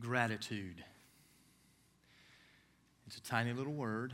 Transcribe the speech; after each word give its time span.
gratitude. 0.00 0.84
It's 3.06 3.18
a 3.18 3.22
tiny 3.22 3.52
little 3.52 3.72
word, 3.72 4.12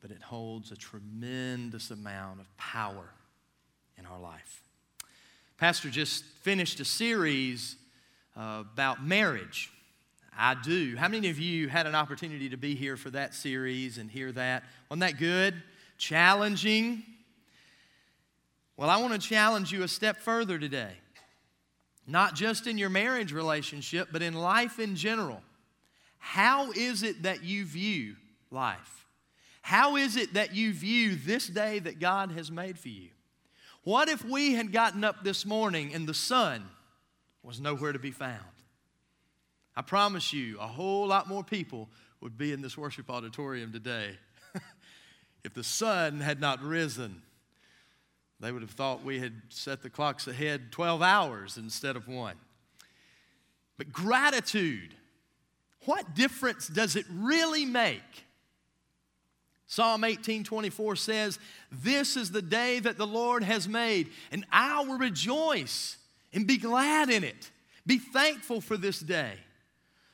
but 0.00 0.10
it 0.10 0.22
holds 0.22 0.72
a 0.72 0.76
tremendous 0.76 1.90
amount 1.90 2.40
of 2.40 2.56
power 2.56 3.10
in 3.96 4.06
our 4.06 4.18
life. 4.18 4.62
Pastor 5.56 5.90
just 5.90 6.24
finished 6.24 6.80
a 6.80 6.84
series 6.84 7.76
uh, 8.36 8.62
about 8.72 9.04
marriage. 9.04 9.70
I 10.36 10.54
do. 10.54 10.96
How 10.96 11.08
many 11.08 11.30
of 11.30 11.38
you 11.38 11.68
had 11.68 11.86
an 11.86 11.96
opportunity 11.96 12.48
to 12.50 12.56
be 12.56 12.76
here 12.76 12.96
for 12.96 13.10
that 13.10 13.34
series 13.34 13.98
and 13.98 14.08
hear 14.08 14.30
that? 14.32 14.62
Wasn't 14.88 15.00
that 15.00 15.18
good? 15.18 15.60
Challenging. 15.96 17.02
Well, 18.76 18.88
I 18.88 18.98
want 18.98 19.20
to 19.20 19.28
challenge 19.28 19.72
you 19.72 19.82
a 19.82 19.88
step 19.88 20.18
further 20.18 20.56
today. 20.56 20.92
Not 22.08 22.34
just 22.34 22.66
in 22.66 22.78
your 22.78 22.88
marriage 22.88 23.32
relationship, 23.32 24.08
but 24.10 24.22
in 24.22 24.32
life 24.32 24.78
in 24.78 24.96
general. 24.96 25.42
How 26.16 26.72
is 26.72 27.02
it 27.02 27.24
that 27.24 27.44
you 27.44 27.66
view 27.66 28.16
life? 28.50 29.06
How 29.60 29.96
is 29.96 30.16
it 30.16 30.32
that 30.32 30.54
you 30.54 30.72
view 30.72 31.14
this 31.14 31.46
day 31.46 31.78
that 31.80 32.00
God 32.00 32.32
has 32.32 32.50
made 32.50 32.78
for 32.78 32.88
you? 32.88 33.10
What 33.84 34.08
if 34.08 34.24
we 34.24 34.54
had 34.54 34.72
gotten 34.72 35.04
up 35.04 35.22
this 35.22 35.44
morning 35.44 35.92
and 35.92 36.08
the 36.08 36.14
sun 36.14 36.64
was 37.42 37.60
nowhere 37.60 37.92
to 37.92 37.98
be 37.98 38.10
found? 38.10 38.40
I 39.76 39.82
promise 39.82 40.32
you, 40.32 40.58
a 40.58 40.66
whole 40.66 41.06
lot 41.06 41.28
more 41.28 41.44
people 41.44 41.90
would 42.22 42.38
be 42.38 42.52
in 42.52 42.62
this 42.62 42.78
worship 42.78 43.10
auditorium 43.10 43.70
today 43.70 44.16
if 45.44 45.52
the 45.52 45.62
sun 45.62 46.20
had 46.20 46.40
not 46.40 46.62
risen. 46.62 47.20
They 48.40 48.52
would 48.52 48.62
have 48.62 48.70
thought 48.70 49.04
we 49.04 49.18
had 49.18 49.32
set 49.48 49.82
the 49.82 49.90
clocks 49.90 50.26
ahead 50.28 50.70
12 50.70 51.02
hours 51.02 51.56
instead 51.56 51.96
of 51.96 52.06
one. 52.06 52.36
But 53.76 53.92
gratitude, 53.92 54.94
what 55.84 56.14
difference 56.14 56.68
does 56.68 56.96
it 56.96 57.06
really 57.10 57.64
make? 57.64 58.02
Psalm 59.66 60.02
18 60.02 60.44
24 60.44 60.96
says, 60.96 61.38
This 61.70 62.16
is 62.16 62.30
the 62.30 62.42
day 62.42 62.80
that 62.80 62.96
the 62.96 63.06
Lord 63.06 63.42
has 63.42 63.68
made, 63.68 64.10
and 64.32 64.46
I 64.50 64.82
will 64.82 64.98
rejoice 64.98 65.96
and 66.32 66.46
be 66.46 66.56
glad 66.56 67.10
in 67.10 67.22
it. 67.22 67.50
Be 67.86 67.98
thankful 67.98 68.60
for 68.60 68.76
this 68.76 69.00
day. 69.00 69.34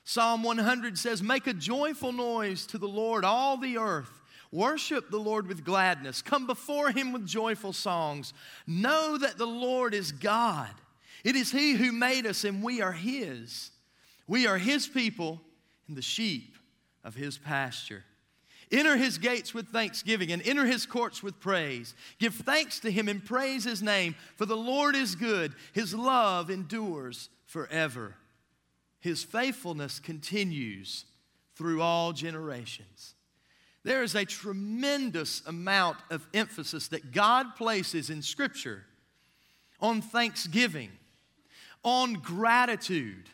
Psalm 0.05 0.43
100 0.43 0.99
says, 0.99 1.23
Make 1.23 1.47
a 1.47 1.55
joyful 1.55 2.13
noise 2.13 2.67
to 2.67 2.79
the 2.79 2.89
Lord, 2.89 3.25
all 3.25 3.57
the 3.57 3.79
earth. 3.79 4.21
Worship 4.55 5.11
the 5.11 5.19
Lord 5.19 5.49
with 5.49 5.65
gladness. 5.65 6.23
Come 6.23 6.47
before 6.47 6.93
him 6.93 7.11
with 7.11 7.27
joyful 7.27 7.73
songs. 7.73 8.33
Know 8.69 9.19
that 9.19 9.37
the 9.37 9.49
Lord 9.49 9.95
is 9.95 10.13
God. 10.13 10.71
It 11.25 11.35
is 11.35 11.51
he 11.51 11.73
who 11.73 11.91
made 11.91 12.25
us, 12.25 12.45
and 12.45 12.63
we 12.63 12.81
are 12.81 12.93
his. 12.93 13.73
We 14.29 14.47
are 14.47 14.57
his 14.57 14.87
people 14.87 15.41
and 15.89 15.97
the 15.97 16.03
sheep 16.03 16.55
of 17.03 17.17
his 17.17 17.37
pasture. 17.37 18.05
Enter 18.71 18.97
his 18.97 19.19
gates 19.19 19.53
with 19.53 19.71
thanksgiving 19.71 20.31
and 20.31 20.41
enter 20.47 20.67
his 20.67 20.87
courts 20.87 21.21
with 21.21 21.41
praise. 21.41 21.97
Give 22.21 22.33
thanks 22.33 22.79
to 22.81 22.93
him 22.93 23.09
and 23.09 23.25
praise 23.25 23.65
his 23.65 23.83
name, 23.83 24.15
for 24.37 24.47
the 24.47 24.57
Lord 24.57 24.95
is 24.95 25.17
good. 25.17 25.53
His 25.73 25.95
love 25.95 26.49
endures 26.49 27.29
forever. 27.45 28.15
His 29.01 29.25
faithfulness 29.25 29.99
continues 29.99 31.07
through 31.57 31.83
all 31.83 32.13
generations. 32.13 33.14
There 33.85 34.03
is 34.03 34.15
a 34.15 34.25
tremendous 34.25 35.43
amount 35.47 35.99
of 36.11 36.27
emphasis 36.33 36.89
that 36.89 37.13
God 37.13 37.55
places 37.57 38.09
in 38.11 38.23
Scripture 38.23 38.83
on 39.79 40.01
thanksgiving, 40.01 40.91
on 41.83 42.15
gratitude. 42.15 43.29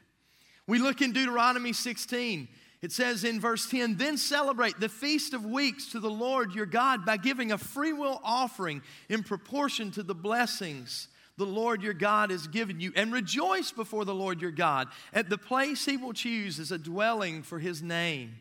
We 0.66 0.78
look 0.78 1.02
in 1.02 1.12
Deuteronomy 1.12 1.72
16. 1.72 2.48
It 2.82 2.90
says 2.92 3.24
in 3.24 3.40
verse 3.40 3.68
10, 3.68 3.96
then 3.96 4.16
celebrate 4.16 4.80
the 4.80 4.88
feast 4.88 5.34
of 5.34 5.44
weeks 5.44 5.92
to 5.92 6.00
the 6.00 6.10
Lord 6.10 6.52
your 6.52 6.66
God 6.66 7.04
by 7.04 7.16
giving 7.16 7.52
a 7.52 7.58
freewill 7.58 8.20
offering 8.24 8.82
in 9.08 9.22
proportion 9.22 9.90
to 9.92 10.02
the 10.02 10.14
blessings 10.14 11.08
the 11.36 11.46
Lord 11.46 11.82
your 11.82 11.94
God 11.94 12.30
has 12.30 12.46
given 12.46 12.80
you, 12.80 12.92
and 12.94 13.12
rejoice 13.12 13.72
before 13.72 14.04
the 14.04 14.14
Lord 14.14 14.42
your 14.42 14.50
God 14.50 14.88
at 15.12 15.30
the 15.30 15.38
place 15.38 15.86
he 15.86 15.96
will 15.96 16.12
choose 16.12 16.58
as 16.60 16.70
a 16.70 16.76
dwelling 16.76 17.42
for 17.42 17.58
his 17.58 17.82
name. 17.82 18.34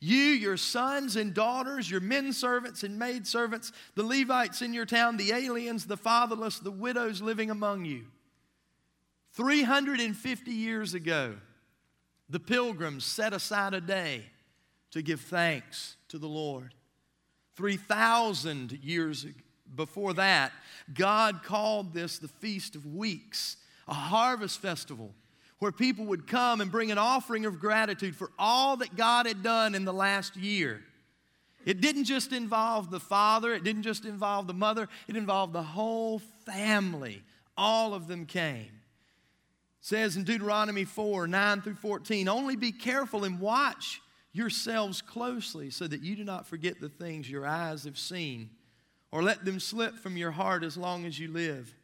You, 0.00 0.16
your 0.16 0.56
sons 0.56 1.16
and 1.16 1.32
daughters, 1.32 1.90
your 1.90 2.00
men 2.00 2.32
servants 2.32 2.82
and 2.82 2.98
maid 2.98 3.26
servants, 3.26 3.72
the 3.94 4.02
Levites 4.02 4.62
in 4.62 4.74
your 4.74 4.86
town, 4.86 5.16
the 5.16 5.32
aliens, 5.32 5.86
the 5.86 5.96
fatherless, 5.96 6.58
the 6.58 6.70
widows 6.70 7.22
living 7.22 7.50
among 7.50 7.84
you. 7.84 8.04
350 9.32 10.50
years 10.50 10.94
ago, 10.94 11.34
the 12.28 12.40
pilgrims 12.40 13.04
set 13.04 13.32
aside 13.32 13.74
a 13.74 13.80
day 13.80 14.24
to 14.90 15.02
give 15.02 15.20
thanks 15.20 15.96
to 16.08 16.18
the 16.18 16.28
Lord. 16.28 16.74
3,000 17.56 18.72
years 18.82 19.26
before 19.74 20.14
that, 20.14 20.52
God 20.92 21.42
called 21.42 21.94
this 21.94 22.18
the 22.18 22.28
Feast 22.28 22.76
of 22.76 22.86
Weeks, 22.86 23.56
a 23.88 23.94
harvest 23.94 24.60
festival 24.60 25.14
where 25.58 25.72
people 25.72 26.04
would 26.06 26.26
come 26.26 26.60
and 26.60 26.70
bring 26.70 26.90
an 26.90 26.98
offering 26.98 27.46
of 27.46 27.58
gratitude 27.58 28.14
for 28.14 28.30
all 28.38 28.76
that 28.78 28.96
God 28.96 29.26
had 29.26 29.42
done 29.42 29.74
in 29.74 29.84
the 29.84 29.92
last 29.92 30.36
year. 30.36 30.82
It 31.64 31.80
didn't 31.80 32.04
just 32.04 32.32
involve 32.32 32.90
the 32.90 33.00
father, 33.00 33.52
it 33.52 33.64
didn't 33.64 33.82
just 33.82 34.04
involve 34.04 34.46
the 34.46 34.54
mother, 34.54 34.88
it 35.08 35.16
involved 35.16 35.52
the 35.52 35.62
whole 35.62 36.20
family. 36.44 37.22
All 37.56 37.94
of 37.94 38.06
them 38.06 38.26
came. 38.26 38.60
It 38.60 38.70
says 39.80 40.16
in 40.16 40.24
Deuteronomy 40.24 40.84
4 40.84 41.26
9 41.26 41.62
through 41.62 41.74
14, 41.74 42.28
only 42.28 42.54
be 42.54 42.72
careful 42.72 43.24
and 43.24 43.40
watch 43.40 44.00
yourselves 44.32 45.00
closely 45.00 45.70
so 45.70 45.86
that 45.86 46.02
you 46.02 46.14
do 46.14 46.22
not 46.22 46.46
forget 46.46 46.80
the 46.80 46.90
things 46.90 47.30
your 47.30 47.46
eyes 47.46 47.84
have 47.84 47.98
seen 47.98 48.50
or 49.10 49.22
let 49.22 49.44
them 49.44 49.58
slip 49.58 49.96
from 49.96 50.16
your 50.16 50.30
heart 50.30 50.62
as 50.62 50.76
long 50.76 51.06
as 51.06 51.18
you 51.18 51.32
live. 51.32 51.74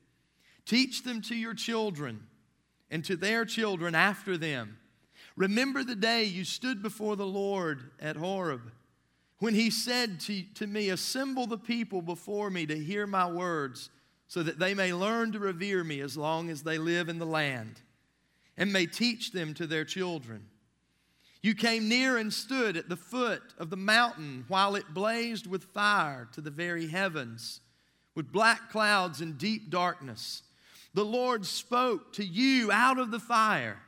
Teach 0.66 1.02
them 1.02 1.22
to 1.22 1.34
your 1.34 1.54
children 1.54 2.20
and 2.92 3.02
to 3.06 3.16
their 3.16 3.46
children 3.46 3.94
after 3.94 4.36
them. 4.36 4.76
Remember 5.34 5.82
the 5.82 5.96
day 5.96 6.24
you 6.24 6.44
stood 6.44 6.82
before 6.82 7.16
the 7.16 7.26
Lord 7.26 7.90
at 7.98 8.16
Horeb 8.16 8.70
when 9.38 9.54
he 9.54 9.70
said 9.70 10.20
to, 10.20 10.42
to 10.54 10.66
me, 10.66 10.90
Assemble 10.90 11.46
the 11.46 11.58
people 11.58 12.02
before 12.02 12.50
me 12.50 12.66
to 12.66 12.78
hear 12.78 13.06
my 13.06 13.28
words, 13.28 13.88
so 14.28 14.42
that 14.42 14.58
they 14.58 14.74
may 14.74 14.92
learn 14.92 15.32
to 15.32 15.38
revere 15.38 15.82
me 15.82 16.00
as 16.00 16.16
long 16.16 16.50
as 16.50 16.62
they 16.62 16.76
live 16.78 17.08
in 17.08 17.18
the 17.18 17.26
land, 17.26 17.80
and 18.58 18.72
may 18.72 18.86
teach 18.86 19.32
them 19.32 19.54
to 19.54 19.66
their 19.66 19.86
children. 19.86 20.46
You 21.42 21.54
came 21.54 21.88
near 21.88 22.18
and 22.18 22.32
stood 22.32 22.76
at 22.76 22.88
the 22.88 22.96
foot 22.96 23.42
of 23.58 23.70
the 23.70 23.76
mountain 23.76 24.44
while 24.48 24.76
it 24.76 24.94
blazed 24.94 25.46
with 25.46 25.64
fire 25.64 26.28
to 26.32 26.42
the 26.42 26.50
very 26.50 26.88
heavens, 26.88 27.60
with 28.14 28.30
black 28.30 28.70
clouds 28.70 29.22
and 29.22 29.38
deep 29.38 29.70
darkness. 29.70 30.42
The 30.94 31.04
Lord 31.04 31.46
spoke 31.46 32.12
to 32.14 32.24
you 32.24 32.70
out 32.70 32.98
of 32.98 33.10
the 33.10 33.20
fire. 33.20 33.80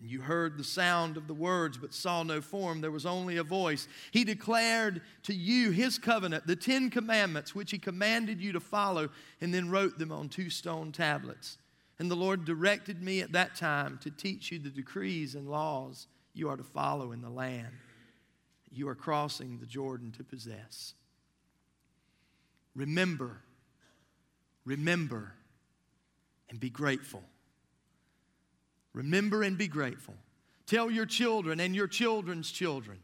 And 0.00 0.10
you 0.10 0.20
heard 0.20 0.58
the 0.58 0.64
sound 0.64 1.16
of 1.16 1.28
the 1.28 1.34
words, 1.34 1.78
but 1.78 1.94
saw 1.94 2.22
no 2.22 2.40
form. 2.40 2.80
There 2.80 2.90
was 2.90 3.06
only 3.06 3.36
a 3.36 3.44
voice. 3.44 3.86
He 4.10 4.24
declared 4.24 5.02
to 5.24 5.34
you 5.34 5.70
his 5.70 5.98
covenant, 5.98 6.46
the 6.46 6.56
Ten 6.56 6.90
Commandments, 6.90 7.54
which 7.54 7.70
he 7.70 7.78
commanded 7.78 8.40
you 8.40 8.52
to 8.52 8.60
follow, 8.60 9.10
and 9.40 9.54
then 9.54 9.70
wrote 9.70 9.98
them 9.98 10.10
on 10.10 10.28
two 10.28 10.50
stone 10.50 10.90
tablets. 10.90 11.58
And 11.98 12.10
the 12.10 12.16
Lord 12.16 12.44
directed 12.44 13.02
me 13.02 13.20
at 13.20 13.32
that 13.32 13.54
time 13.54 13.98
to 14.02 14.10
teach 14.10 14.50
you 14.50 14.58
the 14.58 14.70
decrees 14.70 15.36
and 15.36 15.48
laws 15.48 16.08
you 16.34 16.48
are 16.48 16.56
to 16.56 16.64
follow 16.64 17.12
in 17.12 17.20
the 17.20 17.30
land 17.30 17.72
you 18.74 18.88
are 18.88 18.94
crossing 18.94 19.58
the 19.58 19.66
Jordan 19.66 20.12
to 20.12 20.24
possess. 20.24 20.94
Remember, 22.74 23.42
remember, 24.64 25.34
and 26.52 26.60
be 26.60 26.70
grateful. 26.70 27.22
Remember 28.92 29.42
and 29.42 29.58
be 29.58 29.66
grateful. 29.66 30.14
Tell 30.66 30.88
your 30.90 31.06
children 31.06 31.58
and 31.58 31.74
your 31.74 31.88
children's 31.88 32.52
children. 32.52 32.98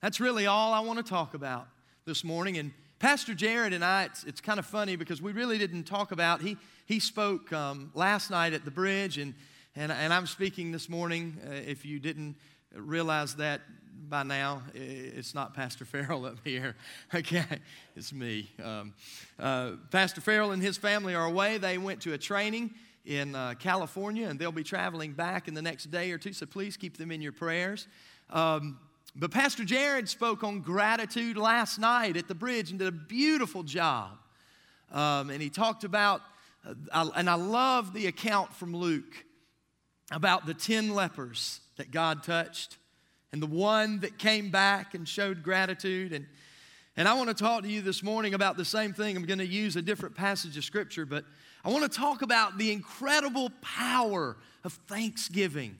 That's 0.00 0.18
really 0.18 0.46
all 0.46 0.72
I 0.72 0.80
want 0.80 0.98
to 0.98 1.04
talk 1.04 1.34
about 1.34 1.68
this 2.06 2.24
morning. 2.24 2.58
And 2.58 2.72
Pastor 2.98 3.34
Jared 3.34 3.72
and 3.72 3.84
I, 3.84 4.04
it's, 4.04 4.24
it's 4.24 4.40
kind 4.40 4.58
of 4.58 4.66
funny 4.66 4.96
because 4.96 5.22
we 5.22 5.32
really 5.32 5.58
didn't 5.58 5.84
talk 5.84 6.10
about, 6.10 6.40
he, 6.40 6.56
he 6.86 6.98
spoke 6.98 7.52
um, 7.52 7.92
last 7.94 8.30
night 8.30 8.52
at 8.52 8.64
the 8.64 8.72
bridge, 8.72 9.18
and 9.18 9.34
and, 9.74 9.90
and 9.90 10.12
I'm 10.12 10.26
speaking 10.26 10.70
this 10.70 10.88
morning. 10.88 11.38
Uh, 11.46 11.54
if 11.54 11.86
you 11.86 11.98
didn't 11.98 12.36
realize 12.74 13.36
that 13.36 13.60
by 14.08 14.22
now, 14.22 14.62
it's 14.74 15.34
not 15.34 15.54
Pastor 15.54 15.84
Farrell 15.84 16.26
up 16.26 16.38
here. 16.44 16.76
Okay, 17.14 17.44
it's 17.96 18.12
me. 18.12 18.50
Um, 18.62 18.94
uh, 19.38 19.72
Pastor 19.90 20.20
Farrell 20.20 20.52
and 20.52 20.62
his 20.62 20.76
family 20.76 21.14
are 21.14 21.24
away. 21.24 21.58
They 21.58 21.78
went 21.78 22.02
to 22.02 22.12
a 22.12 22.18
training 22.18 22.74
in 23.04 23.34
uh, 23.34 23.54
California, 23.58 24.28
and 24.28 24.38
they'll 24.38 24.52
be 24.52 24.64
traveling 24.64 25.12
back 25.12 25.48
in 25.48 25.54
the 25.54 25.62
next 25.62 25.90
day 25.90 26.10
or 26.12 26.18
two, 26.18 26.32
so 26.32 26.46
please 26.46 26.76
keep 26.76 26.96
them 26.96 27.10
in 27.10 27.20
your 27.20 27.32
prayers. 27.32 27.86
Um, 28.30 28.78
but 29.14 29.30
Pastor 29.30 29.64
Jared 29.64 30.08
spoke 30.08 30.42
on 30.42 30.60
gratitude 30.60 31.36
last 31.36 31.78
night 31.78 32.16
at 32.16 32.28
the 32.28 32.34
bridge 32.34 32.70
and 32.70 32.78
did 32.78 32.88
a 32.88 32.92
beautiful 32.92 33.62
job. 33.62 34.12
Um, 34.90 35.30
and 35.30 35.42
he 35.42 35.50
talked 35.50 35.84
about, 35.84 36.22
uh, 36.92 37.10
and 37.14 37.28
I 37.28 37.34
love 37.34 37.92
the 37.92 38.06
account 38.06 38.54
from 38.54 38.74
Luke 38.74 39.24
about 40.10 40.46
the 40.46 40.54
10 40.54 40.94
lepers 40.94 41.60
that 41.82 41.90
God 41.90 42.22
touched 42.22 42.78
and 43.32 43.42
the 43.42 43.46
one 43.48 43.98
that 44.00 44.16
came 44.16 44.50
back 44.50 44.94
and 44.94 45.08
showed 45.08 45.42
gratitude. 45.42 46.12
And, 46.12 46.26
and 46.96 47.08
I 47.08 47.14
want 47.14 47.28
to 47.28 47.34
talk 47.34 47.64
to 47.64 47.68
you 47.68 47.82
this 47.82 48.04
morning 48.04 48.34
about 48.34 48.56
the 48.56 48.64
same 48.64 48.92
thing. 48.92 49.16
I'm 49.16 49.24
going 49.26 49.40
to 49.40 49.44
use 49.46 49.74
a 49.74 49.82
different 49.82 50.14
passage 50.14 50.56
of 50.56 50.62
scripture, 50.62 51.04
but 51.04 51.24
I 51.64 51.70
want 51.70 51.90
to 51.90 51.98
talk 51.98 52.22
about 52.22 52.56
the 52.56 52.70
incredible 52.70 53.50
power 53.62 54.36
of 54.62 54.74
thanksgiving. 54.86 55.76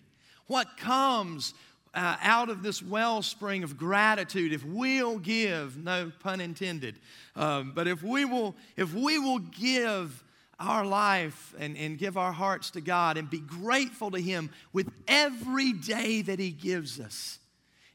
What 0.48 0.76
comes 0.76 1.54
uh, 1.94 2.16
out 2.20 2.50
of 2.50 2.64
this 2.64 2.82
wellspring 2.82 3.62
of 3.62 3.76
gratitude 3.76 4.52
if 4.52 4.64
we'll 4.64 5.20
give, 5.20 5.76
no 5.76 6.10
pun 6.18 6.40
intended, 6.40 6.96
um, 7.36 7.70
but 7.76 7.86
if 7.86 8.02
we 8.02 8.24
will, 8.24 8.56
if 8.76 8.92
we 8.92 9.20
will 9.20 9.38
give 9.38 10.24
our 10.62 10.84
life 10.84 11.54
and, 11.58 11.76
and 11.76 11.98
give 11.98 12.16
our 12.16 12.32
hearts 12.32 12.70
to 12.70 12.80
God 12.80 13.16
and 13.16 13.28
be 13.28 13.40
grateful 13.40 14.10
to 14.10 14.20
Him 14.20 14.50
with 14.72 14.90
every 15.08 15.72
day 15.72 16.22
that 16.22 16.38
He 16.38 16.50
gives 16.50 17.00
us 17.00 17.38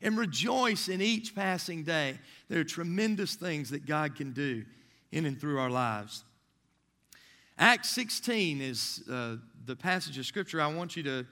and 0.02 0.18
rejoice 0.18 0.88
in 0.88 1.02
each 1.02 1.36
passing 1.36 1.84
day. 1.84 2.19
There 2.50 2.60
are 2.60 2.66
tremendous 2.66 3.36
things 3.36 3.69
that 3.72 3.86
God 3.86 4.16
can 4.16 4.31
do 4.31 4.66
in 5.12 5.25
and 5.25 5.40
through 5.40 5.60
our 5.60 5.69
lives. 5.69 6.24
Acts 7.58 7.90
16 7.90 8.62
is 8.62 9.04
uh, 9.12 9.38
the 9.66 9.75
passage 9.75 10.18
of 10.18 10.25
Scripture 10.25 10.62
I 10.62 10.68
want 10.68 10.96
you 10.96 11.04
to, 11.04 11.25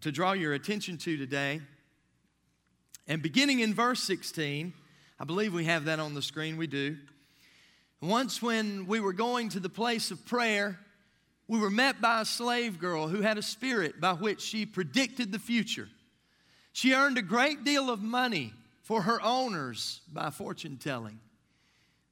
to 0.00 0.10
draw 0.10 0.32
your 0.32 0.54
attention 0.54 0.96
to 0.98 1.16
today. 1.16 1.60
And 3.06 3.22
beginning 3.22 3.60
in 3.60 3.74
verse 3.74 4.02
16, 4.02 4.72
I 5.20 5.24
believe 5.24 5.52
we 5.52 5.64
have 5.66 5.84
that 5.84 6.00
on 6.00 6.14
the 6.14 6.22
screen, 6.22 6.56
we 6.56 6.66
do. 6.66 6.96
Once, 8.02 8.42
when 8.42 8.86
we 8.86 9.00
were 9.00 9.12
going 9.12 9.48
to 9.48 9.60
the 9.60 9.68
place 9.68 10.10
of 10.10 10.24
prayer, 10.26 10.78
we 11.48 11.58
were 11.58 11.70
met 11.70 12.00
by 12.00 12.20
a 12.20 12.24
slave 12.24 12.78
girl 12.78 13.08
who 13.08 13.22
had 13.22 13.38
a 13.38 13.42
spirit 13.42 14.00
by 14.00 14.12
which 14.12 14.40
she 14.40 14.66
predicted 14.66 15.32
the 15.32 15.38
future. 15.38 15.88
She 16.72 16.92
earned 16.92 17.16
a 17.16 17.22
great 17.22 17.64
deal 17.64 17.88
of 17.88 18.02
money 18.02 18.52
for 18.82 19.02
her 19.02 19.20
owners 19.22 20.00
by 20.12 20.30
fortune 20.30 20.76
telling. 20.76 21.20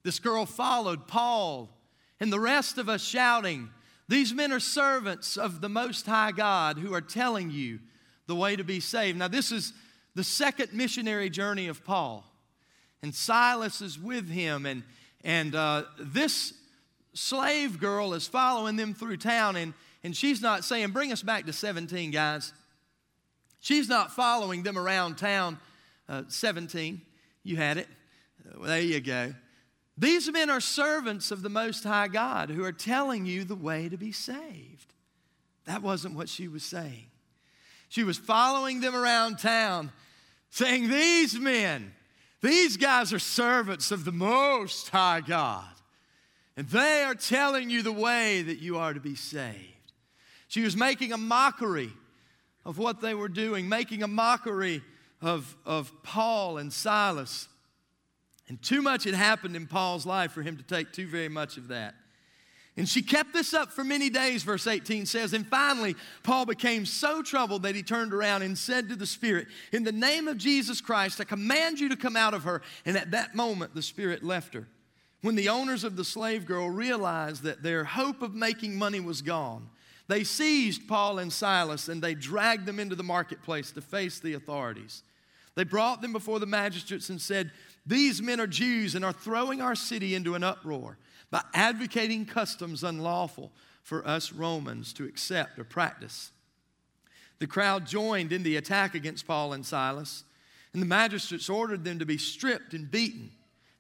This 0.03 0.19
girl 0.19 0.47
followed 0.47 1.07
Paul 1.07 1.69
and 2.21 2.33
the 2.33 2.41
rest 2.41 2.79
of 2.79 2.89
us, 2.89 3.03
shouting, 3.03 3.71
These 4.09 4.33
men 4.33 4.53
are 4.53 4.61
servants 4.61 5.37
of 5.37 5.61
the 5.61 5.69
Most 5.69 6.07
High 6.07 6.33
God 6.33 6.79
who 6.79 6.95
are 6.95 7.01
telling 7.01 7.51
you 7.51 7.81
the 8.27 8.35
way 8.35 8.57
to 8.57 8.65
be 8.65 8.81
saved. 8.81 9.19
Now, 9.19 9.29
this 9.29 9.53
is 9.53 9.73
the 10.15 10.25
second 10.25 10.73
missionary 10.73 11.29
journey 11.29 11.67
of 11.67 11.85
Paul, 11.85 12.25
and 13.03 13.15
Silas 13.15 13.81
is 13.81 13.99
with 13.99 14.29
him, 14.29 14.65
and, 14.65 14.85
and 15.25 15.55
uh, 15.55 15.85
this 15.99 16.53
slave 17.15 17.81
girl 17.81 18.13
is 18.13 18.27
following 18.29 18.77
them 18.77 18.95
through 18.95 19.17
town, 19.17 19.57
and, 19.57 19.73
and 20.05 20.15
she's 20.15 20.43
not 20.43 20.65
saying, 20.65 20.91
Bring 20.91 21.11
us 21.11 21.23
back 21.23 21.47
to 21.47 21.53
17, 21.53 22.11
guys. 22.11 22.53
She's 23.61 23.89
not 23.89 24.13
following 24.13 24.63
them 24.63 24.79
around 24.79 25.17
town. 25.17 25.59
Uh, 26.07 26.25
17, 26.29 27.01
you 27.43 27.57
had 27.57 27.79
it. 27.79 27.89
Uh, 28.47 28.67
there 28.67 28.83
you 28.83 29.01
go. 29.01 29.35
These 29.97 30.31
men 30.31 30.51
are 30.51 30.61
servants 30.61 31.31
of 31.31 31.41
the 31.41 31.49
Most 31.49 31.85
High 31.85 32.09
God 32.09 32.51
who 32.51 32.63
are 32.65 32.73
telling 32.73 33.25
you 33.25 33.45
the 33.45 33.55
way 33.55 33.89
to 33.89 33.97
be 33.97 34.13
saved. 34.13 34.93
That 35.65 35.83
wasn't 35.83 36.15
what 36.15 36.29
she 36.29 36.47
was 36.49 36.63
saying. 36.63 37.07
She 37.89 38.05
was 38.05 38.19
following 38.19 38.81
them 38.81 38.95
around 38.95 39.39
town, 39.39 39.93
saying, 40.51 40.91
These 40.91 41.39
men, 41.39 41.95
these 42.45 42.77
guys 42.77 43.13
are 43.13 43.19
servants 43.19 43.91
of 43.91 44.05
the 44.05 44.13
Most 44.13 44.91
High 44.91 45.23
God, 45.23 45.65
and 46.57 46.69
they 46.69 47.03
are 47.03 47.15
telling 47.15 47.71
you 47.71 47.83
the 47.83 47.93
way 47.93 48.43
that 48.43 48.59
you 48.59 48.77
are 48.77 48.93
to 48.93 49.01
be 49.01 49.15
saved. 49.15 49.93
She 50.49 50.61
was 50.61 50.77
making 50.77 51.13
a 51.13 51.17
mockery 51.17 51.91
of 52.65 52.77
what 52.79 53.01
they 53.01 53.15
were 53.15 53.29
doing, 53.29 53.69
making 53.69 54.03
a 54.03 54.09
mockery 54.09 54.83
of, 55.23 55.57
of 55.65 55.91
Paul 56.03 56.59
and 56.59 56.73
Silas. 56.73 57.49
And 58.49 58.61
too 58.63 58.83
much 58.83 59.05
had 59.05 59.15
happened 59.15 59.57
in 59.57 59.67
Paul's 59.67 60.05
life 60.05 60.33
for 60.33 60.43
him 60.43 60.59
to 60.59 60.63
take 60.63 60.93
too 60.93 61.07
very 61.07 61.31
much 61.31 61.57
of 61.57 61.69
that. 61.69 61.95
And 62.77 62.89
she 62.89 63.03
kept 63.03 63.33
this 63.33 63.55
up 63.55 63.71
for 63.71 63.85
many 63.85 64.11
days, 64.11 64.43
verse 64.43 64.67
18 64.67 65.07
says. 65.07 65.33
And 65.33 65.47
finally, 65.47 65.95
Paul 66.25 66.45
became 66.45 66.85
so 66.85 67.23
troubled 67.23 67.63
that 67.63 67.77
he 67.77 67.85
turned 67.85 68.13
around 68.13 68.43
and 68.43 68.59
said 68.59 68.89
to 68.89 68.97
the 68.97 69.07
Spirit, 69.07 69.47
In 69.73 69.85
the 69.85 69.93
name 69.93 70.27
of 70.27 70.39
Jesus 70.39 70.81
Christ, 70.81 71.21
I 71.21 71.25
command 71.25 71.79
you 71.79 71.89
to 71.91 71.97
come 71.97 72.17
out 72.17 72.35
of 72.35 72.43
her. 72.43 72.63
And 72.85 72.97
at 72.97 73.13
that 73.13 73.37
moment, 73.37 73.75
the 73.75 73.83
Spirit 73.83 74.25
left 74.25 74.55
her. 74.55 74.67
When 75.23 75.37
the 75.37 75.49
owners 75.51 75.85
of 75.85 75.95
the 75.95 76.05
slave 76.05 76.47
girl 76.47 76.69
realized 76.69 77.45
that 77.45 77.63
their 77.63 77.85
hope 77.85 78.23
of 78.23 78.35
making 78.35 78.77
money 78.77 79.01
was 79.01 79.23
gone, 79.23 79.71
they 80.09 80.25
seized 80.25 80.89
Paul 80.89 81.21
and 81.21 81.33
Silas 81.33 81.89
and 81.89 82.03
they 82.03 82.15
dragged 82.15 82.67
them 82.67 82.81
into 82.81 82.97
the 82.97 83.05
marketplace 83.05 83.71
to 83.73 83.81
face 83.81 84.19
the 84.19 84.35
authorities. 84.35 85.03
They 85.55 85.65
brought 85.65 86.03
them 86.03 86.13
before 86.13 86.41
the 86.41 86.47
magistrates 86.47 87.09
and 87.09 87.23
said, 87.23 87.53
These 87.87 88.21
men 88.21 88.41
are 88.41 88.47
Jews 88.47 88.97
and 88.97 89.05
are 89.05 89.13
throwing 89.13 89.63
our 89.63 89.77
city 89.77 90.15
into 90.15 90.35
an 90.35 90.43
uproar 90.43 90.99
by 91.35 91.43
advocating 91.53 92.25
customs 92.25 92.85
unlawful 92.85 93.51
for 93.83 94.07
us 94.07 94.33
Romans 94.33 94.93
to 94.93 95.05
accept 95.05 95.59
or 95.59 95.65
practice. 95.65 96.31
The 97.41 97.49
crowd 97.49 97.89
joined 97.89 98.33
in 98.33 98.45
the 98.45 98.55
attack 98.55 98.95
against 98.95 99.27
Paul 99.27 99.53
and 99.53 99.67
Silas, 99.67 100.23
and 100.73 100.81
the 100.81 100.87
magistrates 100.87 101.49
ordered 101.49 101.83
them 101.83 101.99
to 101.99 102.07
be 102.07 102.19
stripped 102.19 102.73
and 102.73 102.89
beaten. 102.89 103.33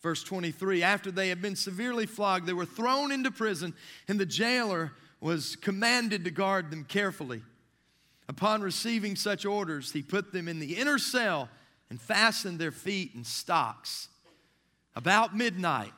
Verse 0.03 0.25
23 0.25 0.83
After 0.83 1.13
they 1.13 1.29
had 1.29 1.41
been 1.41 1.55
severely 1.55 2.07
flogged, 2.07 2.45
they 2.45 2.53
were 2.53 2.67
thrown 2.67 3.13
into 3.13 3.31
prison, 3.31 3.73
and 4.09 4.19
the 4.19 4.27
jailer 4.27 4.91
was 5.21 5.55
commanded 5.55 6.25
to 6.25 6.33
guard 6.33 6.73
them 6.73 6.83
carefully. 6.83 7.41
Upon 8.29 8.63
receiving 8.63 9.15
such 9.15 9.47
orders, 9.47 9.93
he 9.93 10.03
put 10.03 10.33
them 10.33 10.49
in 10.49 10.59
the 10.59 10.75
inner 10.75 10.99
cell 10.99 11.49
and 11.89 12.01
fastened 12.01 12.59
their 12.59 12.73
feet 12.73 13.13
in 13.15 13.23
stocks. 13.23 14.09
About 14.97 15.37
midnight, 15.37 15.93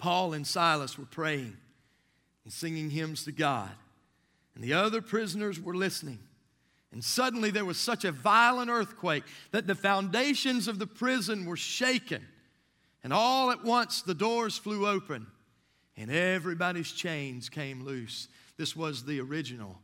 Paul 0.00 0.32
and 0.32 0.46
Silas 0.46 0.98
were 0.98 1.04
praying 1.04 1.56
and 2.44 2.52
singing 2.52 2.88
hymns 2.88 3.24
to 3.24 3.32
God, 3.32 3.70
and 4.54 4.64
the 4.64 4.72
other 4.72 5.02
prisoners 5.02 5.60
were 5.60 5.76
listening. 5.76 6.18
And 6.90 7.04
suddenly 7.04 7.50
there 7.50 7.66
was 7.66 7.78
such 7.78 8.04
a 8.04 8.10
violent 8.10 8.70
earthquake 8.70 9.22
that 9.52 9.66
the 9.66 9.74
foundations 9.76 10.66
of 10.66 10.78
the 10.78 10.86
prison 10.86 11.44
were 11.44 11.56
shaken, 11.56 12.26
and 13.04 13.12
all 13.12 13.50
at 13.50 13.62
once 13.62 14.00
the 14.02 14.14
doors 14.14 14.56
flew 14.56 14.88
open 14.88 15.26
and 15.96 16.10
everybody's 16.10 16.90
chains 16.90 17.50
came 17.50 17.84
loose. 17.84 18.28
This 18.56 18.74
was 18.74 19.04
the 19.04 19.20
original 19.20 19.78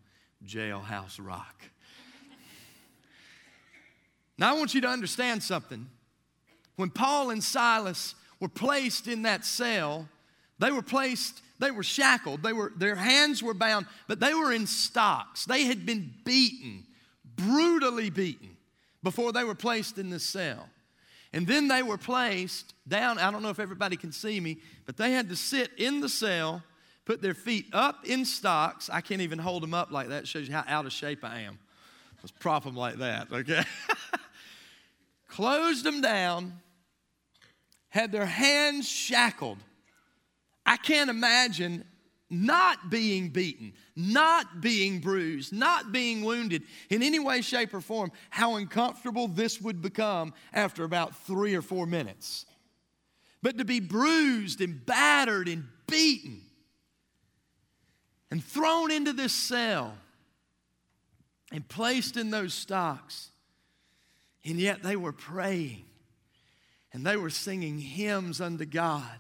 jailhouse 0.46 1.19
rock. 1.22 1.62
now, 4.38 4.55
I 4.55 4.58
want 4.58 4.74
you 4.74 4.81
to 4.81 4.88
understand 4.88 5.43
something. 5.43 5.86
When 6.76 6.88
Paul 6.88 7.31
and 7.31 7.44
Silas 7.44 8.14
were 8.40 8.48
placed 8.48 9.08
in 9.08 9.22
that 9.22 9.44
cell, 9.44 10.08
they 10.58 10.70
were 10.70 10.82
placed, 10.82 11.40
they 11.58 11.70
were 11.70 11.82
shackled, 11.82 12.43
they 12.43 12.52
were, 12.52 12.72
their 12.76 12.94
hands 12.94 13.43
were 13.43 13.55
bound, 13.55 13.86
but 14.08 14.20
they 14.20 14.34
were 14.34 14.52
in 14.52 14.66
stocks. 14.66 15.44
They 15.44 15.64
had 15.64 15.86
been 15.86 16.12
beaten, 16.24 16.84
brutally 17.36 18.10
beaten, 18.10 18.56
before 19.02 19.32
they 19.32 19.44
were 19.44 19.55
placed 19.55 19.98
in 19.98 20.10
this 20.10 20.24
cell. 20.24 20.69
And 21.32 21.46
then 21.46 21.69
they 21.69 21.82
were 21.82 21.98
placed 21.98 22.74
down. 22.88 23.19
I 23.19 23.31
don't 23.31 23.43
know 23.43 23.50
if 23.50 23.60
everybody 23.60 23.96
can 23.96 24.12
see 24.12 24.40
me, 24.40 24.58
but 24.86 24.96
they 24.96 25.12
had 25.12 25.28
to 25.28 25.36
sit 25.36 25.70
in 25.76 26.00
the 26.00 26.08
cell, 26.08 26.62
put 27.05 27.20
their 27.20 27.34
feet 27.34 27.66
up 27.72 28.06
in 28.06 28.24
stocks. 28.24 28.88
I 28.90 29.00
can't 29.00 29.20
even 29.20 29.38
hold 29.38 29.62
them 29.62 29.74
up 29.74 29.90
like 29.90 30.08
that. 30.08 30.22
It 30.22 30.28
shows 30.28 30.48
you 30.48 30.55
how 30.55 30.64
out 30.66 30.86
of 30.86 30.93
shape 30.93 31.24
I 31.24 31.40
am. 31.40 31.58
Let's 32.22 32.32
prop 32.32 32.64
them 32.64 32.74
like 32.74 32.96
that, 32.96 33.31
okay? 33.31 33.62
Closed 35.28 35.84
them 35.84 36.00
down, 36.00 36.55
had 37.96 38.12
their 38.12 38.26
hands 38.26 38.86
shackled. 38.86 39.56
I 40.67 40.76
can't 40.76 41.08
imagine 41.08 41.82
not 42.29 42.91
being 42.91 43.31
beaten, 43.31 43.72
not 43.96 44.60
being 44.60 44.98
bruised, 44.98 45.50
not 45.50 45.93
being 45.93 46.22
wounded 46.22 46.65
in 46.91 47.03
any 47.03 47.19
way, 47.19 47.41
shape, 47.41 47.72
or 47.72 47.81
form, 47.81 48.12
how 48.29 48.56
uncomfortable 48.56 49.29
this 49.29 49.62
would 49.62 49.81
become 49.81 50.34
after 50.53 50.84
about 50.84 51.17
three 51.24 51.55
or 51.55 51.62
four 51.62 51.86
minutes. 51.86 52.44
But 53.43 53.56
to 53.56 53.65
be 53.65 53.81
bruised 53.81 54.60
and 54.60 54.84
battered 54.84 55.48
and 55.48 55.65
beaten 55.86 56.43
and 58.31 58.44
thrown 58.44 58.91
into 58.91 59.15
this 59.15 59.32
cell 59.32 59.94
and 61.50 61.67
placed 61.67 62.19
in 62.19 62.31
those 62.31 62.53
stocks, 62.53 63.31
and 64.44 64.60
yet 64.60 64.82
they 64.82 64.96
were 64.96 65.12
praying 65.12 65.86
and 66.96 67.06
they 67.06 67.17
were 67.17 67.31
singing 67.31 67.79
hymns 67.79 68.41
unto 68.41 68.65
God 68.65 69.17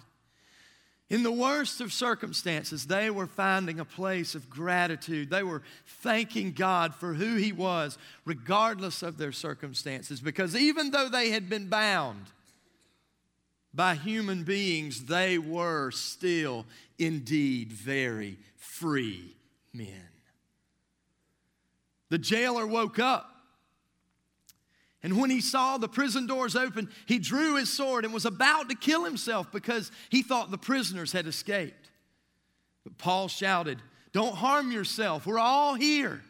in 1.08 1.22
the 1.22 1.32
worst 1.32 1.80
of 1.80 1.92
circumstances, 1.92 2.86
they 2.86 3.10
were 3.10 3.28
finding 3.28 3.78
a 3.78 3.84
place 3.84 4.34
of 4.34 4.50
gratitude. 4.50 5.30
They 5.30 5.44
were 5.44 5.62
thanking 5.86 6.50
God 6.50 6.96
for 6.96 7.14
who 7.14 7.36
He 7.36 7.52
was, 7.52 7.96
regardless 8.24 9.02
of 9.04 9.16
their 9.16 9.30
circumstances. 9.30 10.20
Because 10.20 10.56
even 10.56 10.90
though 10.90 11.08
they 11.08 11.30
had 11.30 11.48
been 11.48 11.68
bound 11.68 12.26
by 13.72 13.94
human 13.94 14.42
beings, 14.42 15.04
they 15.04 15.38
were 15.38 15.92
still 15.92 16.66
indeed 16.98 17.72
very 17.72 18.36
free 18.56 19.36
men. 19.72 20.08
The 22.08 22.18
jailer 22.18 22.66
woke 22.66 22.98
up. 22.98 23.35
And 25.02 25.20
when 25.20 25.30
he 25.30 25.40
saw 25.40 25.78
the 25.78 25.88
prison 25.88 26.26
doors 26.26 26.56
open, 26.56 26.88
he 27.06 27.18
drew 27.18 27.56
his 27.56 27.72
sword 27.72 28.04
and 28.04 28.12
was 28.12 28.24
about 28.24 28.68
to 28.70 28.74
kill 28.74 29.04
himself 29.04 29.52
because 29.52 29.92
he 30.10 30.22
thought 30.22 30.50
the 30.50 30.58
prisoners 30.58 31.12
had 31.12 31.26
escaped. 31.26 31.90
But 32.82 32.98
Paul 32.98 33.28
shouted, 33.28 33.80
Don't 34.12 34.34
harm 34.34 34.72
yourself, 34.72 35.26
we're 35.26 35.38
all 35.38 35.74
here. 35.74 36.22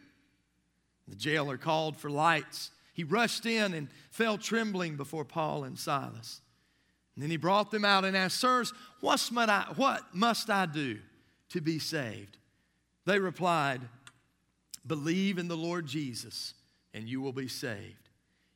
The 1.09 1.17
jailer 1.17 1.57
called 1.57 1.97
for 1.97 2.11
lights. 2.11 2.71
He 2.93 3.05
rushed 3.05 3.47
in 3.47 3.75
and 3.75 3.89
fell 4.11 4.39
trembling 4.39 4.97
before 4.97 5.25
Paul 5.25 5.65
and 5.65 5.79
Silas. 5.79 6.41
And 7.15 7.23
then 7.23 7.31
he 7.31 7.37
brought 7.37 7.71
them 7.71 7.85
out 7.85 8.05
and 8.05 8.17
asked, 8.17 8.41
Sirs, 8.41 8.73
what 9.01 9.31
must 9.33 9.51
I, 9.51 9.67
what 9.77 10.03
must 10.15 10.51
I 10.51 10.67
do 10.67 10.99
to 11.51 11.61
be 11.61 11.79
saved? 11.79 12.37
They 13.05 13.19
replied, 13.19 13.83
Believe 14.87 15.39
in 15.39 15.49
the 15.49 15.57
Lord 15.57 15.87
Jesus, 15.87 16.55
and 16.93 17.09
you 17.09 17.21
will 17.21 17.33
be 17.33 17.49
saved, 17.49 18.06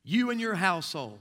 you 0.03 0.29
and 0.29 0.39
your 0.39 0.55
household. 0.55 1.19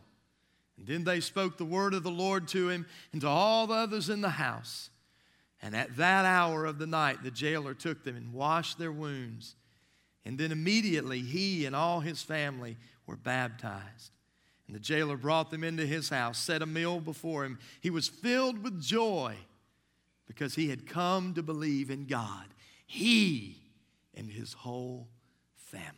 And 0.78 0.86
then 0.86 1.04
they 1.04 1.20
spoke 1.20 1.58
the 1.58 1.64
word 1.64 1.92
of 1.92 2.02
the 2.02 2.10
Lord 2.10 2.48
to 2.48 2.68
him 2.68 2.86
and 3.12 3.20
to 3.20 3.28
all 3.28 3.66
the 3.66 3.74
others 3.74 4.08
in 4.08 4.20
the 4.22 4.30
house. 4.30 4.90
And 5.62 5.76
at 5.76 5.96
that 5.98 6.24
hour 6.24 6.64
of 6.64 6.78
the 6.78 6.86
night, 6.86 7.22
the 7.22 7.30
jailer 7.30 7.74
took 7.74 8.02
them 8.02 8.16
and 8.16 8.32
washed 8.32 8.78
their 8.78 8.92
wounds. 8.92 9.56
And 10.24 10.38
then 10.38 10.52
immediately 10.52 11.20
he 11.20 11.66
and 11.66 11.76
all 11.76 12.00
his 12.00 12.22
family 12.22 12.78
were 13.06 13.16
baptized. 13.16 14.12
And 14.66 14.74
the 14.74 14.80
jailer 14.80 15.16
brought 15.16 15.50
them 15.50 15.64
into 15.64 15.84
his 15.84 16.08
house, 16.08 16.38
set 16.38 16.62
a 16.62 16.66
meal 16.66 17.00
before 17.00 17.44
him. 17.44 17.58
He 17.80 17.90
was 17.90 18.08
filled 18.08 18.62
with 18.62 18.80
joy 18.80 19.36
because 20.26 20.54
he 20.54 20.70
had 20.70 20.86
come 20.86 21.34
to 21.34 21.42
believe 21.42 21.90
in 21.90 22.06
God. 22.06 22.46
He 22.86 23.58
and 24.14 24.30
his 24.30 24.52
whole 24.52 25.08
family. 25.56 25.90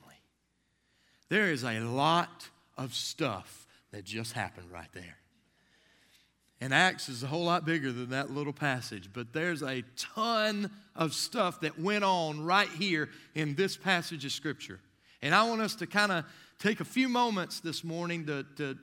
There 1.28 1.52
is 1.52 1.64
a 1.64 1.80
lot 1.80 2.48
of 2.82 2.94
stuff 2.94 3.66
that 3.92 4.04
just 4.04 4.32
happened 4.32 4.70
right 4.70 4.88
there. 4.92 5.16
And 6.60 6.72
Acts 6.72 7.08
is 7.08 7.22
a 7.22 7.26
whole 7.26 7.44
lot 7.44 7.64
bigger 7.64 7.90
than 7.90 8.10
that 8.10 8.30
little 8.30 8.52
passage, 8.52 9.10
but 9.12 9.32
there's 9.32 9.62
a 9.62 9.82
ton 9.96 10.70
of 10.94 11.12
stuff 11.12 11.60
that 11.62 11.78
went 11.78 12.04
on 12.04 12.44
right 12.44 12.68
here 12.68 13.08
in 13.34 13.56
this 13.56 13.76
passage 13.76 14.24
of 14.24 14.30
Scripture. 14.30 14.78
And 15.22 15.34
I 15.34 15.42
want 15.42 15.60
us 15.60 15.74
to 15.76 15.86
kind 15.86 16.12
of 16.12 16.24
take 16.60 16.80
a 16.80 16.84
few 16.84 17.08
moments 17.08 17.58
this 17.58 17.82
morning 17.82 18.26
to, 18.26 18.46
to 18.58 18.78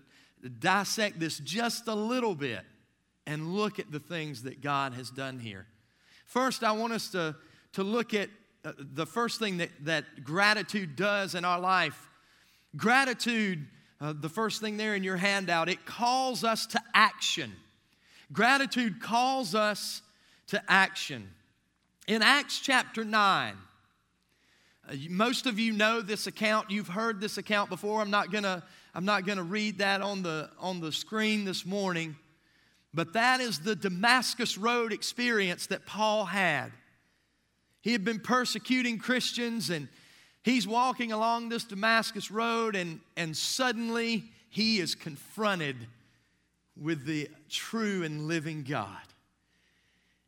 dissect 0.59 1.19
this 1.19 1.39
just 1.39 1.87
a 1.87 1.95
little 1.95 2.35
bit 2.35 2.61
and 3.25 3.53
look 3.53 3.79
at 3.79 3.91
the 3.91 3.99
things 3.99 4.43
that 4.43 4.61
God 4.61 4.93
has 4.93 5.09
done 5.09 5.39
here. 5.39 5.65
First, 6.25 6.63
I 6.63 6.73
want 6.73 6.93
us 6.93 7.09
to, 7.11 7.35
to 7.73 7.83
look 7.83 8.13
at 8.13 8.29
uh, 8.65 8.73
the 8.77 9.05
first 9.05 9.39
thing 9.39 9.57
that, 9.57 9.69
that 9.81 10.23
gratitude 10.23 10.95
does 10.95 11.33
in 11.33 11.45
our 11.45 11.59
life. 11.59 12.09
Gratitude, 12.75 13.67
uh, 14.01 14.13
the 14.17 14.29
first 14.29 14.61
thing 14.61 14.77
there 14.77 14.95
in 14.95 15.03
your 15.03 15.17
handout, 15.17 15.67
it 15.67 15.85
calls 15.85 16.43
us 16.43 16.65
to 16.67 16.81
action. 16.93 17.53
Gratitude 18.31 19.01
calls 19.01 19.55
us 19.55 20.01
to 20.47 20.61
action. 20.67 21.29
In 22.07 22.21
Acts 22.21 22.59
chapter 22.59 23.03
9, 23.03 23.55
uh, 24.87 24.95
most 25.09 25.45
of 25.45 25.59
you 25.59 25.73
know 25.73 26.01
this 26.01 26.27
account. 26.27 26.71
You've 26.71 26.87
heard 26.87 27.19
this 27.19 27.37
account 27.37 27.69
before. 27.69 28.01
I'm 28.01 28.09
not 28.09 28.31
gonna, 28.31 28.63
I'm 28.95 29.05
not 29.05 29.25
gonna 29.25 29.43
read 29.43 29.79
that 29.79 30.01
on 30.01 30.23
the, 30.23 30.49
on 30.59 30.79
the 30.79 30.91
screen 30.91 31.43
this 31.43 31.65
morning. 31.65 32.15
But 32.93 33.13
that 33.13 33.39
is 33.39 33.59
the 33.59 33.75
Damascus 33.75 34.57
Road 34.57 34.93
experience 34.93 35.67
that 35.67 35.85
Paul 35.85 36.25
had. 36.25 36.71
He 37.81 37.91
had 37.91 38.03
been 38.03 38.19
persecuting 38.19 38.97
Christians 38.97 39.69
and 39.69 39.87
he's 40.43 40.67
walking 40.67 41.11
along 41.11 41.49
this 41.49 41.63
Damascus 41.63 42.31
Road, 42.31 42.75
and, 42.75 42.99
and 43.17 43.35
suddenly 43.35 44.25
he 44.49 44.79
is 44.79 44.95
confronted 44.95 45.75
with 46.75 47.05
the 47.05 47.29
true 47.49 48.03
and 48.03 48.27
living 48.27 48.63
God. 48.63 48.97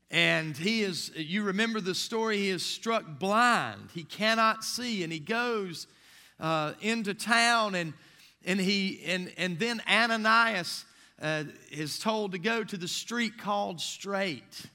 And 0.10 0.58
he 0.58 0.82
is, 0.82 1.12
you 1.16 1.44
remember 1.44 1.80
the 1.80 1.96
story, 1.96 2.38
he 2.38 2.50
is 2.50 2.66
struck 2.66 3.18
blind. 3.18 3.90
He 3.94 4.04
cannot 4.04 4.64
see, 4.64 5.04
and 5.04 5.14
he 5.14 5.20
goes 5.20 5.88
uh, 6.40 6.74
into 6.82 7.14
town, 7.14 7.76
and, 7.76 7.94
and, 8.46 8.60
he, 8.60 9.02
and, 9.06 9.32
and 9.38 9.58
then 9.58 9.82
Ananias 9.90 10.84
uh, 11.22 11.46
is 11.72 11.98
told 11.98 12.34
to 12.34 12.40
go 12.40 12.64
to 12.64 12.76
the 12.76 12.88
street 12.88 13.38
called 13.38 13.80
Straight 13.80 14.66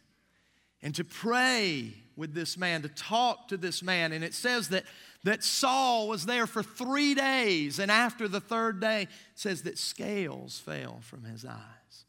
and 0.83 0.95
to 0.95 1.05
pray 1.05 1.93
with 2.17 2.33
this 2.33 2.57
man, 2.57 2.81
to 2.83 2.89
talk 2.89 3.49
to 3.49 3.59
this 3.59 3.83
man. 3.83 4.13
And 4.13 4.25
it 4.25 4.33
says 4.33 4.69
that, 4.71 4.85
that 5.27 5.43
Saul 5.43 6.07
was 6.07 6.25
there 6.25 6.47
for 6.47 6.63
three 6.63 7.15
days, 7.15 7.81
and 7.81 7.91
after 7.91 8.29
the 8.29 8.41
third 8.41 8.81
day, 8.81 9.03
it 9.03 9.09
says 9.35 9.63
that 9.63 9.77
scales 9.77 10.59
fell 10.61 11.01
from 11.03 11.25
his 11.25 11.45
eyes 11.45 12.05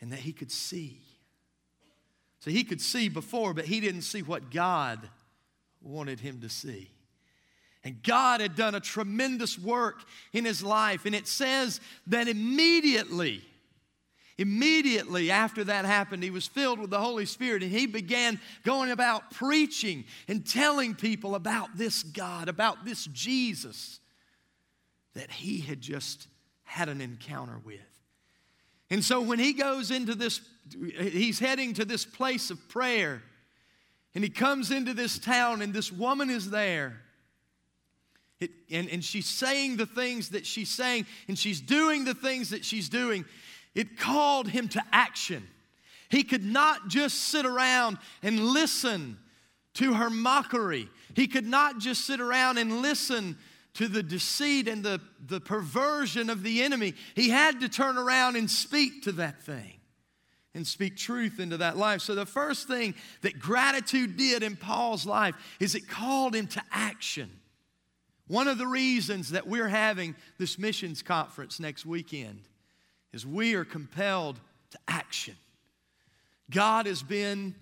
and 0.00 0.12
that 0.12 0.20
he 0.20 0.32
could 0.32 0.52
see. 0.52 1.00
So 2.38 2.50
he 2.50 2.62
could 2.62 2.80
see 2.80 3.08
before, 3.08 3.54
but 3.54 3.64
he 3.64 3.80
didn't 3.80 4.02
see 4.02 4.22
what 4.22 4.52
God 4.52 5.00
wanted 5.80 6.20
him 6.20 6.40
to 6.42 6.48
see. 6.48 6.90
And 7.82 8.00
God 8.04 8.40
had 8.40 8.54
done 8.54 8.76
a 8.76 8.80
tremendous 8.80 9.58
work 9.58 10.04
in 10.32 10.44
his 10.44 10.62
life. 10.62 11.06
And 11.06 11.14
it 11.14 11.26
says 11.26 11.80
that 12.06 12.28
immediately, 12.28 13.42
immediately 14.38 15.30
after 15.30 15.64
that 15.64 15.84
happened, 15.84 16.22
he 16.22 16.30
was 16.30 16.46
filled 16.46 16.78
with 16.78 16.90
the 16.90 17.00
Holy 17.00 17.26
Spirit 17.26 17.62
and 17.62 17.72
he 17.72 17.86
began 17.86 18.40
going 18.64 18.90
about 18.90 19.30
preaching 19.30 20.04
and 20.28 20.46
telling 20.46 20.94
people 20.94 21.34
about 21.34 21.76
this 21.76 22.02
God, 22.02 22.48
about 22.48 22.84
this 22.84 23.04
Jesus 23.06 24.00
that 25.14 25.30
he 25.30 25.60
had 25.60 25.80
just 25.80 26.28
had 26.64 26.88
an 26.88 27.00
encounter 27.00 27.60
with. 27.64 27.80
And 28.90 29.04
so 29.04 29.20
when 29.20 29.38
he 29.38 29.52
goes 29.52 29.90
into 29.90 30.14
this, 30.14 30.40
he's 30.98 31.38
heading 31.38 31.74
to 31.74 31.84
this 31.84 32.04
place 32.04 32.50
of 32.50 32.68
prayer, 32.68 33.22
and 34.14 34.22
he 34.22 34.30
comes 34.30 34.70
into 34.70 34.92
this 34.94 35.18
town, 35.18 35.62
and 35.62 35.72
this 35.72 35.90
woman 35.90 36.28
is 36.28 36.50
there. 36.50 37.00
It, 38.40 38.50
and, 38.70 38.88
and 38.90 39.04
she's 39.04 39.26
saying 39.26 39.76
the 39.76 39.86
things 39.86 40.30
that 40.30 40.44
she's 40.44 40.68
saying, 40.68 41.06
and 41.28 41.38
she's 41.38 41.60
doing 41.60 42.04
the 42.04 42.14
things 42.14 42.50
that 42.50 42.64
she's 42.64 42.88
doing. 42.88 43.24
It 43.74 43.98
called 43.98 44.48
him 44.48 44.68
to 44.68 44.82
action. 44.92 45.48
He 46.08 46.24
could 46.24 46.44
not 46.44 46.88
just 46.88 47.16
sit 47.18 47.46
around 47.46 47.98
and 48.22 48.40
listen 48.40 49.18
to 49.74 49.94
her 49.94 50.10
mockery. 50.10 50.88
He 51.14 51.26
could 51.26 51.46
not 51.46 51.78
just 51.78 52.06
sit 52.06 52.20
around 52.20 52.58
and 52.58 52.82
listen 52.82 53.38
to 53.74 53.88
the 53.88 54.02
deceit 54.02 54.68
and 54.68 54.84
the, 54.84 55.00
the 55.26 55.40
perversion 55.40 56.28
of 56.28 56.42
the 56.42 56.62
enemy, 56.62 56.94
he 57.14 57.30
had 57.30 57.60
to 57.60 57.68
turn 57.68 57.96
around 57.96 58.36
and 58.36 58.50
speak 58.50 59.02
to 59.04 59.12
that 59.12 59.42
thing 59.42 59.80
and 60.54 60.66
speak 60.66 60.96
truth 60.96 61.40
into 61.40 61.56
that 61.56 61.78
life. 61.78 62.02
So, 62.02 62.14
the 62.14 62.26
first 62.26 62.68
thing 62.68 62.94
that 63.22 63.38
gratitude 63.38 64.18
did 64.18 64.42
in 64.42 64.56
Paul's 64.56 65.06
life 65.06 65.34
is 65.58 65.74
it 65.74 65.88
called 65.88 66.34
him 66.34 66.46
to 66.48 66.62
action. 66.70 67.30
One 68.28 68.48
of 68.48 68.58
the 68.58 68.66
reasons 68.66 69.30
that 69.30 69.46
we're 69.46 69.68
having 69.68 70.14
this 70.38 70.58
missions 70.58 71.02
conference 71.02 71.58
next 71.58 71.86
weekend 71.86 72.42
is 73.12 73.26
we 73.26 73.54
are 73.54 73.64
compelled 73.64 74.40
to 74.70 74.78
action. 74.88 75.36
God 76.50 76.86
has 76.86 77.02
been 77.02 77.54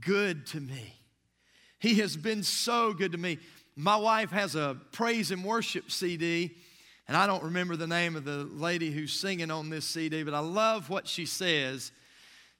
good 0.00 0.46
to 0.48 0.60
me. 0.60 0.94
He 1.78 1.96
has 1.96 2.16
been 2.16 2.42
so 2.42 2.92
good 2.92 3.12
to 3.12 3.18
me. 3.18 3.38
My 3.76 3.96
wife 3.96 4.30
has 4.30 4.54
a 4.54 4.76
praise 4.92 5.30
and 5.30 5.44
worship 5.44 5.90
CD, 5.90 6.56
and 7.06 7.16
I 7.16 7.26
don't 7.26 7.44
remember 7.44 7.76
the 7.76 7.86
name 7.86 8.16
of 8.16 8.24
the 8.24 8.44
lady 8.44 8.90
who's 8.90 9.12
singing 9.12 9.50
on 9.50 9.68
this 9.68 9.84
CD, 9.84 10.22
but 10.22 10.34
I 10.34 10.38
love 10.38 10.88
what 10.88 11.06
she 11.06 11.26
says. 11.26 11.92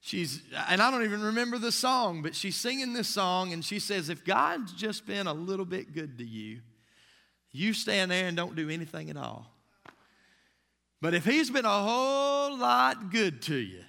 She's, 0.01 0.43
and 0.69 0.81
I 0.81 0.91
don't 0.91 1.05
even 1.05 1.23
remember 1.23 1.59
the 1.59 1.73
song, 1.73 2.23
but 2.23 2.35
she's 2.35 2.57
singing 2.57 2.93
this 2.93 3.09
song, 3.09 3.53
and 3.53 3.65
she 3.65 3.79
says, 3.79 4.09
If 4.09 4.25
God's 4.25 4.73
just 4.73 5.07
been 5.07 5.27
a 5.27 5.35
little 5.35 5.65
bit 5.65 5.95
good 5.95 6.19
to 6.19 6.25
you, 6.25 6.61
you 7.51 7.73
stand 7.73 8.11
there 8.11 8.29
and 8.29 8.37
don't 8.37 8.55
do 8.55 8.69
anything 8.69 9.09
at 9.09 9.17
all. 9.17 9.56
But 11.01 11.15
if 11.15 11.25
He's 11.25 11.51
been 11.51 11.65
a 11.65 11.83
whole 11.83 12.57
lot 12.57 13.11
good 13.11 13.43
to 13.43 13.57
you, 13.57 13.83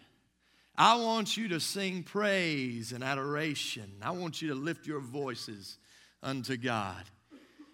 I 0.77 0.95
want 0.97 1.35
you 1.37 1.47
to 1.49 1.59
sing 1.59 2.03
praise 2.03 2.91
and 2.91 3.03
adoration. 3.03 3.91
I 4.01 4.11
want 4.11 4.41
you 4.41 4.49
to 4.49 4.55
lift 4.55 4.85
your 4.85 4.99
voices 4.99 5.77
unto 6.21 6.55
God. 6.57 7.03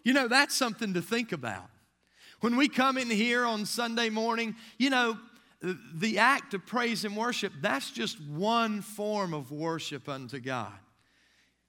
You 0.04 0.14
know, 0.14 0.28
that's 0.28 0.56
something 0.56 0.94
to 0.94 1.02
think 1.02 1.32
about. 1.32 1.70
When 2.40 2.56
we 2.56 2.68
come 2.70 2.98
in 2.98 3.10
here 3.10 3.46
on 3.46 3.66
Sunday 3.66 4.10
morning, 4.10 4.56
you 4.78 4.90
know, 4.90 5.18
the 5.96 6.20
act 6.20 6.54
of 6.54 6.66
praise 6.66 7.06
and 7.06 7.16
worship, 7.16 7.54
that's 7.62 7.90
just 7.92 8.22
one 8.22 8.82
form 8.82 9.34
of 9.34 9.52
worship 9.52 10.10
unto 10.10 10.40
God. 10.40 10.74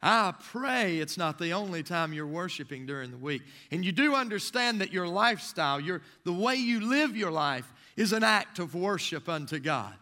I 0.06 0.34
pray 0.52 0.98
it's 0.98 1.16
not 1.16 1.38
the 1.38 1.54
only 1.54 1.82
time 1.82 2.12
you're 2.12 2.26
worshiping 2.26 2.84
during 2.84 3.10
the 3.10 3.16
week. 3.16 3.40
And 3.70 3.82
you 3.82 3.90
do 3.90 4.14
understand 4.14 4.82
that 4.82 4.92
your 4.92 5.08
lifestyle, 5.08 5.80
your, 5.80 6.02
the 6.24 6.32
way 6.32 6.56
you 6.56 6.86
live 6.86 7.16
your 7.16 7.30
life, 7.30 7.72
is 7.96 8.12
an 8.12 8.22
act 8.22 8.58
of 8.58 8.74
worship 8.74 9.30
unto 9.30 9.58
God. 9.58 9.94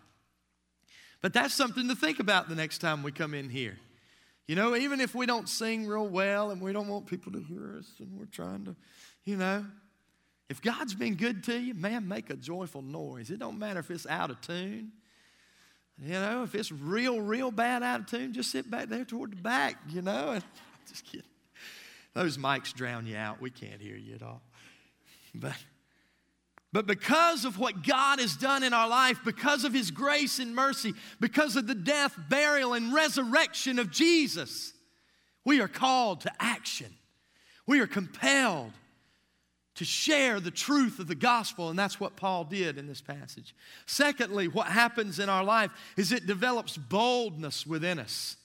But 1.20 1.32
that's 1.32 1.54
something 1.54 1.86
to 1.86 1.94
think 1.94 2.18
about 2.18 2.48
the 2.48 2.56
next 2.56 2.78
time 2.78 3.04
we 3.04 3.12
come 3.12 3.32
in 3.32 3.48
here. 3.48 3.78
You 4.48 4.56
know, 4.56 4.74
even 4.74 5.00
if 5.00 5.14
we 5.14 5.24
don't 5.24 5.48
sing 5.48 5.86
real 5.86 6.08
well 6.08 6.50
and 6.50 6.60
we 6.60 6.72
don't 6.72 6.88
want 6.88 7.06
people 7.06 7.30
to 7.32 7.40
hear 7.40 7.76
us 7.78 7.86
and 8.00 8.18
we're 8.18 8.26
trying 8.26 8.64
to, 8.64 8.74
you 9.24 9.36
know, 9.36 9.64
if 10.48 10.60
God's 10.60 10.96
been 10.96 11.14
good 11.14 11.44
to 11.44 11.56
you, 11.56 11.74
man, 11.74 12.08
make 12.08 12.28
a 12.28 12.34
joyful 12.34 12.82
noise. 12.82 13.30
It 13.30 13.38
don't 13.38 13.58
matter 13.58 13.78
if 13.78 13.90
it's 13.90 14.06
out 14.08 14.30
of 14.30 14.40
tune. 14.40 14.90
You 15.98 16.14
know, 16.14 16.42
if 16.42 16.54
it's 16.54 16.72
real, 16.72 17.20
real 17.20 17.50
bad 17.50 17.82
out 17.82 18.00
of 18.00 18.06
tune, 18.06 18.32
just 18.32 18.50
sit 18.50 18.70
back 18.70 18.88
there 18.88 19.04
toward 19.04 19.32
the 19.32 19.36
back, 19.36 19.76
you 19.88 20.02
know. 20.02 20.30
And, 20.30 20.44
just 20.88 21.04
kidding. 21.04 21.26
Those 22.14 22.38
mics 22.38 22.72
drown 22.72 23.06
you 23.06 23.16
out. 23.16 23.40
We 23.40 23.50
can't 23.50 23.80
hear 23.80 23.96
you 23.96 24.14
at 24.14 24.22
all. 24.22 24.42
But 25.34 25.56
but 26.72 26.86
because 26.86 27.44
of 27.44 27.58
what 27.58 27.86
God 27.86 28.18
has 28.18 28.34
done 28.34 28.62
in 28.62 28.72
our 28.72 28.88
life, 28.88 29.20
because 29.24 29.64
of 29.64 29.74
His 29.74 29.90
grace 29.90 30.38
and 30.38 30.54
mercy, 30.54 30.94
because 31.20 31.54
of 31.54 31.66
the 31.66 31.74
death, 31.74 32.18
burial, 32.30 32.72
and 32.72 32.94
resurrection 32.94 33.78
of 33.78 33.90
Jesus, 33.90 34.72
we 35.44 35.60
are 35.60 35.68
called 35.68 36.22
to 36.22 36.32
action. 36.40 36.94
We 37.66 37.80
are 37.80 37.86
compelled 37.86 38.72
to 39.74 39.84
share 39.84 40.38
the 40.38 40.50
truth 40.50 40.98
of 40.98 41.06
the 41.06 41.14
gospel, 41.14 41.70
and 41.70 41.78
that's 41.78 41.98
what 41.98 42.16
Paul 42.16 42.44
did 42.44 42.76
in 42.76 42.86
this 42.86 43.00
passage. 43.00 43.54
Secondly, 43.86 44.48
what 44.48 44.66
happens 44.66 45.18
in 45.18 45.28
our 45.28 45.44
life 45.44 45.70
is 45.96 46.12
it 46.12 46.26
develops 46.26 46.76
boldness 46.76 47.66
within 47.66 47.98
us. 47.98 48.36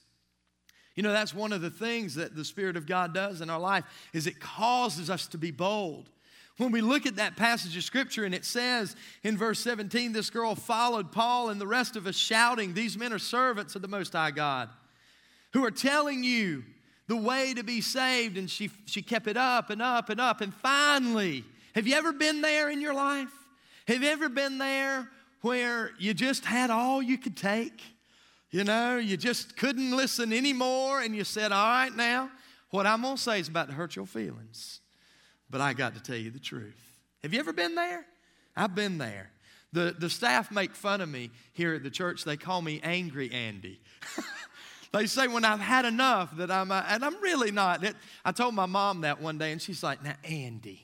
You 0.95 1.03
know, 1.03 1.11
that's 1.11 1.33
one 1.33 1.53
of 1.53 1.61
the 1.61 1.69
things 1.69 2.15
that 2.15 2.35
the 2.35 2.45
Spirit 2.45 2.77
of 2.77 2.87
God 2.87 3.13
does 3.13 3.41
in 3.41 3.49
our 3.49 3.59
life 3.59 3.83
is 4.13 4.25
it 4.25 4.39
causes 4.39 5.09
us 5.09 5.27
to 5.27 5.37
be 5.37 5.51
bold. 5.51 6.09
When 6.57 6.71
we 6.71 6.81
look 6.81 7.05
at 7.05 7.17
that 7.17 7.35
passage 7.35 7.77
of 7.77 7.83
scripture 7.83 8.23
and 8.23 8.33
it 8.33 8.43
says 8.43 8.95
in 9.21 9.37
verse 9.37 9.59
17, 9.59 10.11
this 10.11 10.31
girl 10.31 10.55
followed 10.55 11.11
Paul 11.11 11.49
and 11.49 11.61
the 11.61 11.67
rest 11.67 11.95
of 11.95 12.07
us 12.07 12.15
shouting, 12.15 12.73
These 12.73 12.97
men 12.97 13.13
are 13.13 13.19
servants 13.19 13.75
of 13.75 13.83
the 13.83 13.87
Most 13.87 14.13
High 14.13 14.31
God 14.31 14.69
who 15.53 15.63
are 15.63 15.71
telling 15.71 16.23
you 16.23 16.63
the 17.07 17.15
way 17.15 17.53
to 17.53 17.63
be 17.63 17.81
saved. 17.81 18.37
And 18.37 18.49
she, 18.49 18.69
she 18.85 19.01
kept 19.01 19.27
it 19.27 19.37
up 19.37 19.69
and 19.69 19.81
up 19.81 20.09
and 20.09 20.19
up. 20.19 20.41
And 20.41 20.53
finally, 20.53 21.43
have 21.75 21.87
you 21.87 21.95
ever 21.95 22.11
been 22.11 22.41
there 22.41 22.69
in 22.69 22.81
your 22.81 22.93
life? 22.93 23.31
Have 23.87 24.03
you 24.03 24.09
ever 24.09 24.29
been 24.29 24.57
there 24.57 25.09
where 25.41 25.91
you 25.97 26.13
just 26.13 26.45
had 26.45 26.69
all 26.69 27.01
you 27.01 27.17
could 27.17 27.37
take? 27.37 27.81
You 28.51 28.63
know, 28.63 28.97
you 28.97 29.17
just 29.17 29.57
couldn't 29.57 29.91
listen 29.91 30.31
anymore, 30.31 31.01
and 31.01 31.13
you 31.13 31.25
said, 31.25 31.51
All 31.51 31.67
right, 31.67 31.93
now, 31.93 32.29
what 32.69 32.87
I'm 32.87 33.01
going 33.01 33.17
to 33.17 33.21
say 33.21 33.41
is 33.41 33.49
about 33.49 33.67
to 33.67 33.73
hurt 33.73 33.95
your 33.95 34.05
feelings 34.05 34.79
but 35.49 35.61
I 35.61 35.73
got 35.73 35.95
to 35.95 36.01
tell 36.01 36.17
you 36.17 36.31
the 36.31 36.39
truth. 36.39 36.99
Have 37.23 37.33
you 37.33 37.39
ever 37.39 37.53
been 37.53 37.75
there? 37.75 38.05
I've 38.55 38.75
been 38.75 38.97
there. 38.97 39.31
The, 39.73 39.95
the 39.97 40.09
staff 40.09 40.51
make 40.51 40.75
fun 40.75 41.01
of 41.01 41.09
me 41.09 41.29
here 41.53 41.73
at 41.73 41.83
the 41.83 41.89
church. 41.89 42.23
They 42.23 42.37
call 42.37 42.61
me 42.61 42.79
Angry 42.83 43.31
Andy. 43.31 43.79
they 44.97 45.07
say 45.07 45.27
when 45.27 45.45
I've 45.45 45.59
had 45.59 45.85
enough 45.85 46.35
that 46.37 46.49
I'm, 46.49 46.71
uh, 46.71 46.83
and 46.87 47.03
I'm 47.03 47.21
really 47.21 47.51
not. 47.51 47.83
It, 47.83 47.95
I 48.25 48.31
told 48.31 48.53
my 48.53 48.65
mom 48.65 49.01
that 49.01 49.21
one 49.21 49.37
day, 49.37 49.51
and 49.51 49.61
she's 49.61 49.83
like, 49.83 50.03
Now, 50.03 50.15
Andy. 50.23 50.83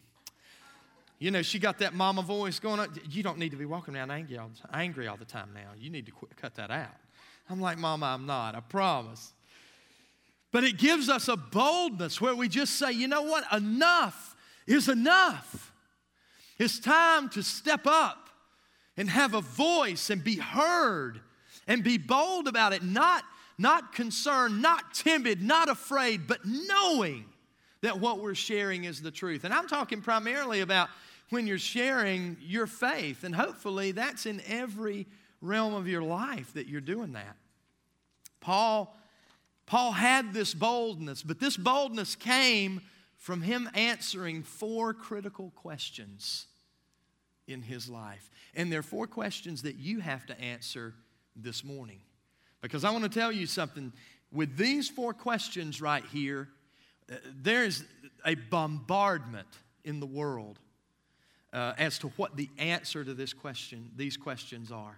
You 1.20 1.32
know, 1.32 1.42
she 1.42 1.58
got 1.58 1.80
that 1.80 1.94
mama 1.94 2.22
voice 2.22 2.60
going 2.60 2.82
on. 2.82 2.90
You 3.10 3.24
don't 3.24 3.38
need 3.38 3.52
to 3.52 3.58
be 3.58 3.66
walking 3.66 3.96
around 3.96 4.12
angry 4.12 4.38
all, 4.38 4.50
the, 4.50 4.76
angry 4.76 5.08
all 5.08 5.16
the 5.16 5.24
time 5.24 5.52
now. 5.54 5.70
You 5.78 5.90
need 5.90 6.06
to 6.08 6.12
quit, 6.12 6.36
cut 6.36 6.56
that 6.56 6.70
out. 6.70 6.98
I'm 7.50 7.62
like, 7.62 7.78
Mama, 7.78 8.08
I'm 8.08 8.26
not. 8.26 8.56
I 8.56 8.60
promise. 8.60 9.32
But 10.52 10.66
it 10.66 10.78
gives 10.78 11.10
us 11.10 11.30
a 11.30 11.38
boldness 11.38 12.20
where 12.20 12.36
we 12.36 12.50
just 12.50 12.76
say, 12.76 12.92
you 12.92 13.08
know 13.08 13.22
what? 13.22 13.46
Enough 13.54 14.36
is 14.68 14.90
enough. 14.90 15.72
It's 16.60 16.78
time 16.80 17.30
to 17.30 17.42
step 17.42 17.88
up 17.88 18.30
and 18.98 19.10
have 19.10 19.34
a 19.34 19.42
voice 19.42 20.10
and 20.10 20.24
be 20.24 20.36
heard 20.36 21.22
and 21.68 21.84
be 21.84 21.98
bold 21.98 22.48
about 22.48 22.74
it, 22.74 22.84
not, 22.84 23.24
not 23.58 23.94
concerned, 23.94 24.62
not 24.62 24.94
timid, 24.94 25.42
not 25.42 25.70
afraid, 25.70 26.28
but 26.28 26.40
knowing 26.46 27.26
that 27.82 28.00
what 28.00 28.20
we're 28.20 28.36
sharing 28.36 28.86
is 28.86 29.02
the 29.02 29.12
truth. 29.12 29.44
And 29.44 29.54
I'm 29.54 29.68
talking 29.68 30.02
primarily 30.02 30.62
about 30.62 30.90
when 31.30 31.48
you're 31.48 31.58
sharing 31.58 32.38
your 32.42 32.68
faith, 32.68 33.24
and 33.24 33.36
hopefully 33.36 33.92
that's 33.92 34.26
in 34.26 34.42
every 34.48 35.08
realm 35.42 35.74
of 35.74 35.88
your 35.88 36.02
life 36.02 36.54
that 36.54 36.68
you're 36.68 36.82
doing 36.82 37.14
that. 37.14 37.36
Paul, 38.40 38.96
Paul 39.66 39.92
had 39.92 40.34
this 40.34 40.54
boldness, 40.54 41.24
but 41.24 41.40
this 41.40 41.58
boldness 41.58 42.16
came 42.16 42.82
from 43.18 43.42
him 43.42 43.70
answering 43.74 44.44
four 44.44 44.94
critical 44.94 45.52
questions 45.56 46.46
in 47.48 47.62
his 47.62 47.90
life. 47.90 48.30
And 48.54 48.72
there 48.72 48.80
are 48.80 48.84
four 48.84 49.08
questions 49.08 49.64
that 49.64 49.76
you 49.76 50.00
have 50.00 50.26
to 50.28 50.40
answer 50.40 50.94
this 51.36 51.64
morning. 51.64 52.02
Because 52.64 52.86
I 52.86 52.92
want 52.92 53.04
to 53.04 53.10
tell 53.10 53.32
you 53.32 53.46
something. 53.46 53.92
With 54.32 54.58
these 54.58 54.90
four 54.90 55.14
questions 55.14 55.82
right 55.82 56.04
here, 56.12 56.48
uh, 57.12 57.16
there's 57.42 57.84
a 58.26 58.36
bombardment 58.36 59.50
in 59.84 60.00
the 60.00 60.06
world 60.06 60.60
uh, 61.52 61.74
as 61.78 62.00
to 62.00 62.08
what 62.16 62.38
the 62.38 62.50
answer 62.58 63.04
to 63.04 63.14
this 63.14 63.34
question, 63.34 63.92
these 63.98 64.16
questions 64.16 64.72
are. 64.72 64.98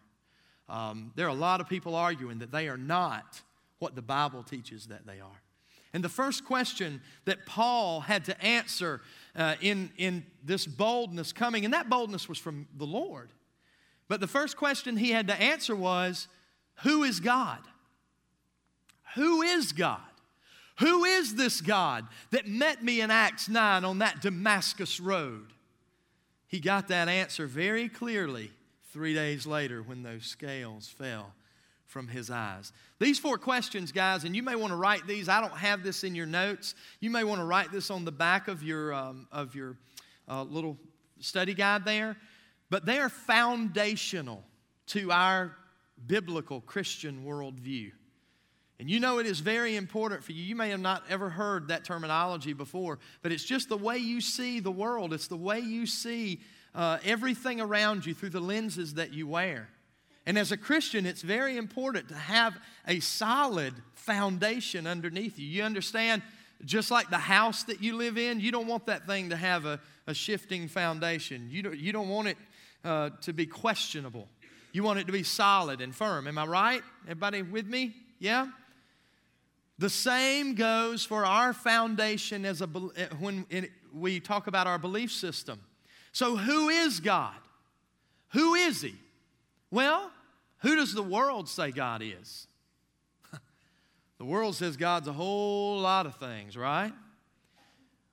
Um, 0.69 1.11
there 1.15 1.25
are 1.25 1.29
a 1.29 1.33
lot 1.33 1.59
of 1.59 1.67
people 1.67 1.95
arguing 1.95 2.39
that 2.39 2.51
they 2.51 2.69
are 2.69 2.77
not 2.77 3.41
what 3.79 3.95
the 3.95 4.01
Bible 4.01 4.43
teaches 4.43 4.85
that 4.87 5.05
they 5.05 5.19
are. 5.19 5.41
And 5.91 6.03
the 6.03 6.09
first 6.09 6.45
question 6.45 7.01
that 7.25 7.47
Paul 7.47 8.01
had 8.01 8.25
to 8.25 8.45
answer 8.45 9.01
uh, 9.35 9.55
in, 9.59 9.91
in 9.97 10.23
this 10.43 10.67
boldness 10.67 11.33
coming, 11.33 11.65
and 11.65 11.73
that 11.73 11.89
boldness 11.89 12.29
was 12.29 12.37
from 12.37 12.67
the 12.77 12.85
Lord. 12.85 13.31
But 14.07 14.19
the 14.19 14.27
first 14.27 14.55
question 14.55 14.97
he 14.97 15.11
had 15.11 15.27
to 15.27 15.41
answer 15.41 15.75
was 15.75 16.27
Who 16.83 17.03
is 17.03 17.19
God? 17.19 17.59
Who 19.15 19.41
is 19.41 19.71
God? 19.71 19.99
Who 20.79 21.05
is 21.05 21.35
this 21.35 21.61
God 21.61 22.05
that 22.31 22.47
met 22.47 22.83
me 22.83 22.99
in 22.99 23.09
Acts 23.09 23.47
9 23.47 23.85
on 23.85 23.99
that 23.99 24.21
Damascus 24.21 24.99
road? 24.99 25.53
He 26.47 26.59
got 26.59 26.89
that 26.89 27.07
answer 27.07 27.47
very 27.47 27.87
clearly 27.87 28.51
three 28.91 29.13
days 29.13 29.47
later 29.47 29.81
when 29.81 30.03
those 30.03 30.25
scales 30.25 30.87
fell 30.87 31.33
from 31.85 32.07
his 32.09 32.29
eyes. 32.29 32.73
These 32.99 33.19
four 33.19 33.37
questions, 33.37 33.91
guys, 33.91 34.25
and 34.25 34.35
you 34.35 34.43
may 34.43 34.55
want 34.55 34.71
to 34.71 34.77
write 34.77 35.07
these. 35.07 35.29
I 35.29 35.39
don't 35.39 35.57
have 35.57 35.81
this 35.81 36.03
in 36.03 36.13
your 36.13 36.25
notes. 36.25 36.75
You 36.99 37.09
may 37.09 37.23
want 37.23 37.39
to 37.39 37.45
write 37.45 37.71
this 37.71 37.89
on 37.89 38.03
the 38.03 38.11
back 38.11 38.47
of 38.47 38.63
your, 38.63 38.93
um, 38.93 39.27
of 39.31 39.55
your 39.55 39.77
uh, 40.27 40.43
little 40.43 40.77
study 41.19 41.53
guide 41.53 41.85
there. 41.85 42.17
But 42.69 42.85
they 42.85 42.97
are 42.97 43.09
foundational 43.09 44.43
to 44.87 45.11
our 45.11 45.55
biblical 46.07 46.61
Christian 46.61 47.25
worldview. 47.25 47.91
And 48.79 48.89
you 48.89 48.99
know 48.99 49.19
it 49.19 49.25
is 49.25 49.39
very 49.39 49.75
important 49.75 50.23
for 50.23 50.33
you. 50.33 50.43
You 50.43 50.55
may 50.55 50.69
have 50.69 50.81
not 50.81 51.03
ever 51.09 51.29
heard 51.29 51.69
that 51.69 51.85
terminology 51.85 52.53
before, 52.53 52.99
but 53.21 53.31
it's 53.31 53.45
just 53.45 53.69
the 53.69 53.77
way 53.77 53.97
you 53.97 54.19
see 54.19 54.59
the 54.59 54.71
world. 54.71 55.13
It's 55.13 55.27
the 55.27 55.37
way 55.37 55.59
you 55.59 55.85
see 55.85 56.41
uh, 56.73 56.97
everything 57.05 57.61
around 57.61 58.05
you 58.05 58.13
through 58.13 58.31
the 58.31 58.41
lenses 58.41 58.95
that 58.95 59.13
you 59.13 59.27
wear. 59.27 59.69
And 60.25 60.37
as 60.37 60.51
a 60.51 60.57
Christian, 60.57 61.05
it's 61.05 61.21
very 61.21 61.55
important 61.55 62.09
to 62.09 62.15
have 62.15 62.57
a 62.87 62.99
solid 62.99 63.73
foundation 63.93 64.87
underneath 64.87 65.39
you. 65.39 65.47
You 65.47 65.63
understand, 65.63 66.21
just 66.65 66.91
like 66.91 67.09
the 67.09 67.17
house 67.17 67.63
that 67.63 67.81
you 67.81 67.95
live 67.95 68.17
in, 68.17 68.39
you 68.39 68.51
don't 68.51 68.67
want 68.67 68.87
that 68.87 69.05
thing 69.05 69.29
to 69.29 69.37
have 69.37 69.65
a, 69.65 69.79
a 70.07 70.13
shifting 70.13 70.67
foundation. 70.67 71.47
You 71.49 71.63
don't, 71.63 71.77
you 71.77 71.93
don't 71.93 72.09
want 72.09 72.29
it 72.29 72.37
uh, 72.83 73.11
to 73.21 73.33
be 73.33 73.45
questionable. 73.45 74.27
You 74.75 74.83
want 74.83 74.99
it 74.99 75.05
to 75.07 75.13
be 75.13 75.23
solid 75.23 75.79
and 75.79 75.95
firm. 75.95 76.27
Am 76.27 76.37
I 76.37 76.45
right? 76.45 76.83
Everybody 77.05 77.43
with 77.43 77.65
me? 77.65 77.95
Yeah? 78.19 78.47
The 79.79 79.89
same 79.89 80.53
goes 80.53 81.05
for 81.05 81.25
our 81.25 81.53
foundation 81.53 82.43
as 82.43 82.61
a, 82.61 82.69
eh, 82.97 83.07
when 83.17 83.45
we 83.93 84.19
talk 84.19 84.47
about 84.47 84.67
our 84.67 84.77
belief 84.77 85.13
system. 85.13 85.61
So, 86.11 86.35
who 86.35 86.67
is 86.67 86.99
God? 86.99 87.37
Who 88.33 88.55
is 88.55 88.81
He? 88.81 88.95
Well, 89.71 90.11
who 90.57 90.75
does 90.75 90.93
the 90.93 91.03
world 91.03 91.47
say 91.47 91.71
God 91.71 92.01
is? 92.03 92.45
the 94.17 94.25
world 94.25 94.57
says 94.57 94.75
God's 94.75 95.07
a 95.07 95.13
whole 95.13 95.79
lot 95.79 96.05
of 96.05 96.17
things, 96.17 96.57
right? 96.57 96.91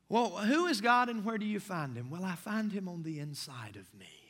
Well, 0.08 0.30
who 0.36 0.66
is 0.66 0.80
God 0.80 1.08
and 1.08 1.24
where 1.24 1.38
do 1.38 1.46
you 1.46 1.58
find 1.58 1.96
him? 1.96 2.08
Well, 2.08 2.24
I 2.24 2.36
find 2.36 2.70
him 2.70 2.88
on 2.88 3.02
the 3.02 3.18
inside 3.18 3.74
of 3.74 3.92
me. 3.98 4.21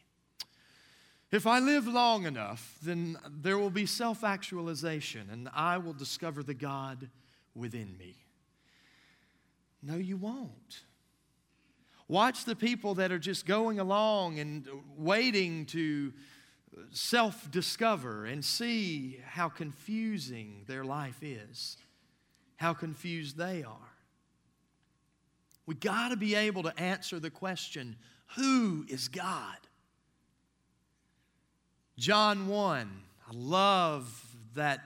If 1.33 1.47
I 1.47 1.61
live 1.61 1.87
long 1.89 2.27
enough, 2.27 2.77
then 2.83 3.17
there 3.27 3.59
will 3.59 3.71
be 3.71 3.87
self 3.87 4.23
actualization 4.23 5.29
and 5.33 5.49
I 5.55 5.79
will 5.79 5.95
discover 5.95 6.43
the 6.43 6.55
God 6.55 7.09
within 7.55 7.97
me. 7.99 8.17
No, 9.83 9.97
you 9.97 10.19
won't. 10.19 10.83
Watch 12.07 12.45
the 12.45 12.55
people 12.55 12.95
that 12.97 13.11
are 13.11 13.19
just 13.19 13.47
going 13.47 13.81
along 13.81 14.39
and 14.41 14.69
waiting 14.99 15.65
to 15.67 16.13
self 16.91 17.51
discover 17.51 18.27
and 18.27 18.45
see 18.45 19.19
how 19.25 19.49
confusing 19.49 20.65
their 20.67 20.85
life 20.85 21.23
is, 21.23 21.79
how 22.57 22.75
confused 22.75 23.39
they 23.39 23.63
are. 23.63 23.77
We 25.65 25.77
got 25.77 26.11
to 26.11 26.17
be 26.17 26.35
able 26.35 26.65
to 26.65 26.79
answer 26.79 27.19
the 27.19 27.31
question 27.31 27.97
who 28.37 28.85
is 28.89 29.09
God? 29.09 29.57
John 31.99 32.49
1, 32.49 32.91
I 33.29 33.31
love 33.35 34.37
that 34.55 34.81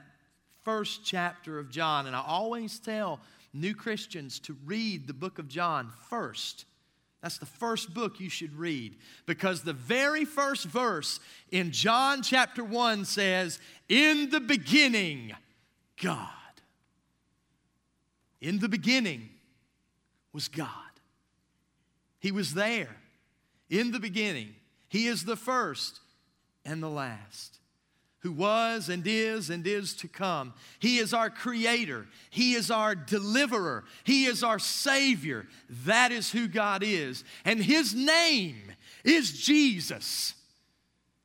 first 0.63 1.05
chapter 1.05 1.59
of 1.59 1.69
John. 1.69 2.07
And 2.07 2.15
I 2.15 2.21
always 2.25 2.79
tell 2.79 3.19
new 3.53 3.73
Christians 3.73 4.39
to 4.41 4.57
read 4.65 5.07
the 5.07 5.13
book 5.13 5.39
of 5.39 5.47
John 5.47 5.91
first. 6.09 6.65
That's 7.21 7.37
the 7.37 7.45
first 7.45 7.93
book 7.93 8.19
you 8.19 8.29
should 8.29 8.53
read 8.55 8.95
because 9.25 9.61
the 9.61 9.73
very 9.73 10.25
first 10.25 10.65
verse 10.65 11.19
in 11.51 11.71
John 11.71 12.21
chapter 12.21 12.63
1 12.63 13.05
says, 13.05 13.59
In 13.89 14.29
the 14.29 14.39
beginning, 14.39 15.33
God. 16.01 16.29
In 18.39 18.59
the 18.59 18.69
beginning 18.69 19.29
was 20.33 20.47
God. 20.47 20.69
He 22.19 22.31
was 22.31 22.53
there 22.53 22.95
in 23.69 23.91
the 23.91 23.99
beginning. 23.99 24.53
He 24.89 25.07
is 25.07 25.25
the 25.25 25.35
first 25.35 26.01
and 26.67 26.83
the 26.83 26.89
last 26.89 27.57
who 28.21 28.31
was 28.31 28.89
and 28.89 29.05
is 29.05 29.49
and 29.49 29.65
is 29.65 29.95
to 29.95 30.07
come. 30.07 30.53
He 30.79 30.97
is 30.97 31.13
our 31.13 31.29
creator. 31.29 32.07
He 32.29 32.55
is 32.55 32.69
our 32.69 32.93
deliverer. 32.95 33.85
He 34.03 34.25
is 34.25 34.43
our 34.43 34.59
savior. 34.59 35.47
That 35.85 36.11
is 36.11 36.31
who 36.31 36.47
God 36.47 36.83
is. 36.83 37.23
And 37.45 37.59
his 37.59 37.95
name 37.95 38.73
is 39.03 39.31
Jesus. 39.31 40.33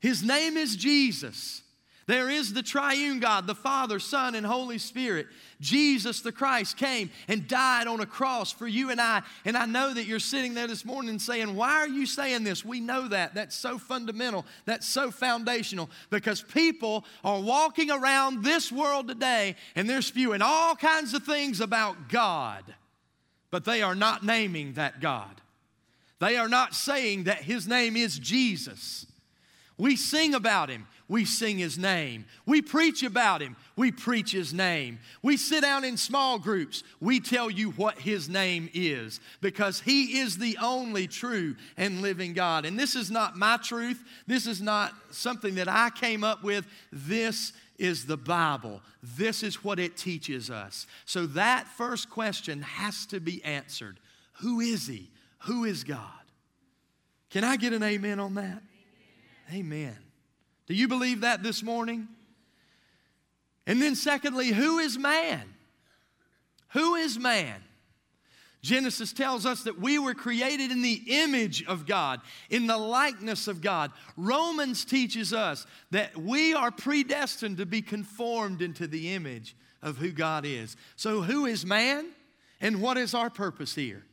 His 0.00 0.22
name 0.22 0.56
is 0.56 0.76
Jesus. 0.76 1.62
There 2.06 2.28
is 2.28 2.52
the 2.52 2.62
triune 2.62 3.20
God, 3.20 3.46
the 3.46 3.54
Father, 3.54 4.00
Son, 4.00 4.34
and 4.34 4.44
Holy 4.44 4.78
Spirit. 4.78 5.28
Jesus 5.60 6.20
the 6.20 6.32
Christ 6.32 6.76
came 6.76 7.10
and 7.28 7.46
died 7.46 7.86
on 7.86 8.00
a 8.00 8.06
cross 8.06 8.50
for 8.50 8.66
you 8.66 8.90
and 8.90 9.00
I. 9.00 9.22
And 9.44 9.56
I 9.56 9.66
know 9.66 9.94
that 9.94 10.06
you're 10.06 10.18
sitting 10.18 10.54
there 10.54 10.66
this 10.66 10.84
morning 10.84 11.18
saying, 11.20 11.54
Why 11.54 11.74
are 11.74 11.88
you 11.88 12.06
saying 12.06 12.42
this? 12.42 12.64
We 12.64 12.80
know 12.80 13.06
that. 13.08 13.34
That's 13.34 13.54
so 13.54 13.78
fundamental. 13.78 14.44
That's 14.64 14.86
so 14.88 15.12
foundational 15.12 15.90
because 16.10 16.42
people 16.42 17.04
are 17.22 17.40
walking 17.40 17.90
around 17.90 18.42
this 18.42 18.72
world 18.72 19.06
today 19.06 19.54
and 19.76 19.88
they're 19.88 20.02
spewing 20.02 20.42
all 20.42 20.74
kinds 20.74 21.14
of 21.14 21.22
things 21.22 21.60
about 21.60 22.08
God, 22.08 22.64
but 23.52 23.64
they 23.64 23.82
are 23.82 23.94
not 23.94 24.24
naming 24.24 24.72
that 24.72 25.00
God. 25.00 25.40
They 26.18 26.36
are 26.36 26.48
not 26.48 26.74
saying 26.74 27.24
that 27.24 27.42
His 27.42 27.68
name 27.68 27.96
is 27.96 28.18
Jesus. 28.18 29.06
We 29.76 29.96
sing 29.96 30.34
about 30.34 30.68
Him 30.68 30.86
we 31.12 31.26
sing 31.26 31.58
his 31.58 31.76
name. 31.76 32.24
We 32.46 32.62
preach 32.62 33.02
about 33.02 33.42
him, 33.42 33.54
we 33.76 33.92
preach 33.92 34.32
his 34.32 34.54
name. 34.54 34.98
We 35.20 35.36
sit 35.36 35.60
down 35.60 35.84
in 35.84 35.98
small 35.98 36.38
groups, 36.38 36.82
we 37.00 37.20
tell 37.20 37.50
you 37.50 37.72
what 37.72 37.98
his 37.98 38.30
name 38.30 38.70
is 38.72 39.20
because 39.42 39.80
he 39.80 40.20
is 40.20 40.38
the 40.38 40.56
only 40.60 41.06
true 41.06 41.54
and 41.76 42.00
living 42.00 42.32
God. 42.32 42.64
And 42.64 42.78
this 42.78 42.96
is 42.96 43.10
not 43.10 43.36
my 43.36 43.58
truth, 43.58 44.02
this 44.26 44.46
is 44.46 44.62
not 44.62 44.94
something 45.10 45.56
that 45.56 45.68
I 45.68 45.90
came 45.90 46.24
up 46.24 46.42
with. 46.42 46.66
This 46.90 47.52
is 47.78 48.06
the 48.06 48.16
Bible. 48.16 48.80
This 49.02 49.42
is 49.42 49.62
what 49.62 49.78
it 49.78 49.98
teaches 49.98 50.50
us. 50.50 50.86
So 51.04 51.26
that 51.26 51.66
first 51.66 52.08
question 52.08 52.62
has 52.62 53.04
to 53.06 53.20
be 53.20 53.44
answered 53.44 54.00
Who 54.40 54.60
is 54.60 54.86
he? 54.86 55.10
Who 55.40 55.64
is 55.64 55.84
God? 55.84 56.08
Can 57.28 57.44
I 57.44 57.56
get 57.56 57.74
an 57.74 57.82
amen 57.82 58.18
on 58.18 58.34
that? 58.34 58.62
Amen. 59.50 59.90
amen. 59.90 60.11
Do 60.66 60.74
you 60.74 60.88
believe 60.88 61.22
that 61.22 61.42
this 61.42 61.62
morning? 61.62 62.08
And 63.66 63.80
then, 63.80 63.94
secondly, 63.94 64.48
who 64.48 64.78
is 64.78 64.98
man? 64.98 65.42
Who 66.70 66.94
is 66.94 67.18
man? 67.18 67.62
Genesis 68.62 69.12
tells 69.12 69.44
us 69.44 69.64
that 69.64 69.80
we 69.80 69.98
were 69.98 70.14
created 70.14 70.70
in 70.70 70.82
the 70.82 71.02
image 71.08 71.64
of 71.66 71.84
God, 71.84 72.20
in 72.48 72.68
the 72.68 72.78
likeness 72.78 73.48
of 73.48 73.60
God. 73.60 73.90
Romans 74.16 74.84
teaches 74.84 75.32
us 75.32 75.66
that 75.90 76.16
we 76.16 76.54
are 76.54 76.70
predestined 76.70 77.56
to 77.56 77.66
be 77.66 77.82
conformed 77.82 78.62
into 78.62 78.86
the 78.86 79.14
image 79.14 79.56
of 79.82 79.98
who 79.98 80.12
God 80.12 80.44
is. 80.46 80.76
So, 80.94 81.22
who 81.22 81.44
is 81.46 81.66
man 81.66 82.10
and 82.60 82.80
what 82.80 82.96
is 82.96 83.14
our 83.14 83.30
purpose 83.30 83.74
here? 83.74 84.04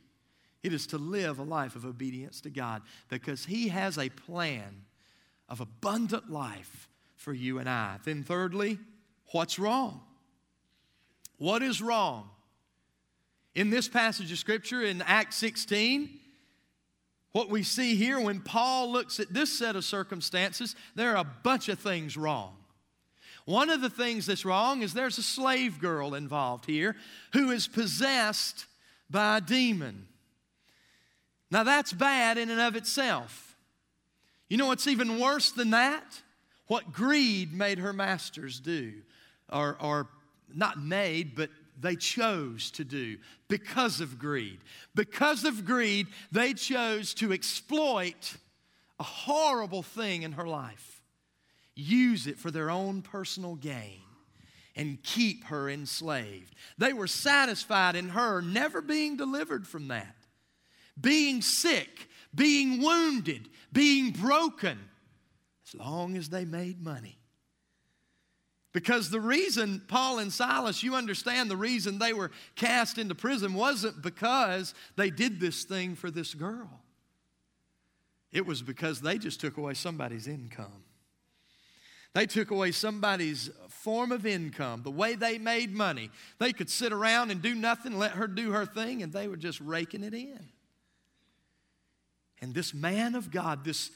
It 0.64 0.72
is 0.72 0.88
to 0.88 0.98
live 0.98 1.38
a 1.38 1.44
life 1.44 1.76
of 1.76 1.86
obedience 1.86 2.40
to 2.42 2.50
God 2.50 2.82
because 3.08 3.44
He 3.44 3.68
has 3.68 3.98
a 3.98 4.08
plan 4.08 4.84
of 5.50 5.60
abundant 5.60 6.30
life 6.30 6.88
for 7.16 7.34
you 7.34 7.58
and 7.58 7.68
I. 7.68 7.98
Then, 8.04 8.22
thirdly, 8.22 8.78
what's 9.32 9.58
wrong? 9.58 10.00
What 11.36 11.62
is 11.62 11.82
wrong? 11.82 12.30
In 13.54 13.70
this 13.70 13.88
passage 13.88 14.30
of 14.30 14.38
Scripture 14.38 14.82
in 14.82 15.02
Acts 15.02 15.36
16, 15.36 16.08
what 17.32 17.50
we 17.50 17.62
see 17.62 17.96
here 17.96 18.20
when 18.20 18.40
Paul 18.40 18.92
looks 18.92 19.20
at 19.20 19.32
this 19.32 19.56
set 19.56 19.76
of 19.76 19.84
circumstances, 19.84 20.76
there 20.94 21.12
are 21.12 21.20
a 21.20 21.32
bunch 21.42 21.68
of 21.68 21.78
things 21.78 22.16
wrong. 22.16 22.56
One 23.44 23.70
of 23.70 23.80
the 23.80 23.90
things 23.90 24.26
that's 24.26 24.44
wrong 24.44 24.82
is 24.82 24.94
there's 24.94 25.18
a 25.18 25.22
slave 25.22 25.80
girl 25.80 26.14
involved 26.14 26.66
here 26.66 26.96
who 27.32 27.50
is 27.50 27.66
possessed 27.66 28.66
by 29.08 29.38
a 29.38 29.40
demon. 29.40 30.06
Now, 31.50 31.64
that's 31.64 31.92
bad 31.92 32.38
in 32.38 32.50
and 32.50 32.60
of 32.60 32.76
itself. 32.76 33.49
You 34.50 34.56
know 34.56 34.66
what's 34.66 34.88
even 34.88 35.20
worse 35.20 35.52
than 35.52 35.70
that? 35.70 36.20
What 36.66 36.92
greed 36.92 37.54
made 37.54 37.78
her 37.78 37.92
masters 37.92 38.60
do, 38.60 38.92
or, 39.50 39.76
or 39.80 40.08
not 40.52 40.78
made, 40.78 41.34
but 41.36 41.50
they 41.80 41.96
chose 41.96 42.70
to 42.72 42.84
do 42.84 43.18
because 43.48 44.00
of 44.00 44.18
greed. 44.18 44.58
Because 44.94 45.44
of 45.44 45.64
greed, 45.64 46.08
they 46.32 46.52
chose 46.52 47.14
to 47.14 47.32
exploit 47.32 48.34
a 48.98 49.04
horrible 49.04 49.82
thing 49.82 50.22
in 50.22 50.32
her 50.32 50.46
life, 50.46 51.00
use 51.74 52.26
it 52.26 52.36
for 52.36 52.50
their 52.50 52.70
own 52.70 53.02
personal 53.02 53.54
gain, 53.54 54.02
and 54.74 55.02
keep 55.02 55.44
her 55.44 55.70
enslaved. 55.70 56.54
They 56.76 56.92
were 56.92 57.06
satisfied 57.06 57.94
in 57.94 58.10
her 58.10 58.42
never 58.42 58.82
being 58.82 59.16
delivered 59.16 59.66
from 59.66 59.88
that, 59.88 60.16
being 61.00 61.40
sick 61.40 62.09
being 62.34 62.82
wounded, 62.82 63.48
being 63.72 64.12
broken, 64.12 64.78
as 65.66 65.74
long 65.74 66.16
as 66.16 66.28
they 66.28 66.44
made 66.44 66.82
money. 66.82 67.18
Because 68.72 69.10
the 69.10 69.20
reason 69.20 69.82
Paul 69.88 70.20
and 70.20 70.32
Silas, 70.32 70.82
you 70.82 70.94
understand 70.94 71.50
the 71.50 71.56
reason 71.56 71.98
they 71.98 72.12
were 72.12 72.30
cast 72.54 72.98
into 72.98 73.16
prison 73.16 73.54
wasn't 73.54 74.00
because 74.00 74.74
they 74.96 75.10
did 75.10 75.40
this 75.40 75.64
thing 75.64 75.96
for 75.96 76.10
this 76.10 76.34
girl. 76.34 76.70
It 78.32 78.46
was 78.46 78.62
because 78.62 79.00
they 79.00 79.18
just 79.18 79.40
took 79.40 79.56
away 79.56 79.74
somebody's 79.74 80.28
income. 80.28 80.84
They 82.12 82.26
took 82.26 82.50
away 82.52 82.70
somebody's 82.72 83.50
form 83.68 84.12
of 84.12 84.26
income, 84.26 84.82
the 84.82 84.90
way 84.90 85.14
they 85.14 85.38
made 85.38 85.72
money. 85.72 86.10
They 86.38 86.52
could 86.52 86.70
sit 86.70 86.92
around 86.92 87.30
and 87.30 87.42
do 87.42 87.54
nothing, 87.54 87.98
let 87.98 88.12
her 88.12 88.28
do 88.28 88.52
her 88.52 88.66
thing, 88.66 89.02
and 89.02 89.12
they 89.12 89.26
were 89.26 89.36
just 89.36 89.60
raking 89.60 90.04
it 90.04 90.14
in. 90.14 90.48
And 92.40 92.54
this 92.54 92.72
man 92.72 93.14
of 93.14 93.30
God, 93.30 93.64
this 93.64 93.90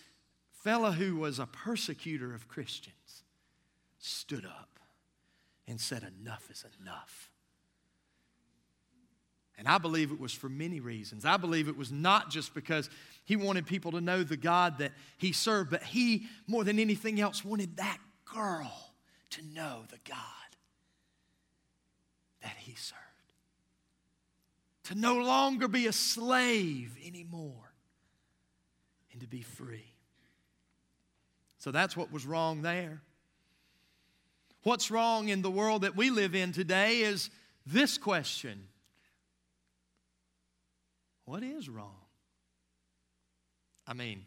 fellow 0.62 0.90
who 0.90 1.16
was 1.16 1.38
a 1.38 1.46
persecutor 1.46 2.34
of 2.34 2.48
Christians, 2.48 3.24
stood 3.98 4.44
up 4.44 4.78
and 5.66 5.80
said, 5.80 6.06
Enough 6.20 6.48
is 6.50 6.64
enough. 6.80 7.30
And 9.56 9.68
I 9.68 9.78
believe 9.78 10.10
it 10.10 10.18
was 10.18 10.32
for 10.32 10.48
many 10.48 10.80
reasons. 10.80 11.24
I 11.24 11.36
believe 11.36 11.68
it 11.68 11.76
was 11.76 11.92
not 11.92 12.28
just 12.28 12.54
because 12.54 12.90
he 13.24 13.36
wanted 13.36 13.66
people 13.66 13.92
to 13.92 14.00
know 14.00 14.24
the 14.24 14.36
God 14.36 14.78
that 14.78 14.92
he 15.16 15.32
served, 15.32 15.70
but 15.70 15.82
he, 15.82 16.26
more 16.48 16.64
than 16.64 16.78
anything 16.78 17.20
else, 17.20 17.44
wanted 17.44 17.76
that 17.76 17.98
girl 18.24 18.90
to 19.30 19.42
know 19.54 19.84
the 19.90 19.98
God 20.08 20.18
that 22.42 22.56
he 22.58 22.74
served. 22.74 23.00
To 24.84 24.94
no 24.96 25.16
longer 25.18 25.68
be 25.68 25.86
a 25.86 25.92
slave 25.92 26.96
anymore 27.06 27.73
and 29.14 29.22
to 29.22 29.28
be 29.28 29.42
free. 29.42 29.86
So 31.58 31.70
that's 31.70 31.96
what 31.96 32.12
was 32.12 32.26
wrong 32.26 32.60
there. 32.60 33.00
What's 34.64 34.90
wrong 34.90 35.28
in 35.28 35.40
the 35.40 35.50
world 35.50 35.82
that 35.82 35.96
we 35.96 36.10
live 36.10 36.34
in 36.34 36.52
today 36.52 37.00
is 37.00 37.30
this 37.64 37.96
question 37.96 38.68
What 41.24 41.42
is 41.42 41.68
wrong? 41.68 41.96
I 43.86 43.94
mean, 43.94 44.24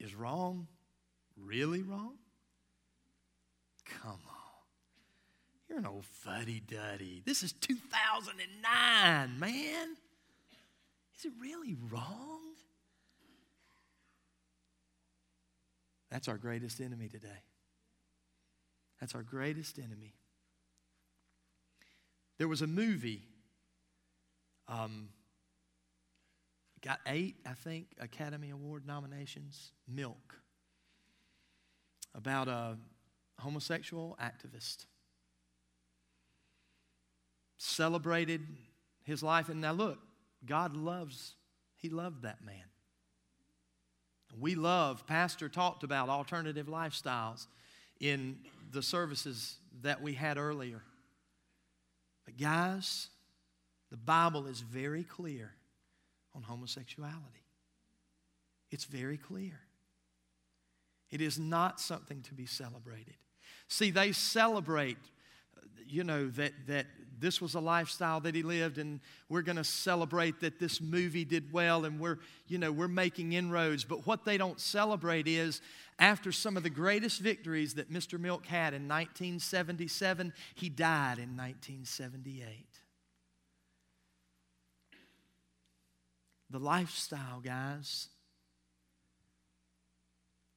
is 0.00 0.14
wrong 0.14 0.66
really 1.36 1.82
wrong? 1.82 2.14
Come 4.02 4.10
on. 4.28 4.34
You're 5.68 5.78
an 5.78 5.86
old 5.86 6.06
fuddy 6.06 6.60
duddy. 6.66 7.22
This 7.24 7.42
is 7.42 7.52
2009, 7.52 9.38
man. 9.38 9.96
Is 11.18 11.24
it 11.24 11.32
really 11.40 11.76
wrong? 11.90 12.38
That's 16.10 16.28
our 16.28 16.38
greatest 16.38 16.80
enemy 16.80 17.08
today. 17.08 17.42
That's 19.00 19.14
our 19.14 19.22
greatest 19.22 19.78
enemy. 19.78 20.14
There 22.38 22.48
was 22.48 22.62
a 22.62 22.66
movie, 22.66 23.22
um, 24.68 25.10
got 26.82 27.00
eight, 27.06 27.36
I 27.46 27.52
think, 27.52 27.88
Academy 28.00 28.50
Award 28.50 28.86
nominations 28.86 29.72
Milk, 29.86 30.36
about 32.14 32.48
a 32.48 32.76
homosexual 33.38 34.16
activist. 34.20 34.86
celebrated 37.58 38.40
his 39.02 39.22
life. 39.22 39.48
And 39.48 39.60
now 39.60 39.72
look, 39.72 39.98
God 40.46 40.76
loves, 40.76 41.34
he 41.76 41.88
loved 41.88 42.22
that 42.22 42.44
man. 42.44 42.64
We 44.36 44.54
love, 44.54 45.06
Pastor 45.06 45.48
talked 45.48 45.84
about 45.84 46.08
alternative 46.08 46.66
lifestyles 46.66 47.46
in 48.00 48.38
the 48.70 48.82
services 48.82 49.56
that 49.82 50.02
we 50.02 50.14
had 50.14 50.38
earlier. 50.38 50.82
But, 52.24 52.36
guys, 52.36 53.08
the 53.90 53.96
Bible 53.96 54.46
is 54.46 54.60
very 54.60 55.04
clear 55.04 55.52
on 56.34 56.42
homosexuality. 56.42 57.44
It's 58.70 58.84
very 58.84 59.16
clear. 59.16 59.60
It 61.10 61.20
is 61.20 61.38
not 61.38 61.80
something 61.80 62.20
to 62.22 62.34
be 62.34 62.44
celebrated. 62.44 63.14
See, 63.68 63.90
they 63.90 64.12
celebrate, 64.12 64.98
you 65.90 66.04
know, 66.04 66.28
that, 66.30 66.52
that 66.66 66.86
this 67.20 67.40
was 67.40 67.54
a 67.54 67.60
lifestyle 67.60 68.20
that 68.20 68.34
he 68.34 68.42
lived, 68.42 68.78
and 68.78 69.00
we're 69.28 69.42
going 69.42 69.56
to 69.56 69.64
celebrate 69.64 70.40
that 70.40 70.58
this 70.58 70.80
movie 70.80 71.24
did 71.24 71.52
well, 71.52 71.84
and 71.84 71.98
we're, 71.98 72.18
you 72.46 72.58
know, 72.58 72.70
we're 72.70 72.88
making 72.88 73.32
inroads. 73.32 73.84
But 73.84 74.06
what 74.06 74.24
they 74.24 74.38
don't 74.38 74.60
celebrate 74.60 75.26
is 75.26 75.60
after 75.98 76.30
some 76.30 76.56
of 76.56 76.62
the 76.62 76.70
greatest 76.70 77.20
victories 77.20 77.74
that 77.74 77.92
Mr. 77.92 78.18
Milk 78.18 78.46
had 78.46 78.72
in 78.74 78.88
1977, 78.88 80.32
he 80.54 80.68
died 80.68 81.18
in 81.18 81.36
1978. 81.36 82.66
The 86.50 86.58
lifestyle, 86.58 87.40
guys, 87.40 88.08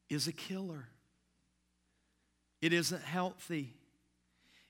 is 0.09 0.27
a 0.27 0.31
killer. 0.31 0.87
It 2.61 2.71
isn't 2.71 3.01
healthy. 3.01 3.73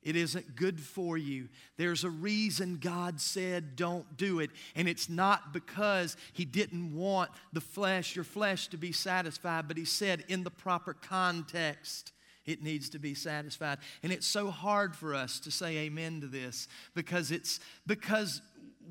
It 0.03 0.15
isn't 0.15 0.55
good 0.55 0.79
for 0.79 1.17
you. 1.17 1.49
There's 1.77 2.03
a 2.03 2.09
reason 2.09 2.79
God 2.81 3.21
said 3.21 3.75
don't 3.75 4.17
do 4.17 4.39
it. 4.39 4.49
And 4.75 4.87
it's 4.87 5.09
not 5.09 5.53
because 5.53 6.17
He 6.33 6.43
didn't 6.43 6.95
want 6.95 7.29
the 7.53 7.61
flesh, 7.61 8.15
your 8.15 8.25
flesh, 8.25 8.67
to 8.69 8.77
be 8.77 8.91
satisfied, 8.91 9.67
but 9.67 9.77
He 9.77 9.85
said 9.85 10.23
in 10.27 10.43
the 10.43 10.49
proper 10.49 10.93
context, 10.93 12.13
it 12.45 12.63
needs 12.63 12.89
to 12.89 12.99
be 12.99 13.13
satisfied. 13.13 13.77
And 14.01 14.11
it's 14.11 14.25
so 14.25 14.49
hard 14.49 14.95
for 14.95 15.13
us 15.13 15.39
to 15.41 15.51
say 15.51 15.77
amen 15.79 16.21
to 16.21 16.27
this 16.27 16.67
because 16.95 17.31
it's 17.31 17.59
because 17.85 18.41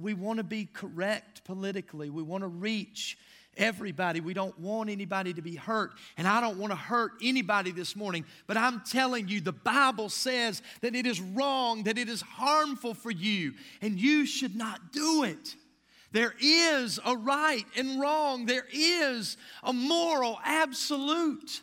we 0.01 0.15
want 0.15 0.39
to 0.39 0.45
be 0.45 0.67
correct 0.73 1.45
politically. 1.45 2.11
We 2.11 2.23
want 2.23 2.43
to 2.43 2.49
reach 2.49 3.19
everybody. 3.57 4.21
We 4.21 4.35
don't 4.35 4.59
want 4.59 4.91
anybody 4.91 5.33
to 5.35 5.43
be 5.43 5.57
hurt. 5.57 5.93
And 6.17 6.27
I 6.27 6.41
don't 6.41 6.59
want 6.59 6.73
to 6.73 6.77
hurt 6.77 7.13
anybody 7.23 7.71
this 7.71 7.95
morning. 7.97 8.25
But 8.47 8.57
I'm 8.57 8.81
telling 8.81 9.29
you, 9.29 9.41
the 9.41 9.53
Bible 9.53 10.09
says 10.09 10.63
that 10.81 10.95
it 10.95 11.07
is 11.07 11.21
wrong, 11.21 11.85
that 11.85 11.99
it 11.99 12.09
is 12.09 12.23
harmful 12.23 12.95
for 12.95 13.11
you, 13.11 13.55
and 13.83 14.01
you 14.01 14.27
should 14.27 14.57
not 14.57 14.93
do 14.93 15.25
it. 15.25 15.57
There 16.13 16.35
is 16.41 16.99
a 17.05 17.17
right 17.17 17.65
and 17.77 18.01
wrong, 18.01 18.47
there 18.47 18.67
is 18.73 19.37
a 19.63 19.73
moral 19.73 20.41
absolute. 20.45 21.61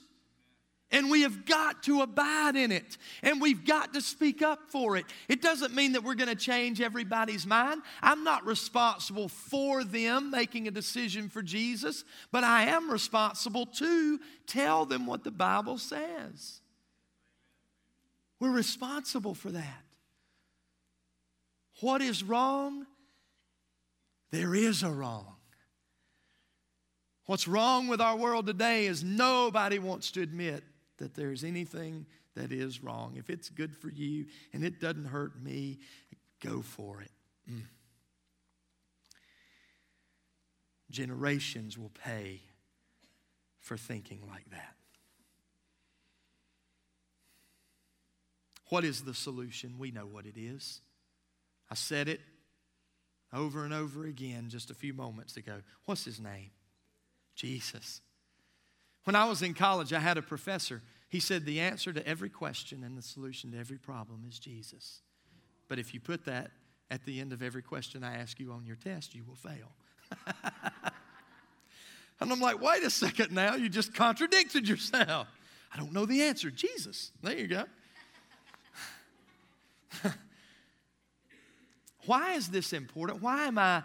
And 0.89 1.12
we 1.12 1.23
have 1.23 1.45
got 1.45 1.84
to 1.84 2.02
abide 2.02 2.56
in 2.56 2.71
it. 2.71 2.97
And 3.21 3.41
we've 3.41 3.65
got 3.65 3.93
to 3.93 4.02
speak 4.02 4.41
up 4.41 4.71
for 4.71 4.95
it. 4.95 5.06
It 5.28 5.41
doesn't 5.41 5.76
mean 5.76 5.91
that 5.93 6.04
we're 6.04 6.15
going 6.15 6.30
to 6.30 6.36
change 6.36 6.80
everybody's 6.80 7.45
mind. 7.45 7.82
I'm 8.02 8.23
not 8.23 8.45
responsible 8.45 9.28
for 9.28 9.84
them 9.84 10.32
making 10.32 10.67
a 10.67 10.71
decision 10.71 11.28
for 11.28 11.41
Jesus, 11.41 12.06
but 12.32 12.45
I 12.45 12.67
am 12.67 12.89
responsible 12.89 13.65
to 13.65 14.19
tell 14.45 14.86
them 14.86 15.06
what 15.06 15.26
the 15.26 15.32
Bible 15.32 15.78
says. 15.78 16.62
We're 18.39 18.52
responsible 18.52 19.34
for 19.34 19.50
that. 19.52 19.84
What 21.82 22.02
is 22.02 22.23
wrong? 22.23 22.86
There 24.32 24.56
is 24.56 24.84
a 24.84 24.89
wrong. 24.89 25.36
What's 27.26 27.47
wrong 27.47 27.89
with 27.89 28.00
our 28.00 28.15
world 28.15 28.45
today 28.45 28.86
is 28.86 29.04
nobody 29.04 29.80
wants 29.80 30.12
to 30.12 30.21
admit 30.21 30.63
that 30.98 31.16
there's 31.16 31.44
anything 31.44 32.06
that 32.36 32.52
is 32.52 32.84
wrong. 32.84 33.16
If 33.18 33.30
it's 33.30 33.50
good 33.50 33.76
for 33.76 33.90
you 33.90 34.26
and 34.54 34.64
it 34.64 34.80
doesn't 34.80 35.06
hurt 35.06 35.42
me, 35.42 35.80
go 36.40 36.62
for 36.62 37.02
it. 37.02 37.12
Mm. 37.50 37.64
Generations 40.90 41.78
will 41.78 41.92
pay 42.04 42.42
for 43.60 43.78
thinking 43.78 44.22
like 44.28 44.50
that. 44.52 44.76
What 48.70 48.84
is 48.84 49.02
the 49.02 49.14
solution? 49.14 49.76
We 49.78 49.92
know 49.92 50.06
what 50.06 50.26
it 50.26 50.38
is. 50.38 50.82
I 51.70 51.76
said 51.76 52.08
it 52.08 52.22
over 53.34 53.66
and 53.66 53.74
over 53.74 54.06
again 54.06 54.48
just 54.50 54.72
a 54.72 54.74
few 54.74 54.94
moments 54.94 55.38
ago. 55.38 55.62
What's 55.86 56.06
his 56.06 56.20
name? 56.20 56.52
Jesus. 57.36 58.02
When 59.08 59.15
I 59.15 59.24
was 59.24 59.41
in 59.41 59.54
college, 59.54 59.93
I 59.93 60.00
had 60.00 60.17
a 60.17 60.22
professor. 60.22 60.82
He 61.08 61.22
said, 61.22 61.46
The 61.46 61.62
answer 61.62 61.93
to 61.93 62.06
every 62.06 62.28
question 62.28 62.84
and 62.84 62.98
the 62.98 63.02
solution 63.02 63.54
to 63.54 63.58
every 63.58 63.78
problem 63.78 64.26
is 64.28 64.38
Jesus. 64.38 65.00
But 65.70 65.80
if 65.80 65.93
you 65.93 66.02
put 66.02 66.26
that 66.26 66.52
at 66.91 67.06
the 67.06 67.22
end 67.22 67.32
of 67.32 67.41
every 67.41 67.62
question 67.62 68.04
I 68.04 68.17
ask 68.17 68.38
you 68.38 68.52
on 68.52 68.65
your 68.65 68.76
test, 68.76 69.15
you 69.15 69.24
will 69.24 69.38
fail. 69.38 69.72
and 72.20 72.34
I'm 72.34 72.41
like, 72.41 72.62
wait 72.62 72.84
a 72.84 72.89
second 72.89 73.32
now, 73.32 73.56
you 73.56 73.70
just 73.70 73.93
contradicted 73.93 74.67
yourself. 74.67 75.30
I 75.74 75.78
don't 75.78 75.93
know 75.93 76.06
the 76.06 76.24
answer. 76.24 76.52
Jesus. 76.52 77.13
There 77.24 77.38
you 77.38 77.48
go. 77.48 77.63
why 82.06 82.34
is 82.34 82.50
this 82.50 82.74
important? 82.74 83.22
Why 83.22 83.46
am 83.46 83.58
I? 83.58 83.84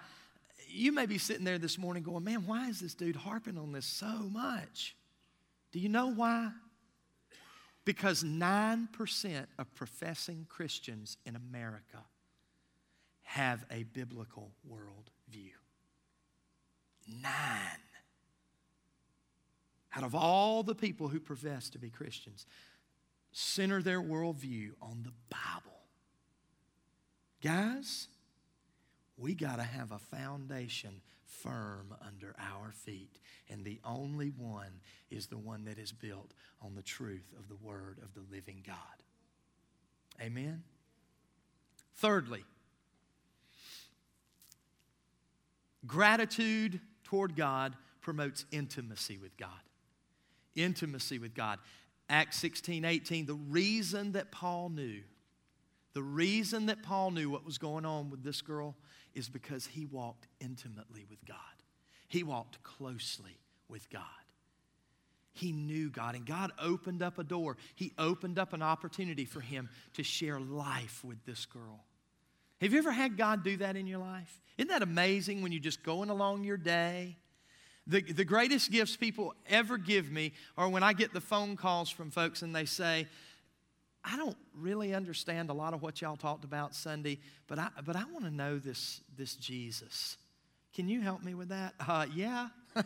You 0.69 0.91
may 0.91 1.07
be 1.07 1.19
sitting 1.19 1.45
there 1.45 1.59
this 1.59 1.79
morning 1.79 2.03
going, 2.03 2.25
man, 2.25 2.45
why 2.45 2.69
is 2.69 2.81
this 2.81 2.95
dude 2.95 3.15
harping 3.15 3.57
on 3.57 3.71
this 3.71 3.87
so 3.87 4.29
much? 4.29 4.97
Do 5.73 5.81
you 5.81 5.89
know 5.89 6.07
why? 6.09 6.51
Because 7.85 8.23
9% 8.23 9.47
of 9.59 9.75
professing 9.75 10.47
Christians 10.49 11.17
in 11.27 11.35
America 11.35 12.05
have 13.23 13.65
a 13.71 13.83
biblical 13.83 14.53
worldview. 14.71 15.53
Nine. 17.21 17.81
Out 19.97 20.05
of 20.05 20.15
all 20.15 20.63
the 20.63 20.75
people 20.75 21.09
who 21.09 21.19
profess 21.19 21.71
to 21.71 21.79
be 21.79 21.91
Christians, 21.91 22.47
center 23.33 23.83
their 23.83 24.01
worldview 24.01 24.73
on 24.81 25.03
the 25.03 25.13
Bible. 25.29 25.81
Guys, 27.43 28.09
we 29.17 29.35
got 29.35 29.57
to 29.57 29.63
have 29.63 29.91
a 29.91 29.99
foundation 29.99 31.01
firm 31.33 31.95
under 32.07 32.35
our 32.39 32.73
feet. 32.73 33.19
And 33.49 33.65
the 33.65 33.81
only 33.85 34.29
one 34.29 34.81
is 35.11 35.27
the 35.27 35.39
one 35.39 35.65
that 35.65 35.79
is 35.79 35.93
built 35.93 36.33
on 36.61 36.75
the 36.75 36.83
truth 36.83 37.33
of 37.39 37.49
the 37.49 37.57
Word 37.57 37.99
of 38.03 38.15
the 38.15 38.23
living 38.35 38.63
God. 38.67 38.77
Amen? 40.21 40.63
Thirdly, 41.97 42.45
gratitude 45.87 46.81
toward 47.05 47.37
God 47.37 47.77
promotes 48.01 48.45
intimacy 48.51 49.19
with 49.19 49.37
God. 49.37 49.49
Intimacy 50.55 51.19
with 51.19 51.35
God. 51.35 51.59
Acts 52.09 52.39
16, 52.39 52.85
18, 52.85 53.27
the 53.27 53.35
reason 53.35 54.13
that 54.13 54.31
Paul 54.31 54.69
knew, 54.69 55.01
the 55.95 56.03
reason 56.03 56.67
that 56.67 56.83
Paul 56.83 57.11
knew 57.11 57.31
what 57.31 57.45
was 57.45 57.59
going 57.59 57.85
on 57.85 58.11
with 58.11 58.23
this 58.23 58.41
girl 58.41 58.77
is 59.15 59.29
because 59.29 59.67
he 59.67 59.85
walked 59.87 60.27
intimately 60.41 61.05
with 61.09 61.25
God. 61.27 61.37
He 62.09 62.23
walked 62.23 62.63
closely 62.63 63.39
with 63.69 63.91
God. 63.91 64.03
He 65.33 65.53
knew 65.53 65.89
God, 65.91 66.15
and 66.15 66.27
God 66.27 66.53
opened 66.59 67.03
up 67.03 67.19
a 67.19 67.25
door. 67.25 67.57
He 67.75 67.93
opened 67.99 68.39
up 68.39 68.53
an 68.53 68.63
opportunity 68.63 69.25
for 69.25 69.41
him 69.41 69.71
to 69.95 70.03
share 70.03 70.39
life 70.39 71.03
with 71.05 71.25
this 71.25 71.47
girl. 71.47 71.85
Have 72.61 72.73
you 72.73 72.79
ever 72.79 72.93
had 72.93 73.17
God 73.17 73.43
do 73.43 73.57
that 73.57 73.77
in 73.77 73.87
your 73.87 73.99
life? 73.99 74.41
Isn't 74.59 74.69
that 74.69 74.83
amazing 74.83 75.43
when 75.43 75.51
you're 75.51 75.61
just 75.61 75.83
going 75.83 76.11
along 76.11 76.45
your 76.45 76.59
day? 76.59 77.17
The, 77.87 78.03
the 78.03 78.25
greatest 78.25 78.71
gifts 78.71 78.97
people 78.97 79.35
ever 79.49 79.79
give 79.79 80.11
me 80.11 80.33
are 80.57 80.69
when 80.69 80.83
I 80.83 80.93
get 80.93 81.13
the 81.13 81.21
phone 81.21 81.57
calls 81.57 81.91
from 81.91 82.11
folks 82.11 82.43
and 82.43 82.55
they 82.55 82.65
say, 82.65 83.09
I 84.05 84.17
don't 84.17 84.37
really 84.59 84.95
understand 84.95 85.51
a 85.51 85.53
lot 85.53 85.75
of 85.75 85.83
what 85.83 86.01
y'all 86.01 86.17
talked 86.17 86.45
about 86.45 86.75
Sunday, 86.75 87.19
but 87.47 87.59
I, 87.59 87.69
but 87.85 87.95
I 87.95 88.05
want 88.13 88.25
to 88.25 88.31
know 88.31 88.59
this, 88.59 89.01
this 89.17 89.37
Jesus. 89.37 90.17
Can 90.75 90.89
you 90.89 91.01
help 91.01 91.23
me 91.23 91.35
with 91.35 91.51
that? 91.51 91.75
Uh, 91.79 92.07
yeah. 92.15 92.49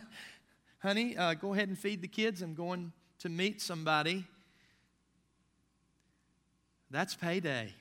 Honey, 0.81 1.17
uh, 1.17 1.35
go 1.35 1.55
ahead 1.55 1.69
and 1.69 1.79
feed 1.79 2.03
the 2.03 2.09
kids. 2.09 2.43
I'm 2.43 2.55
going 2.55 2.93
to 3.21 3.29
meet 3.29 3.63
somebody. 3.63 4.25
That's 6.91 7.15
payday. 7.15 7.73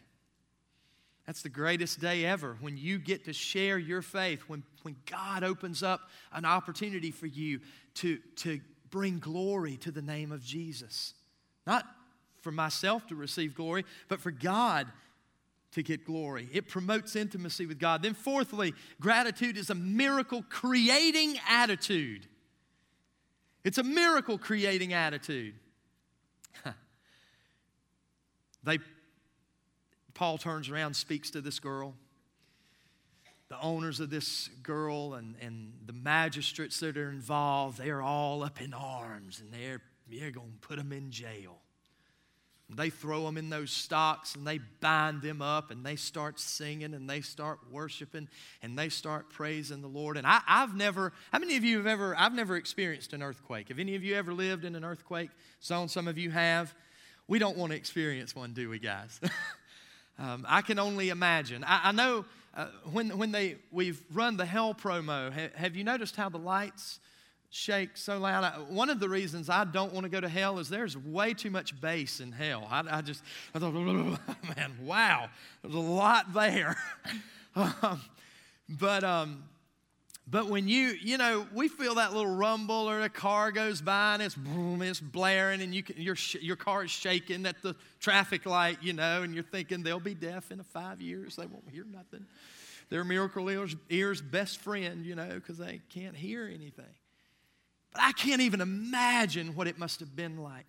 That's 1.25 1.41
the 1.41 1.49
greatest 1.49 1.99
day 1.99 2.25
ever 2.25 2.55
when 2.61 2.77
you 2.77 2.99
get 2.99 3.25
to 3.25 3.33
share 3.33 3.77
your 3.77 4.01
faith, 4.01 4.41
when, 4.47 4.63
when 4.83 4.95
God 5.09 5.43
opens 5.43 5.83
up 5.83 6.01
an 6.31 6.45
opportunity 6.45 7.11
for 7.11 7.25
you 7.25 7.59
to, 7.95 8.19
to 8.37 8.61
bring 8.91 9.19
glory 9.19 9.77
to 9.77 9.91
the 9.91 10.01
name 10.01 10.31
of 10.31 10.43
Jesus. 10.43 11.15
Not 11.65 11.85
for 12.45 12.51
myself 12.51 13.07
to 13.07 13.15
receive 13.15 13.55
glory, 13.55 13.83
but 14.07 14.19
for 14.19 14.29
God 14.29 14.85
to 15.71 15.81
get 15.81 16.05
glory. 16.05 16.47
It 16.53 16.69
promotes 16.69 17.15
intimacy 17.15 17.65
with 17.65 17.79
God. 17.79 18.03
Then, 18.03 18.13
fourthly, 18.13 18.75
gratitude 19.01 19.57
is 19.57 19.71
a 19.71 19.75
miracle 19.75 20.45
creating 20.47 21.37
attitude. 21.49 22.27
It's 23.63 23.79
a 23.79 23.83
miracle 23.83 24.37
creating 24.37 24.93
attitude. 24.93 25.55
they, 28.63 28.77
Paul 30.13 30.37
turns 30.37 30.69
around, 30.69 30.93
speaks 30.93 31.31
to 31.31 31.41
this 31.41 31.57
girl. 31.57 31.95
The 33.49 33.59
owners 33.59 33.99
of 33.99 34.11
this 34.11 34.49
girl 34.61 35.15
and, 35.15 35.33
and 35.41 35.73
the 35.83 35.93
magistrates 35.93 36.79
that 36.81 36.95
are 36.95 37.09
involved, 37.09 37.79
they're 37.79 38.03
all 38.03 38.43
up 38.43 38.61
in 38.61 38.71
arms 38.71 39.41
and 39.41 39.51
they're, 39.51 39.81
they're 40.07 40.29
going 40.29 40.51
to 40.61 40.67
put 40.67 40.77
them 40.77 40.91
in 40.91 41.09
jail. 41.09 41.57
They 42.69 42.89
throw 42.89 43.25
them 43.25 43.37
in 43.37 43.49
those 43.49 43.69
stocks 43.69 44.33
and 44.33 44.45
they 44.45 44.59
bind 44.81 45.21
them 45.21 45.41
up 45.41 45.69
and 45.69 45.85
they 45.85 45.95
start 45.95 46.39
singing 46.39 46.95
and 46.95 47.07
they 47.07 47.21
start 47.21 47.59
worshiping 47.71 48.27
and 48.63 48.77
they 48.77 48.89
start 48.89 49.29
praising 49.29 49.81
the 49.81 49.87
Lord. 49.87 50.17
And 50.17 50.25
I, 50.25 50.41
have 50.47 50.75
never, 50.75 51.13
how 51.31 51.37
many 51.37 51.57
of 51.57 51.63
you 51.63 51.77
have 51.77 51.85
ever, 51.85 52.15
I've 52.17 52.33
never 52.33 52.55
experienced 52.55 53.13
an 53.13 53.21
earthquake. 53.21 53.67
Have 53.67 53.77
any 53.77 53.95
of 53.95 54.03
you 54.03 54.15
ever 54.15 54.33
lived 54.33 54.65
in 54.65 54.75
an 54.75 54.83
earthquake 54.83 55.29
zone? 55.63 55.87
Some 55.89 56.07
of 56.07 56.17
you 56.17 56.31
have. 56.31 56.73
We 57.27 57.37
don't 57.37 57.55
want 57.55 57.71
to 57.71 57.77
experience 57.77 58.35
one, 58.35 58.53
do 58.53 58.69
we, 58.69 58.79
guys? 58.79 59.19
um, 60.19 60.43
I 60.49 60.63
can 60.63 60.79
only 60.79 61.09
imagine. 61.09 61.63
I, 61.63 61.89
I 61.89 61.91
know 61.91 62.25
uh, 62.55 62.67
when, 62.91 63.15
when 63.17 63.31
they, 63.31 63.57
we've 63.71 64.01
run 64.11 64.37
the 64.37 64.45
hell 64.45 64.73
promo, 64.73 65.31
ha, 65.31 65.49
have 65.55 65.75
you 65.75 65.83
noticed 65.83 66.15
how 66.15 66.29
the 66.29 66.39
lights, 66.39 66.99
shake 67.55 67.95
so 67.95 68.19
loud. 68.19 68.43
I, 68.43 68.49
one 68.69 68.89
of 68.89 68.99
the 68.99 69.07
reasons 69.07 69.49
I 69.49 69.63
don't 69.63 69.93
want 69.93 70.03
to 70.03 70.09
go 70.09 70.19
to 70.19 70.27
hell 70.27 70.59
is 70.59 70.67
there's 70.67 70.97
way 70.97 71.33
too 71.33 71.49
much 71.49 71.79
bass 71.79 72.19
in 72.19 72.33
hell. 72.33 72.67
I, 72.69 72.83
I 72.89 73.01
just, 73.01 73.23
I 73.53 73.59
thought, 73.59 73.73
man, 73.73 74.73
wow, 74.81 75.29
there's 75.61 75.73
a 75.73 75.79
lot 75.79 76.33
there. 76.33 76.75
um, 77.55 78.01
but, 78.67 79.05
um, 79.05 79.45
but 80.27 80.47
when 80.47 80.67
you, 80.67 80.97
you 81.01 81.17
know, 81.17 81.47
we 81.53 81.69
feel 81.69 81.95
that 81.95 82.13
little 82.13 82.35
rumble 82.35 82.89
or 82.89 83.01
a 83.01 83.09
car 83.09 83.53
goes 83.53 83.79
by 83.79 84.15
and 84.15 84.23
it's 84.23 84.35
boom, 84.35 84.81
it's 84.81 84.99
blaring 84.99 85.61
and 85.61 85.73
you 85.73 85.81
can, 85.81 86.01
your, 86.01 86.17
your 86.41 86.57
car 86.57 86.83
is 86.83 86.91
shaking 86.91 87.45
at 87.45 87.61
the 87.61 87.73
traffic 88.01 88.45
light, 88.45 88.79
you 88.81 88.91
know, 88.91 89.23
and 89.23 89.33
you're 89.33 89.43
thinking 89.43 89.81
they'll 89.81 89.99
be 90.01 90.13
deaf 90.13 90.51
in 90.51 90.61
five 90.61 90.99
years. 90.99 91.37
They 91.37 91.45
won't 91.45 91.69
hear 91.71 91.85
nothing. 91.89 92.25
They're 92.89 93.05
miracle 93.05 93.49
ears, 93.49 93.77
ears 93.89 94.21
best 94.21 94.57
friend, 94.57 95.05
you 95.05 95.15
know, 95.15 95.35
because 95.35 95.57
they 95.57 95.79
can't 95.89 96.17
hear 96.17 96.51
anything. 96.53 96.93
But 97.95 98.03
I 98.03 98.11
can't 98.11 98.41
even 98.41 98.59
imagine 98.59 99.55
what 99.55 99.67
it 99.67 99.79
must 99.79 100.01
have 100.01 100.15
been 100.15 100.43
like. 100.43 100.65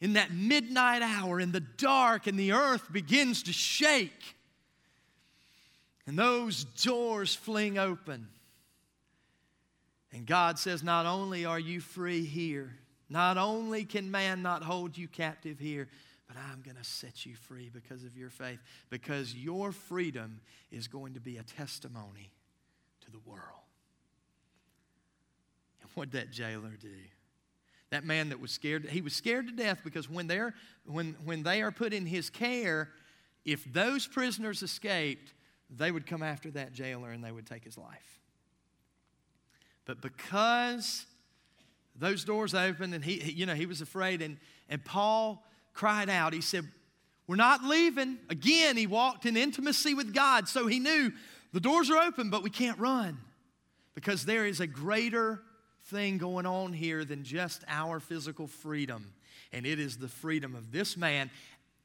In 0.00 0.14
that 0.14 0.32
midnight 0.32 1.02
hour, 1.02 1.38
in 1.38 1.52
the 1.52 1.60
dark, 1.60 2.26
and 2.26 2.36
the 2.36 2.52
earth 2.52 2.90
begins 2.92 3.44
to 3.44 3.52
shake, 3.52 4.34
and 6.06 6.18
those 6.18 6.64
doors 6.64 7.34
fling 7.34 7.78
open. 7.78 8.26
And 10.12 10.26
God 10.26 10.58
says, 10.58 10.82
Not 10.82 11.06
only 11.06 11.44
are 11.44 11.60
you 11.60 11.80
free 11.80 12.24
here, 12.24 12.74
not 13.08 13.38
only 13.38 13.84
can 13.84 14.10
man 14.10 14.42
not 14.42 14.64
hold 14.64 14.98
you 14.98 15.06
captive 15.06 15.60
here, 15.60 15.86
but 16.26 16.36
I'm 16.36 16.60
going 16.62 16.76
to 16.76 16.84
set 16.84 17.24
you 17.24 17.36
free 17.36 17.70
because 17.72 18.02
of 18.02 18.16
your 18.16 18.30
faith, 18.30 18.58
because 18.88 19.32
your 19.34 19.70
freedom 19.70 20.40
is 20.72 20.88
going 20.88 21.14
to 21.14 21.20
be 21.20 21.36
a 21.36 21.42
testimony 21.44 22.32
to 23.04 23.12
the 23.12 23.20
world. 23.24 23.60
What'd 25.94 26.12
that 26.12 26.30
jailer 26.30 26.76
do? 26.80 26.88
That 27.90 28.04
man 28.04 28.28
that 28.28 28.40
was 28.40 28.52
scared, 28.52 28.88
he 28.88 29.00
was 29.00 29.14
scared 29.14 29.48
to 29.48 29.52
death 29.52 29.80
because 29.82 30.08
when, 30.08 30.26
they're, 30.28 30.54
when, 30.86 31.16
when 31.24 31.42
they 31.42 31.60
are 31.60 31.72
put 31.72 31.92
in 31.92 32.06
his 32.06 32.30
care, 32.30 32.88
if 33.44 33.64
those 33.72 34.06
prisoners 34.06 34.62
escaped, 34.62 35.32
they 35.68 35.90
would 35.90 36.06
come 36.06 36.22
after 36.22 36.50
that 36.52 36.72
jailer 36.72 37.10
and 37.10 37.24
they 37.24 37.32
would 37.32 37.46
take 37.46 37.64
his 37.64 37.76
life. 37.76 38.20
But 39.86 40.00
because 40.00 41.06
those 41.96 42.24
doors 42.24 42.54
opened 42.54 42.94
and 42.94 43.04
he, 43.04 43.32
you 43.32 43.44
know, 43.46 43.54
he 43.54 43.66
was 43.66 43.80
afraid, 43.80 44.22
and, 44.22 44.36
and 44.68 44.84
Paul 44.84 45.44
cried 45.74 46.08
out, 46.08 46.32
he 46.32 46.40
said, 46.40 46.64
We're 47.26 47.36
not 47.36 47.64
leaving. 47.64 48.18
Again, 48.28 48.76
he 48.76 48.86
walked 48.86 49.26
in 49.26 49.36
intimacy 49.36 49.94
with 49.94 50.14
God, 50.14 50.48
so 50.48 50.68
he 50.68 50.78
knew 50.78 51.12
the 51.52 51.60
doors 51.60 51.90
are 51.90 51.98
open, 51.98 52.30
but 52.30 52.44
we 52.44 52.50
can't 52.50 52.78
run 52.78 53.18
because 53.94 54.24
there 54.24 54.46
is 54.46 54.60
a 54.60 54.66
greater 54.66 55.42
thing 55.90 56.18
going 56.18 56.46
on 56.46 56.72
here 56.72 57.04
than 57.04 57.24
just 57.24 57.64
our 57.68 58.00
physical 58.00 58.46
freedom. 58.46 59.12
And 59.52 59.66
it 59.66 59.78
is 59.78 59.98
the 59.98 60.08
freedom 60.08 60.54
of 60.54 60.72
this 60.72 60.96
man. 60.96 61.30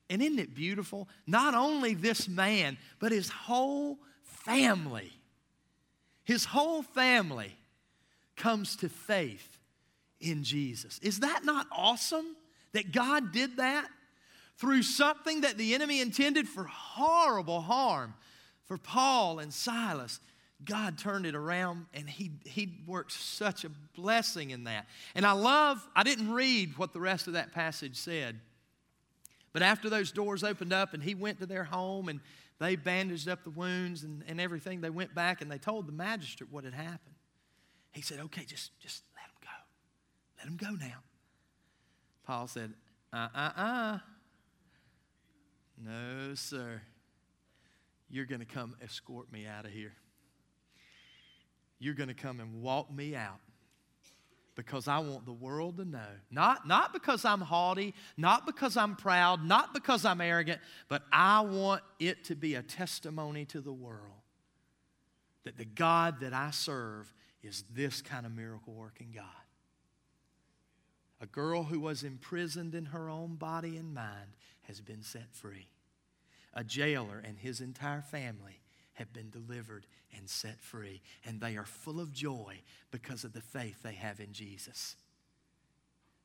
And 0.10 0.22
isn't 0.22 0.40
it 0.40 0.54
beautiful? 0.54 1.10
Not 1.26 1.56
only 1.56 1.94
this 1.94 2.28
man, 2.28 2.78
but 3.00 3.12
his 3.12 3.30
whole 3.30 3.98
family. 4.24 5.12
His 6.24 6.46
whole 6.46 6.84
family 6.84 7.56
comes 8.36 8.76
to 8.78 8.90
faith 8.90 9.58
in 10.20 10.44
Jesus. 10.44 11.00
Is 11.00 11.22
that 11.22 11.44
not 11.44 11.68
awesome 11.72 12.36
that 12.74 12.92
God 12.92 13.32
did 13.32 13.58
that? 13.58 13.88
Through 14.58 14.84
something 14.84 15.42
that 15.42 15.58
the 15.58 15.76
enemy 15.76 16.00
intended 16.00 16.48
for 16.48 16.64
horrible 16.64 17.60
harm 17.60 18.14
for 18.66 18.78
Paul 18.78 19.40
and 19.40 19.54
Silas. 19.54 20.20
God 20.66 20.98
turned 20.98 21.26
it 21.26 21.36
around 21.36 21.86
and 21.94 22.10
he, 22.10 22.32
he 22.44 22.80
worked 22.88 23.12
such 23.12 23.64
a 23.64 23.70
blessing 23.96 24.50
in 24.50 24.66
that. 24.66 24.88
And 25.14 25.26
I 25.26 25.34
love, 25.34 25.88
I 25.96 26.04
didn't 26.04 26.32
read 26.32 26.78
what 26.78 26.94
the 26.94 27.00
rest 27.00 27.28
of 27.28 27.34
that 27.34 27.52
passage 27.52 27.96
said. 27.96 28.40
But 29.54 29.62
after 29.62 29.90
those 29.90 30.12
doors 30.12 30.44
opened 30.44 30.74
up 30.74 30.94
and 30.94 31.02
he 31.02 31.16
went 31.16 31.40
to 31.40 31.46
their 31.46 31.64
home 31.64 32.10
and 32.10 32.20
they 32.60 32.76
bandaged 32.76 33.30
up 33.30 33.44
the 33.44 33.50
wounds 33.50 34.04
and, 34.04 34.24
and 34.28 34.42
everything, 34.42 34.82
they 34.82 34.90
went 34.90 35.14
back 35.14 35.42
and 35.42 35.50
they 35.50 35.58
told 35.58 35.88
the 35.88 35.94
magistrate 35.94 36.52
what 36.52 36.64
had 36.64 36.74
happened. 36.74 37.16
He 37.92 38.02
said, 38.02 38.20
Okay, 38.20 38.44
just, 38.44 38.78
just 38.80 39.04
let 39.16 39.26
him 39.26 39.38
go. 39.42 40.38
Let 40.40 40.48
him 40.48 40.78
go 40.80 40.86
now. 40.86 41.00
Paul 42.26 42.48
said, 42.48 42.74
Uh 43.14 43.28
uh 43.34 43.52
uh. 43.56 43.98
No, 45.78 46.34
sir. 46.36 46.82
You're 48.10 48.26
going 48.26 48.40
to 48.40 48.46
come 48.46 48.76
escort 48.82 49.32
me 49.32 49.46
out 49.46 49.66
of 49.66 49.72
here 49.72 49.94
you're 51.86 51.94
going 51.94 52.10
to 52.10 52.16
come 52.16 52.40
and 52.40 52.64
walk 52.64 52.92
me 52.92 53.16
out 53.16 53.40
because 54.56 54.88
I 54.88 54.98
want 55.00 55.26
the 55.26 55.34
world 55.34 55.78
to 55.78 55.86
know. 55.86 56.00
Not, 56.32 56.68
not 56.68 56.94
because 56.94 57.26
I'm 57.26 57.42
haughty, 57.42 57.94
not 58.18 58.48
because 58.48 58.76
I'm 58.76 58.96
proud, 58.96 59.46
not 59.46 59.74
because 59.74 60.04
I'm 60.04 60.20
arrogant, 60.20 60.62
but 60.90 61.04
I 61.12 61.42
want 61.42 61.84
it 62.00 62.24
to 62.26 62.36
be 62.36 62.56
a 62.56 62.64
testimony 62.64 63.46
to 63.46 63.62
the 63.62 63.72
world 63.72 64.14
that 65.44 65.58
the 65.58 65.66
God 65.66 66.22
that 66.22 66.34
I 66.34 66.50
serve 66.50 67.14
is 67.44 67.64
this 67.72 68.02
kind 68.02 68.26
of 68.26 68.32
miracle 68.32 68.74
working 68.74 69.12
God. 69.14 69.26
A 71.22 71.28
girl 71.28 71.64
who 71.64 71.80
was 71.80 72.04
imprisoned 72.04 72.74
in 72.74 72.86
her 72.86 73.10
own 73.10 73.36
body 73.36 73.78
and 73.78 73.94
mind 73.94 74.36
has 74.64 74.82
been 74.82 75.04
set 75.04 75.32
free. 75.34 75.68
A 76.54 76.64
jailer 76.64 77.22
and 77.24 77.38
his 77.38 77.62
entire 77.62 78.02
family 78.02 78.62
have 78.96 79.14
been 79.14 79.30
delivered 79.30 79.86
and 80.18 80.30
set 80.30 80.60
free. 80.60 81.02
And 81.26 81.40
they 81.40 81.56
are 81.58 81.66
full 81.66 82.00
of 82.00 82.12
joy 82.12 82.62
because 82.92 83.24
of 83.24 83.34
the 83.34 83.42
faith 83.42 83.84
they 83.84 83.94
have 83.94 84.20
in 84.20 84.34
Jesus. 84.34 84.96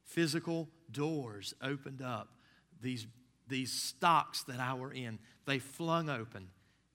Physical 0.05 0.69
doors 0.91 1.55
opened 1.63 2.03
up. 2.03 2.29
These, 2.81 3.07
these 3.49 3.73
stocks 3.73 4.43
that 4.45 4.59
I 4.59 4.75
were 4.75 4.93
in, 4.93 5.19
they 5.47 5.59
flung 5.59 6.09
open 6.09 6.49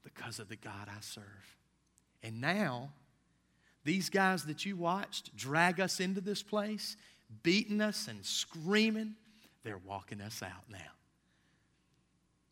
because 0.03 0.39
of 0.39 0.49
the 0.49 0.55
God 0.55 0.87
I 0.87 1.01
serve. 1.01 1.57
And 2.23 2.41
now, 2.41 2.89
these 3.83 4.09
guys 4.09 4.45
that 4.45 4.65
you 4.65 4.75
watched 4.75 5.35
drag 5.35 5.79
us 5.79 5.99
into 5.99 6.21
this 6.21 6.41
place, 6.41 6.97
beating 7.43 7.81
us 7.81 8.07
and 8.07 8.25
screaming, 8.25 9.15
they're 9.63 9.77
walking 9.77 10.21
us 10.21 10.41
out 10.41 10.63
now, 10.69 10.93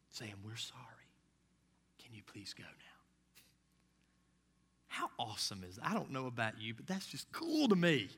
saying, 0.10 0.34
We're 0.44 0.56
sorry. 0.56 0.80
Can 2.04 2.14
you 2.14 2.22
please 2.24 2.54
go 2.54 2.64
now? 2.64 2.93
How 4.94 5.10
awesome 5.18 5.64
is 5.68 5.78
that? 5.78 5.88
I 5.88 5.96
don't 5.96 6.12
know 6.12 6.28
about 6.28 6.62
you, 6.62 6.76
but 6.76 6.86
that's 6.86 7.08
just 7.08 7.32
cool 7.32 7.68
to 7.68 7.76
me. 7.76 8.10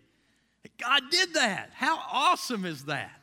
God 0.77 1.03
did 1.09 1.35
that. 1.35 1.69
How 1.73 1.97
awesome 2.11 2.65
is 2.65 2.83
that? 2.83 3.13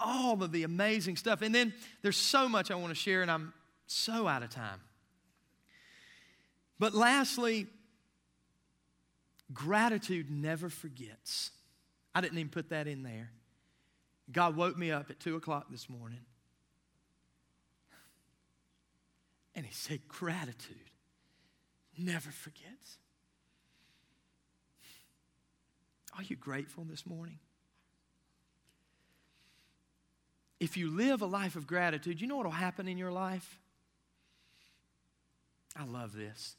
All 0.00 0.42
of 0.42 0.50
the 0.50 0.64
amazing 0.64 1.14
stuff. 1.14 1.40
And 1.40 1.54
then 1.54 1.72
there's 2.02 2.16
so 2.16 2.48
much 2.48 2.72
I 2.72 2.74
want 2.74 2.88
to 2.88 2.96
share, 2.96 3.22
and 3.22 3.30
I'm 3.30 3.52
so 3.86 4.26
out 4.26 4.42
of 4.42 4.50
time. 4.50 4.80
But 6.80 6.94
lastly, 6.94 7.68
gratitude 9.52 10.32
never 10.32 10.70
forgets. 10.70 11.52
I 12.12 12.22
didn't 12.22 12.38
even 12.38 12.50
put 12.50 12.70
that 12.70 12.88
in 12.88 13.04
there. 13.04 13.30
God 14.32 14.56
woke 14.56 14.76
me 14.76 14.90
up 14.90 15.10
at 15.10 15.20
2 15.20 15.36
o'clock 15.36 15.66
this 15.70 15.88
morning, 15.88 16.22
and 19.54 19.64
He 19.64 19.72
said, 19.72 20.08
Gratitude 20.08 20.90
never 21.98 22.30
forgets. 22.30 22.98
Are 26.16 26.22
you 26.22 26.36
grateful 26.36 26.84
this 26.84 27.06
morning? 27.06 27.38
if 30.64 30.78
you 30.78 30.90
live 30.90 31.20
a 31.20 31.26
life 31.26 31.56
of 31.56 31.66
gratitude, 31.66 32.22
you 32.22 32.26
know 32.26 32.36
what 32.36 32.46
will 32.46 32.52
happen 32.52 32.88
in 32.88 32.96
your 32.96 33.12
life? 33.12 33.58
I 35.76 35.84
love 35.84 36.14
this. 36.14 36.56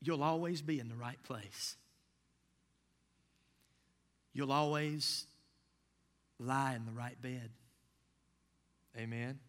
You'll 0.00 0.22
always 0.22 0.62
be 0.62 0.78
in 0.78 0.88
the 0.88 0.94
right 0.94 1.20
place. 1.24 1.76
You'll 4.32 4.52
always 4.52 5.26
lie 6.38 6.74
in 6.74 6.84
the 6.84 6.92
right 6.92 7.20
bed. 7.20 7.50
Amen. 8.96 9.40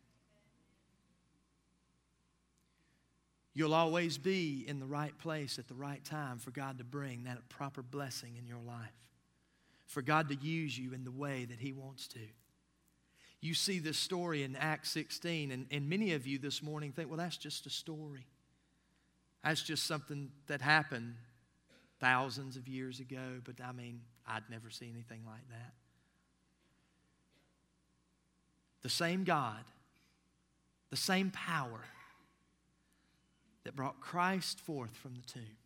You'll 3.53 3.73
always 3.73 4.17
be 4.17 4.65
in 4.67 4.79
the 4.79 4.85
right 4.85 5.15
place 5.19 5.59
at 5.59 5.67
the 5.67 5.75
right 5.75 6.03
time 6.03 6.39
for 6.39 6.51
God 6.51 6.79
to 6.79 6.83
bring 6.83 7.25
that 7.25 7.49
proper 7.49 7.83
blessing 7.83 8.35
in 8.37 8.47
your 8.47 8.61
life, 8.65 8.93
for 9.85 10.01
God 10.01 10.29
to 10.29 10.35
use 10.35 10.77
you 10.77 10.93
in 10.93 11.03
the 11.03 11.11
way 11.11 11.45
that 11.45 11.59
He 11.59 11.71
wants 11.71 12.07
to. 12.09 12.19
You 13.41 13.53
see 13.53 13.79
this 13.79 13.97
story 13.97 14.43
in 14.43 14.55
Acts 14.55 14.89
16, 14.91 15.51
and, 15.51 15.67
and 15.69 15.87
many 15.87 16.13
of 16.13 16.25
you 16.25 16.39
this 16.39 16.63
morning 16.63 16.91
think, 16.91 17.09
well, 17.09 17.17
that's 17.17 17.37
just 17.37 17.65
a 17.67 17.69
story. 17.69 18.25
That's 19.43 19.61
just 19.61 19.85
something 19.85 20.31
that 20.47 20.61
happened 20.61 21.15
thousands 21.99 22.57
of 22.57 22.67
years 22.67 22.99
ago, 22.99 23.39
but 23.43 23.55
I 23.63 23.71
mean, 23.71 24.01
I'd 24.27 24.49
never 24.49 24.69
see 24.69 24.89
anything 24.89 25.21
like 25.27 25.47
that. 25.49 25.73
The 28.81 28.89
same 28.89 29.23
God, 29.23 29.63
the 30.89 30.97
same 30.97 31.29
power 31.29 31.81
that 33.73 33.75
brought 33.75 33.99
Christ 33.99 34.59
forth 34.59 34.95
from 34.95 35.15
the 35.15 35.21
tomb 35.21 35.57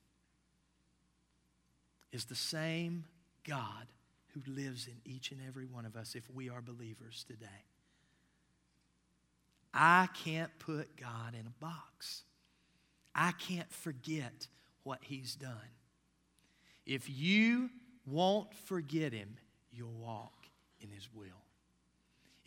is 2.11 2.25
the 2.25 2.35
same 2.35 3.05
God 3.47 3.87
who 4.33 4.41
lives 4.51 4.87
in 4.87 4.93
each 5.05 5.31
and 5.31 5.39
every 5.47 5.65
one 5.65 5.85
of 5.85 5.95
us 5.95 6.15
if 6.15 6.29
we 6.33 6.49
are 6.49 6.61
believers 6.61 7.25
today. 7.27 7.45
I 9.73 10.07
can't 10.23 10.51
put 10.59 10.95
God 10.97 11.33
in 11.33 11.45
a 11.45 11.63
box. 11.63 12.23
I 13.13 13.31
can't 13.33 13.71
forget 13.71 14.47
what 14.83 14.99
He's 15.01 15.35
done. 15.35 15.51
If 16.85 17.09
you 17.09 17.69
won't 18.05 18.53
forget 18.65 19.13
Him, 19.13 19.35
you'll 19.71 19.91
walk 19.99 20.33
in 20.81 20.89
His 20.89 21.09
will. 21.13 21.46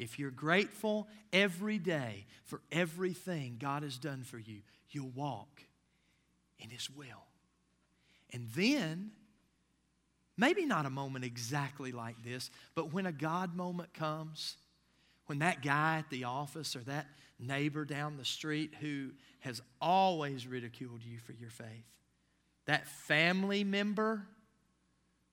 If 0.00 0.18
you're 0.18 0.30
grateful 0.30 1.08
every 1.30 1.78
day 1.78 2.24
for 2.44 2.62
everything 2.72 3.58
God 3.60 3.82
has 3.82 3.98
done 3.98 4.22
for 4.22 4.38
you, 4.38 4.62
you'll 4.88 5.10
walk 5.10 5.62
in 6.58 6.70
His 6.70 6.88
will. 6.88 7.26
And 8.32 8.48
then, 8.56 9.10
maybe 10.38 10.64
not 10.64 10.86
a 10.86 10.90
moment 10.90 11.26
exactly 11.26 11.92
like 11.92 12.24
this, 12.24 12.50
but 12.74 12.94
when 12.94 13.04
a 13.04 13.12
God 13.12 13.54
moment 13.54 13.92
comes, 13.92 14.56
when 15.26 15.40
that 15.40 15.60
guy 15.62 15.98
at 15.98 16.08
the 16.08 16.24
office 16.24 16.74
or 16.74 16.80
that 16.84 17.06
neighbor 17.38 17.84
down 17.84 18.16
the 18.16 18.24
street 18.24 18.72
who 18.80 19.10
has 19.40 19.60
always 19.82 20.46
ridiculed 20.46 21.02
you 21.04 21.18
for 21.18 21.32
your 21.32 21.50
faith, 21.50 21.84
that 22.64 22.88
family 22.88 23.64
member, 23.64 24.22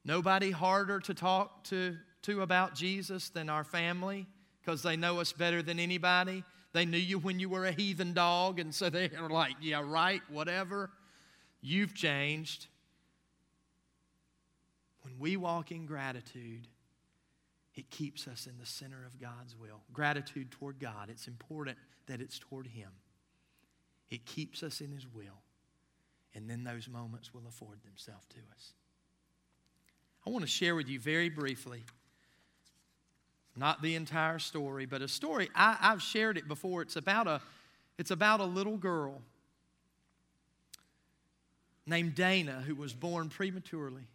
nobody 0.04 0.52
harder 0.52 1.00
to 1.00 1.14
talk 1.14 1.64
to, 1.64 1.96
to 2.24 2.42
about 2.42 2.76
Jesus 2.76 3.30
than 3.30 3.48
our 3.48 3.64
family 3.64 4.28
because 4.68 4.82
they 4.82 4.98
know 4.98 5.22
us 5.22 5.32
better 5.32 5.62
than 5.62 5.80
anybody. 5.80 6.44
They 6.74 6.84
knew 6.84 6.98
you 6.98 7.20
when 7.20 7.40
you 7.40 7.48
were 7.48 7.66
a 7.66 7.72
heathen 7.72 8.12
dog, 8.12 8.60
and 8.60 8.76
so 8.76 8.90
they 8.90 9.10
are 9.18 9.30
like, 9.30 9.56
yeah, 9.62 9.82
right, 9.84 10.22
whatever. 10.28 10.90
You've 11.62 11.96
changed. 11.96 12.68
When 15.04 15.18
we 15.20 15.38
walk 15.38 15.72
in 15.72 15.86
gratitude, 15.86 16.68
it 17.76 17.90
keeps 17.90 18.28
us 18.28 18.46
in 18.46 18.58
the 18.60 18.66
center 18.66 19.06
of 19.06 19.22
God's 19.22 19.56
will. 19.56 19.80
Gratitude 19.94 20.52
toward 20.52 20.80
God, 20.80 21.10
it's 21.10 21.30
important 21.30 21.78
that 22.08 22.20
it's 22.20 22.38
toward 22.38 22.68
Him. 22.68 22.90
It 24.10 24.26
keeps 24.26 24.64
us 24.64 24.82
in 24.82 24.92
His 24.92 25.08
will, 25.08 25.44
and 26.36 26.50
then 26.50 26.66
those 26.66 26.90
moments 26.90 27.34
will 27.34 27.48
afford 27.48 27.82
themselves 27.86 28.26
to 28.32 28.40
us. 28.54 28.74
I 30.26 30.30
want 30.30 30.44
to 30.44 30.52
share 30.52 30.76
with 30.76 30.90
you 30.90 31.00
very 31.00 31.30
briefly 31.30 31.86
not 33.58 33.82
the 33.82 33.96
entire 33.96 34.40
story, 34.40 34.86
but 34.86 35.02
a 35.02 35.08
story. 35.08 35.50
I, 35.56 35.78
have 35.82 36.02
shared 36.02 36.38
it 36.38 36.48
before. 36.48 36.82
It's 36.82 36.96
about, 36.96 37.28
a, 37.28 37.42
it's 37.98 38.12
about 38.12 38.40
a 38.40 38.46
little 38.46 38.78
girl 38.78 39.22
named 41.86 42.16
Dana 42.16 42.64
who 42.66 42.76
was 42.76 42.94
born 42.94 43.30
prematurely. 43.30 44.08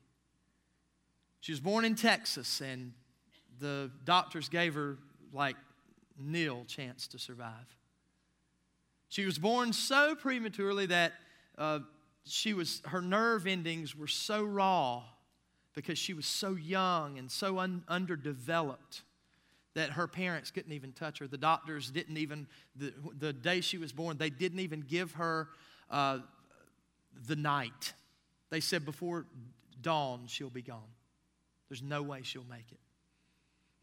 She 1.40 1.51
was 1.51 1.61
born 1.61 1.84
in 1.84 1.97
Texas, 1.97 2.61
and 2.61 2.93
the 3.59 3.90
doctors 4.05 4.49
gave 4.49 4.74
her 4.74 4.99
like 5.32 5.57
nil 6.18 6.64
chance 6.68 7.09
to 7.09 7.18
survive. 7.18 7.76
She 9.09 9.24
was 9.24 9.38
born 9.38 9.72
so 9.72 10.14
prematurely 10.14 10.86
that 10.86 11.12
uh, 11.59 11.80
she 12.24 12.55
was, 12.55 12.80
her 12.86 13.03
nerve 13.03 13.47
endings 13.47 13.97
were 13.97 14.07
so 14.07 14.45
raw 14.45 15.03
because 15.74 15.99
she 15.99 16.14
was 16.14 16.26
so 16.26 16.55
young 16.55 17.18
and 17.18 17.30
so 17.30 17.59
un- 17.59 17.82
underdeveloped 17.88 19.03
that 19.74 19.90
her 19.90 20.06
parents 20.06 20.50
couldn't 20.50 20.72
even 20.72 20.92
touch 20.92 21.18
her. 21.18 21.26
The 21.26 21.38
doctors 21.38 21.90
didn't 21.90 22.18
even, 22.18 22.46
the, 22.76 22.92
the 23.18 23.32
day 23.32 23.60
she 23.60 23.78
was 23.78 23.92
born, 23.92 24.18
they 24.18 24.30
didn't 24.30 24.60
even 24.60 24.80
give 24.80 25.12
her 25.12 25.48
uh, 25.90 26.18
the 27.26 27.36
night. 27.36 27.94
They 28.50 28.60
said 28.60 28.84
before 28.84 29.26
dawn, 29.80 30.24
she'll 30.26 30.50
be 30.50 30.62
gone. 30.62 30.80
There's 31.68 31.82
no 31.82 32.02
way 32.02 32.20
she'll 32.22 32.44
make 32.44 32.70
it. 32.70 32.78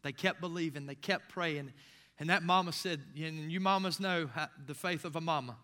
They 0.02 0.12
kept 0.12 0.40
believing, 0.40 0.86
they 0.86 0.94
kept 0.94 1.28
praying. 1.28 1.72
And 2.18 2.30
that 2.30 2.42
mama 2.42 2.72
said, 2.72 3.00
and 3.16 3.50
you 3.50 3.60
mamas 3.60 3.98
know 3.98 4.28
the 4.66 4.74
faith 4.74 5.04
of 5.04 5.16
a 5.16 5.20
mama. 5.20 5.56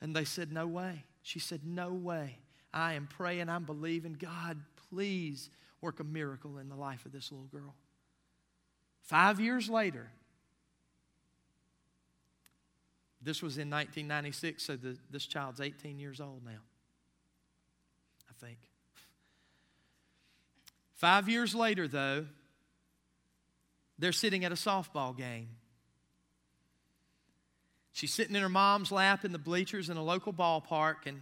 And 0.00 0.14
they 0.14 0.24
said, 0.24 0.52
No 0.52 0.66
way. 0.66 1.04
She 1.22 1.38
said, 1.38 1.60
No 1.64 1.92
way. 1.92 2.38
I 2.72 2.94
am 2.94 3.06
praying, 3.06 3.48
I'm 3.48 3.64
believing. 3.64 4.14
God, 4.14 4.58
please 4.90 5.50
work 5.80 6.00
a 6.00 6.04
miracle 6.04 6.58
in 6.58 6.68
the 6.68 6.76
life 6.76 7.04
of 7.04 7.12
this 7.12 7.32
little 7.32 7.46
girl. 7.46 7.74
Five 9.10 9.40
years 9.40 9.68
later, 9.68 10.06
this 13.20 13.42
was 13.42 13.58
in 13.58 13.68
1996, 13.68 14.62
so 14.62 14.76
the, 14.76 14.96
this 15.10 15.26
child's 15.26 15.60
18 15.60 15.98
years 15.98 16.20
old 16.20 16.44
now, 16.44 16.60
I 18.28 18.32
think. 18.38 18.58
Five 20.94 21.28
years 21.28 21.56
later, 21.56 21.88
though, 21.88 22.26
they're 23.98 24.12
sitting 24.12 24.44
at 24.44 24.52
a 24.52 24.54
softball 24.54 25.16
game. 25.18 25.48
She's 27.90 28.14
sitting 28.14 28.36
in 28.36 28.42
her 28.42 28.48
mom's 28.48 28.92
lap 28.92 29.24
in 29.24 29.32
the 29.32 29.38
bleachers 29.38 29.90
in 29.90 29.96
a 29.96 30.04
local 30.04 30.32
ballpark, 30.32 31.06
and 31.06 31.20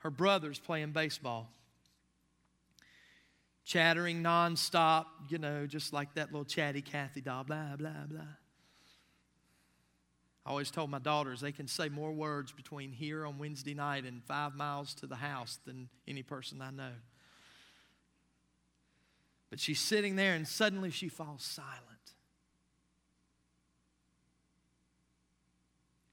her 0.00 0.10
brother's 0.10 0.58
playing 0.58 0.90
baseball 0.90 1.48
chattering 3.64 4.22
nonstop, 4.22 5.06
you 5.28 5.38
know, 5.38 5.66
just 5.66 5.92
like 5.92 6.14
that 6.14 6.32
little 6.32 6.44
chatty 6.44 6.82
Cathy 6.82 7.20
doll, 7.20 7.44
blah, 7.44 7.76
blah, 7.76 8.06
blah. 8.08 8.20
I 10.44 10.50
always 10.50 10.70
told 10.72 10.90
my 10.90 10.98
daughters 10.98 11.40
they 11.40 11.52
can 11.52 11.68
say 11.68 11.88
more 11.88 12.12
words 12.12 12.50
between 12.50 12.90
here 12.90 13.24
on 13.24 13.38
Wednesday 13.38 13.74
night 13.74 14.04
and 14.04 14.24
five 14.24 14.56
miles 14.56 14.92
to 14.94 15.06
the 15.06 15.16
house 15.16 15.60
than 15.64 15.88
any 16.08 16.22
person 16.22 16.60
I 16.60 16.70
know. 16.70 16.92
But 19.50 19.60
she's 19.60 19.80
sitting 19.80 20.16
there 20.16 20.34
and 20.34 20.48
suddenly 20.48 20.90
she 20.90 21.08
falls 21.08 21.44
silent. 21.44 21.78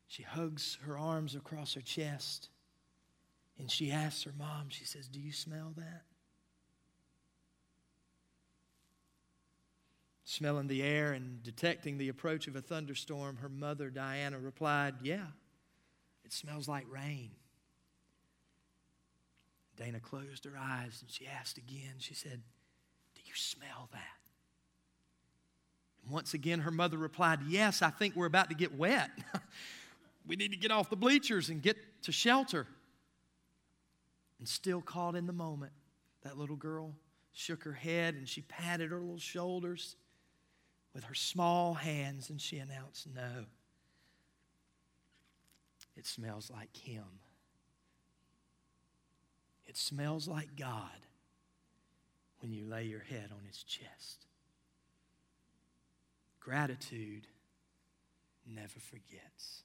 She 0.07 0.23
hugs 0.23 0.77
her 0.85 0.97
arms 0.97 1.35
across 1.35 1.73
her 1.73 1.81
chest 1.81 2.49
and 3.57 3.71
she 3.71 3.91
asks 3.91 4.23
her 4.23 4.33
mom, 4.37 4.65
she 4.69 4.85
says, 4.85 5.07
Do 5.07 5.19
you 5.19 5.31
smell 5.31 5.73
that? 5.77 6.03
Smelling 10.29 10.67
the 10.67 10.83
air 10.83 11.13
and 11.13 11.41
detecting 11.41 11.97
the 11.97 12.09
approach 12.09 12.47
of 12.47 12.55
a 12.55 12.61
thunderstorm, 12.61 13.37
her 13.37 13.49
mother, 13.49 13.89
Diana, 13.89 14.37
replied, 14.37 14.93
Yeah, 15.01 15.25
it 16.23 16.31
smells 16.31 16.67
like 16.67 16.85
rain. 16.87 17.31
Dana 19.75 19.99
closed 19.99 20.45
her 20.45 20.55
eyes 20.55 20.99
and 21.01 21.09
she 21.09 21.25
asked 21.25 21.57
again, 21.57 21.95
She 21.97 22.13
said, 22.13 22.43
Do 23.15 23.21
you 23.25 23.33
smell 23.33 23.89
that? 23.91 24.19
And 26.03 26.13
once 26.13 26.35
again, 26.35 26.59
her 26.59 26.69
mother 26.69 26.99
replied, 26.99 27.39
Yes, 27.47 27.81
I 27.81 27.89
think 27.89 28.15
we're 28.15 28.27
about 28.27 28.49
to 28.49 28.55
get 28.55 28.77
wet. 28.77 29.09
we 30.27 30.35
need 30.35 30.51
to 30.51 30.59
get 30.59 30.69
off 30.69 30.91
the 30.91 30.95
bleachers 30.95 31.49
and 31.49 31.59
get 31.59 31.75
to 32.03 32.11
shelter. 32.11 32.67
And 34.37 34.47
still 34.47 34.81
caught 34.81 35.15
in 35.15 35.25
the 35.25 35.33
moment, 35.33 35.71
that 36.21 36.37
little 36.37 36.55
girl 36.55 36.93
shook 37.33 37.63
her 37.63 37.73
head 37.73 38.13
and 38.13 38.29
she 38.29 38.41
patted 38.41 38.91
her 38.91 38.99
little 38.99 39.17
shoulders 39.17 39.95
with 40.93 41.03
her 41.05 41.13
small 41.13 41.75
hands 41.75 42.29
and 42.29 42.41
she 42.41 42.57
announced, 42.57 43.07
No, 43.13 43.45
it 45.95 46.05
smells 46.05 46.49
like 46.49 46.75
Him. 46.75 47.03
It 49.67 49.77
smells 49.77 50.27
like 50.27 50.55
God 50.55 51.05
when 52.39 52.51
you 52.53 52.65
lay 52.65 52.85
your 52.85 53.01
head 53.01 53.29
on 53.31 53.45
His 53.45 53.63
chest. 53.63 54.25
Gratitude 56.39 57.27
never 58.47 58.79
forgets. 58.79 59.63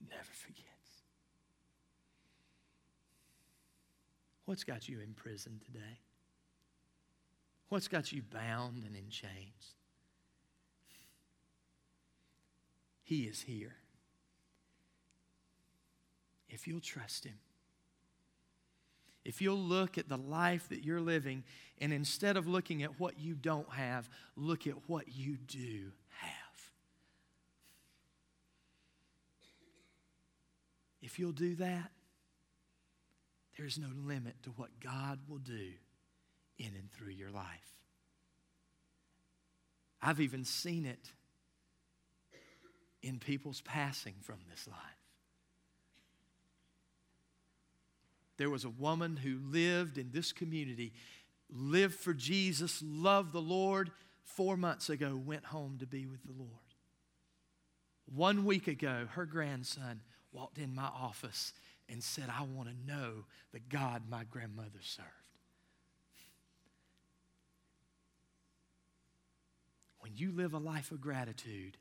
It 0.00 0.08
never 0.10 0.32
forgets. 0.32 0.68
What's 4.44 4.64
got 4.64 4.88
you 4.88 5.00
in 5.00 5.14
prison 5.14 5.60
today? 5.64 5.98
What's 7.68 7.88
got 7.88 8.12
you 8.12 8.22
bound 8.22 8.82
and 8.84 8.96
in 8.96 9.10
chains? 9.10 9.74
He 13.02 13.22
is 13.22 13.42
here. 13.42 13.76
If 16.48 16.66
you'll 16.66 16.80
trust 16.80 17.24
Him, 17.24 17.38
if 19.24 19.42
you'll 19.42 19.56
look 19.56 19.98
at 19.98 20.08
the 20.08 20.16
life 20.16 20.68
that 20.70 20.82
you're 20.82 21.00
living, 21.00 21.44
and 21.78 21.92
instead 21.92 22.38
of 22.38 22.48
looking 22.48 22.82
at 22.82 22.98
what 22.98 23.18
you 23.18 23.34
don't 23.34 23.70
have, 23.70 24.08
look 24.36 24.66
at 24.66 24.74
what 24.88 25.08
you 25.08 25.36
do 25.36 25.92
have. 26.08 26.32
If 31.02 31.18
you'll 31.18 31.32
do 31.32 31.54
that, 31.56 31.90
there's 33.58 33.78
no 33.78 33.88
limit 34.06 34.42
to 34.44 34.50
what 34.50 34.70
God 34.80 35.18
will 35.28 35.38
do 35.38 35.72
in 36.58 36.72
and 36.74 36.90
through 36.92 37.12
your 37.12 37.30
life. 37.30 37.44
I've 40.00 40.20
even 40.20 40.44
seen 40.44 40.86
it 40.86 41.12
in 43.02 43.18
people's 43.18 43.60
passing 43.62 44.14
from 44.22 44.38
this 44.50 44.66
life. 44.66 44.78
There 48.36 48.50
was 48.50 48.64
a 48.64 48.70
woman 48.70 49.16
who 49.16 49.38
lived 49.50 49.98
in 49.98 50.10
this 50.12 50.32
community, 50.32 50.92
lived 51.50 51.94
for 51.94 52.14
Jesus, 52.14 52.82
loved 52.84 53.32
the 53.32 53.40
Lord, 53.40 53.90
four 54.22 54.56
months 54.56 54.88
ago 54.88 55.20
went 55.24 55.46
home 55.46 55.78
to 55.80 55.86
be 55.86 56.06
with 56.06 56.22
the 56.24 56.32
Lord. 56.32 56.50
One 58.06 58.44
week 58.44 58.68
ago, 58.68 59.08
her 59.12 59.26
grandson 59.26 60.00
walked 60.32 60.58
in 60.58 60.74
my 60.74 60.86
office 60.86 61.52
and 61.88 62.02
said, 62.02 62.26
I 62.28 62.42
want 62.42 62.68
to 62.68 62.92
know 62.92 63.24
the 63.52 63.58
God 63.58 64.02
my 64.08 64.24
grandmother 64.24 64.80
served. 64.80 65.08
When 70.08 70.16
you 70.16 70.32
live 70.32 70.54
a 70.54 70.58
life 70.58 70.90
of 70.90 71.02
gratitude, 71.02 71.76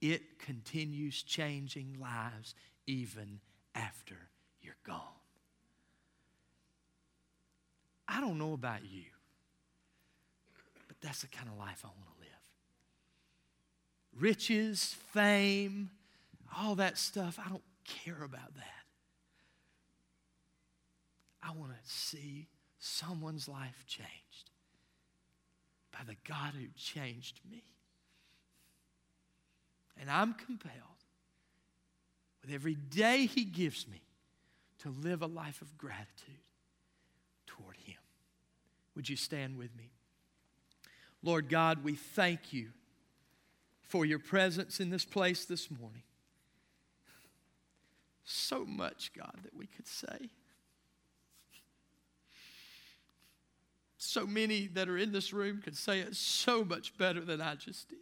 it 0.00 0.38
continues 0.38 1.22
changing 1.22 1.98
lives 2.00 2.54
even 2.86 3.40
after 3.74 4.14
you're 4.62 4.78
gone. 4.86 5.02
I 8.08 8.22
don't 8.22 8.38
know 8.38 8.54
about 8.54 8.86
you, 8.90 9.04
but 10.88 10.96
that's 11.02 11.20
the 11.20 11.26
kind 11.26 11.50
of 11.50 11.58
life 11.58 11.82
I 11.84 11.88
want 11.88 12.08
to 12.14 12.20
live. 12.20 12.30
Riches, 14.18 14.96
fame, 15.12 15.90
all 16.56 16.74
that 16.76 16.96
stuff, 16.96 17.38
I 17.44 17.50
don't 17.50 17.62
care 17.84 18.24
about 18.24 18.54
that. 18.54 18.84
I 21.42 21.50
want 21.50 21.72
to 21.72 21.78
see 21.84 22.48
someone's 22.78 23.46
life 23.46 23.84
changed 23.86 24.49
by 25.92 26.00
the 26.06 26.16
God 26.26 26.54
who 26.54 26.66
changed 26.76 27.40
me. 27.50 27.64
And 30.00 30.10
I'm 30.10 30.34
compelled 30.34 30.74
with 32.42 32.52
every 32.52 32.74
day 32.74 33.26
He 33.26 33.44
gives 33.44 33.86
me 33.86 34.02
to 34.80 34.90
live 34.90 35.22
a 35.22 35.26
life 35.26 35.60
of 35.60 35.76
gratitude 35.76 36.40
toward 37.46 37.76
Him. 37.76 37.98
Would 38.94 39.08
you 39.08 39.16
stand 39.16 39.58
with 39.58 39.76
me? 39.76 39.90
Lord 41.22 41.48
God, 41.48 41.84
we 41.84 41.94
thank 41.94 42.52
you 42.52 42.68
for 43.82 44.06
your 44.06 44.18
presence 44.18 44.80
in 44.80 44.90
this 44.90 45.04
place 45.04 45.44
this 45.44 45.70
morning. 45.70 46.02
So 48.24 48.64
much, 48.64 49.12
God, 49.16 49.38
that 49.42 49.54
we 49.54 49.66
could 49.66 49.86
say. 49.86 50.30
So 54.02 54.26
many 54.26 54.66
that 54.68 54.88
are 54.88 54.96
in 54.96 55.12
this 55.12 55.30
room 55.30 55.60
could 55.62 55.76
say 55.76 56.00
it 56.00 56.16
so 56.16 56.64
much 56.64 56.96
better 56.96 57.20
than 57.20 57.42
I 57.42 57.54
just 57.54 57.90
did. 57.90 57.98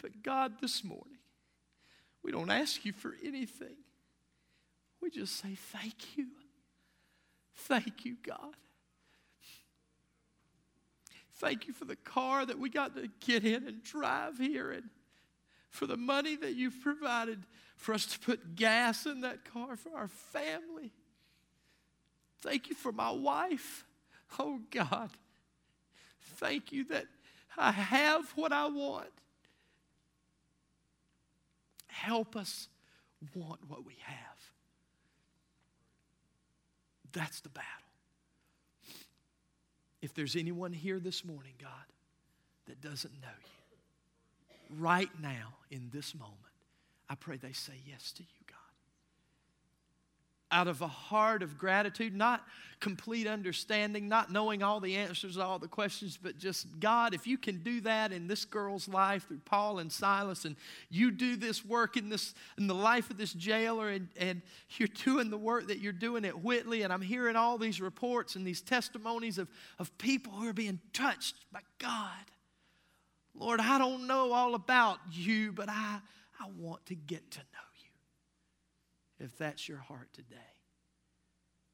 But 0.00 0.22
God, 0.22 0.54
this 0.62 0.82
morning, 0.82 1.18
we 2.22 2.32
don't 2.32 2.50
ask 2.50 2.82
you 2.86 2.94
for 2.94 3.14
anything. 3.22 3.76
We 5.02 5.10
just 5.10 5.36
say, 5.36 5.54
Thank 5.54 6.16
you. 6.16 6.28
Thank 7.56 8.06
you, 8.06 8.16
God. 8.26 8.56
Thank 11.34 11.68
you 11.68 11.74
for 11.74 11.84
the 11.84 11.96
car 11.96 12.46
that 12.46 12.58
we 12.58 12.70
got 12.70 12.96
to 12.96 13.10
get 13.20 13.44
in 13.44 13.68
and 13.68 13.82
drive 13.82 14.38
here 14.38 14.70
and 14.70 14.88
for 15.68 15.84
the 15.84 15.98
money 15.98 16.36
that 16.36 16.54
you've 16.54 16.80
provided 16.80 17.44
for 17.76 17.92
us 17.92 18.06
to 18.06 18.18
put 18.18 18.56
gas 18.56 19.04
in 19.04 19.20
that 19.20 19.44
car 19.44 19.76
for 19.76 19.94
our 19.94 20.08
family. 20.08 20.90
Thank 22.44 22.68
you 22.68 22.74
for 22.74 22.92
my 22.92 23.10
wife. 23.10 23.84
Oh, 24.38 24.60
God. 24.70 25.08
Thank 26.36 26.72
you 26.72 26.84
that 26.84 27.06
I 27.56 27.72
have 27.72 28.30
what 28.36 28.52
I 28.52 28.66
want. 28.66 29.08
Help 31.86 32.36
us 32.36 32.68
want 33.34 33.60
what 33.66 33.86
we 33.86 33.96
have. 34.02 34.16
That's 37.12 37.40
the 37.40 37.48
battle. 37.48 37.70
If 40.02 40.12
there's 40.12 40.36
anyone 40.36 40.74
here 40.74 40.98
this 40.98 41.24
morning, 41.24 41.54
God, 41.58 41.70
that 42.66 42.82
doesn't 42.82 43.14
know 43.22 43.28
you, 43.40 44.78
right 44.78 45.08
now, 45.22 45.54
in 45.70 45.88
this 45.94 46.14
moment, 46.14 46.36
I 47.08 47.14
pray 47.14 47.38
they 47.38 47.52
say 47.52 47.80
yes 47.86 48.12
to 48.12 48.22
you. 48.22 48.43
Out 50.54 50.68
of 50.68 50.82
a 50.82 50.86
heart 50.86 51.42
of 51.42 51.58
gratitude, 51.58 52.14
not 52.14 52.44
complete 52.78 53.26
understanding, 53.26 54.08
not 54.08 54.30
knowing 54.30 54.62
all 54.62 54.78
the 54.78 54.94
answers 54.94 55.34
to 55.34 55.42
all 55.42 55.58
the 55.58 55.66
questions, 55.66 56.16
but 56.22 56.38
just, 56.38 56.78
God, 56.78 57.12
if 57.12 57.26
you 57.26 57.36
can 57.36 57.58
do 57.62 57.80
that 57.80 58.12
in 58.12 58.28
this 58.28 58.44
girl's 58.44 58.86
life 58.86 59.26
through 59.26 59.40
Paul 59.44 59.80
and 59.80 59.90
Silas, 59.90 60.44
and 60.44 60.54
you 60.90 61.10
do 61.10 61.34
this 61.34 61.64
work 61.64 61.96
in, 61.96 62.08
this, 62.08 62.34
in 62.56 62.68
the 62.68 62.74
life 62.74 63.10
of 63.10 63.16
this 63.16 63.32
jailer, 63.32 63.88
and, 63.88 64.08
and 64.16 64.42
you're 64.76 64.86
doing 65.04 65.28
the 65.28 65.38
work 65.38 65.66
that 65.68 65.80
you're 65.80 65.92
doing 65.92 66.24
at 66.24 66.42
Whitley, 66.42 66.82
and 66.82 66.92
I'm 66.92 67.02
hearing 67.02 67.34
all 67.34 67.58
these 67.58 67.80
reports 67.80 68.36
and 68.36 68.46
these 68.46 68.60
testimonies 68.60 69.38
of, 69.38 69.48
of 69.80 69.96
people 69.98 70.32
who 70.34 70.48
are 70.48 70.52
being 70.52 70.78
touched 70.92 71.34
by 71.50 71.60
God. 71.78 72.24
Lord, 73.34 73.58
I 73.60 73.78
don't 73.78 74.06
know 74.06 74.32
all 74.32 74.54
about 74.54 74.98
you, 75.10 75.50
but 75.50 75.68
I, 75.68 75.98
I 76.38 76.46
want 76.56 76.86
to 76.86 76.94
get 76.94 77.28
to 77.32 77.38
know. 77.38 77.73
If 79.18 79.36
that's 79.38 79.68
your 79.68 79.78
heart 79.78 80.08
today, 80.12 80.36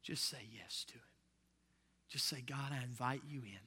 just 0.03 0.29
say 0.29 0.45
yes 0.51 0.85
to 0.87 0.93
Him. 0.93 1.01
Just 2.09 2.27
say, 2.27 2.43
God, 2.45 2.71
I 2.71 2.83
invite 2.83 3.21
you 3.27 3.39
in. 3.39 3.59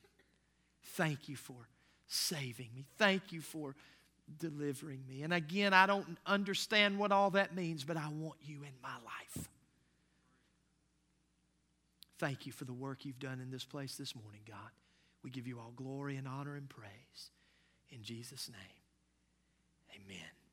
Thank 0.83 1.29
you 1.29 1.37
for 1.37 1.69
saving 2.07 2.69
me. 2.75 2.85
Thank 2.99 3.33
you 3.33 3.41
for 3.41 3.75
delivering 4.39 5.01
me. 5.09 5.23
And 5.23 5.33
again, 5.33 5.73
I 5.73 5.87
don't 5.87 6.19
understand 6.27 6.99
what 6.99 7.13
all 7.13 7.31
that 7.31 7.55
means, 7.55 7.85
but 7.85 7.97
I 7.97 8.09
want 8.09 8.39
you 8.43 8.63
in 8.63 8.73
my 8.83 8.95
life. 9.05 9.49
Thank 12.19 12.47
you 12.47 12.53
for 12.53 12.65
the 12.65 12.73
work 12.73 13.05
you've 13.05 13.19
done 13.19 13.41
in 13.41 13.51
this 13.51 13.65
place 13.65 13.97
this 13.97 14.15
morning, 14.15 14.41
God. 14.49 14.71
We 15.23 15.31
give 15.31 15.47
you 15.47 15.59
all 15.59 15.73
glory 15.75 16.17
and 16.17 16.29
honor 16.29 16.55
and 16.55 16.69
praise. 16.69 17.31
In 17.91 18.03
Jesus' 18.03 18.49
name, 18.49 20.03
amen. 20.05 20.44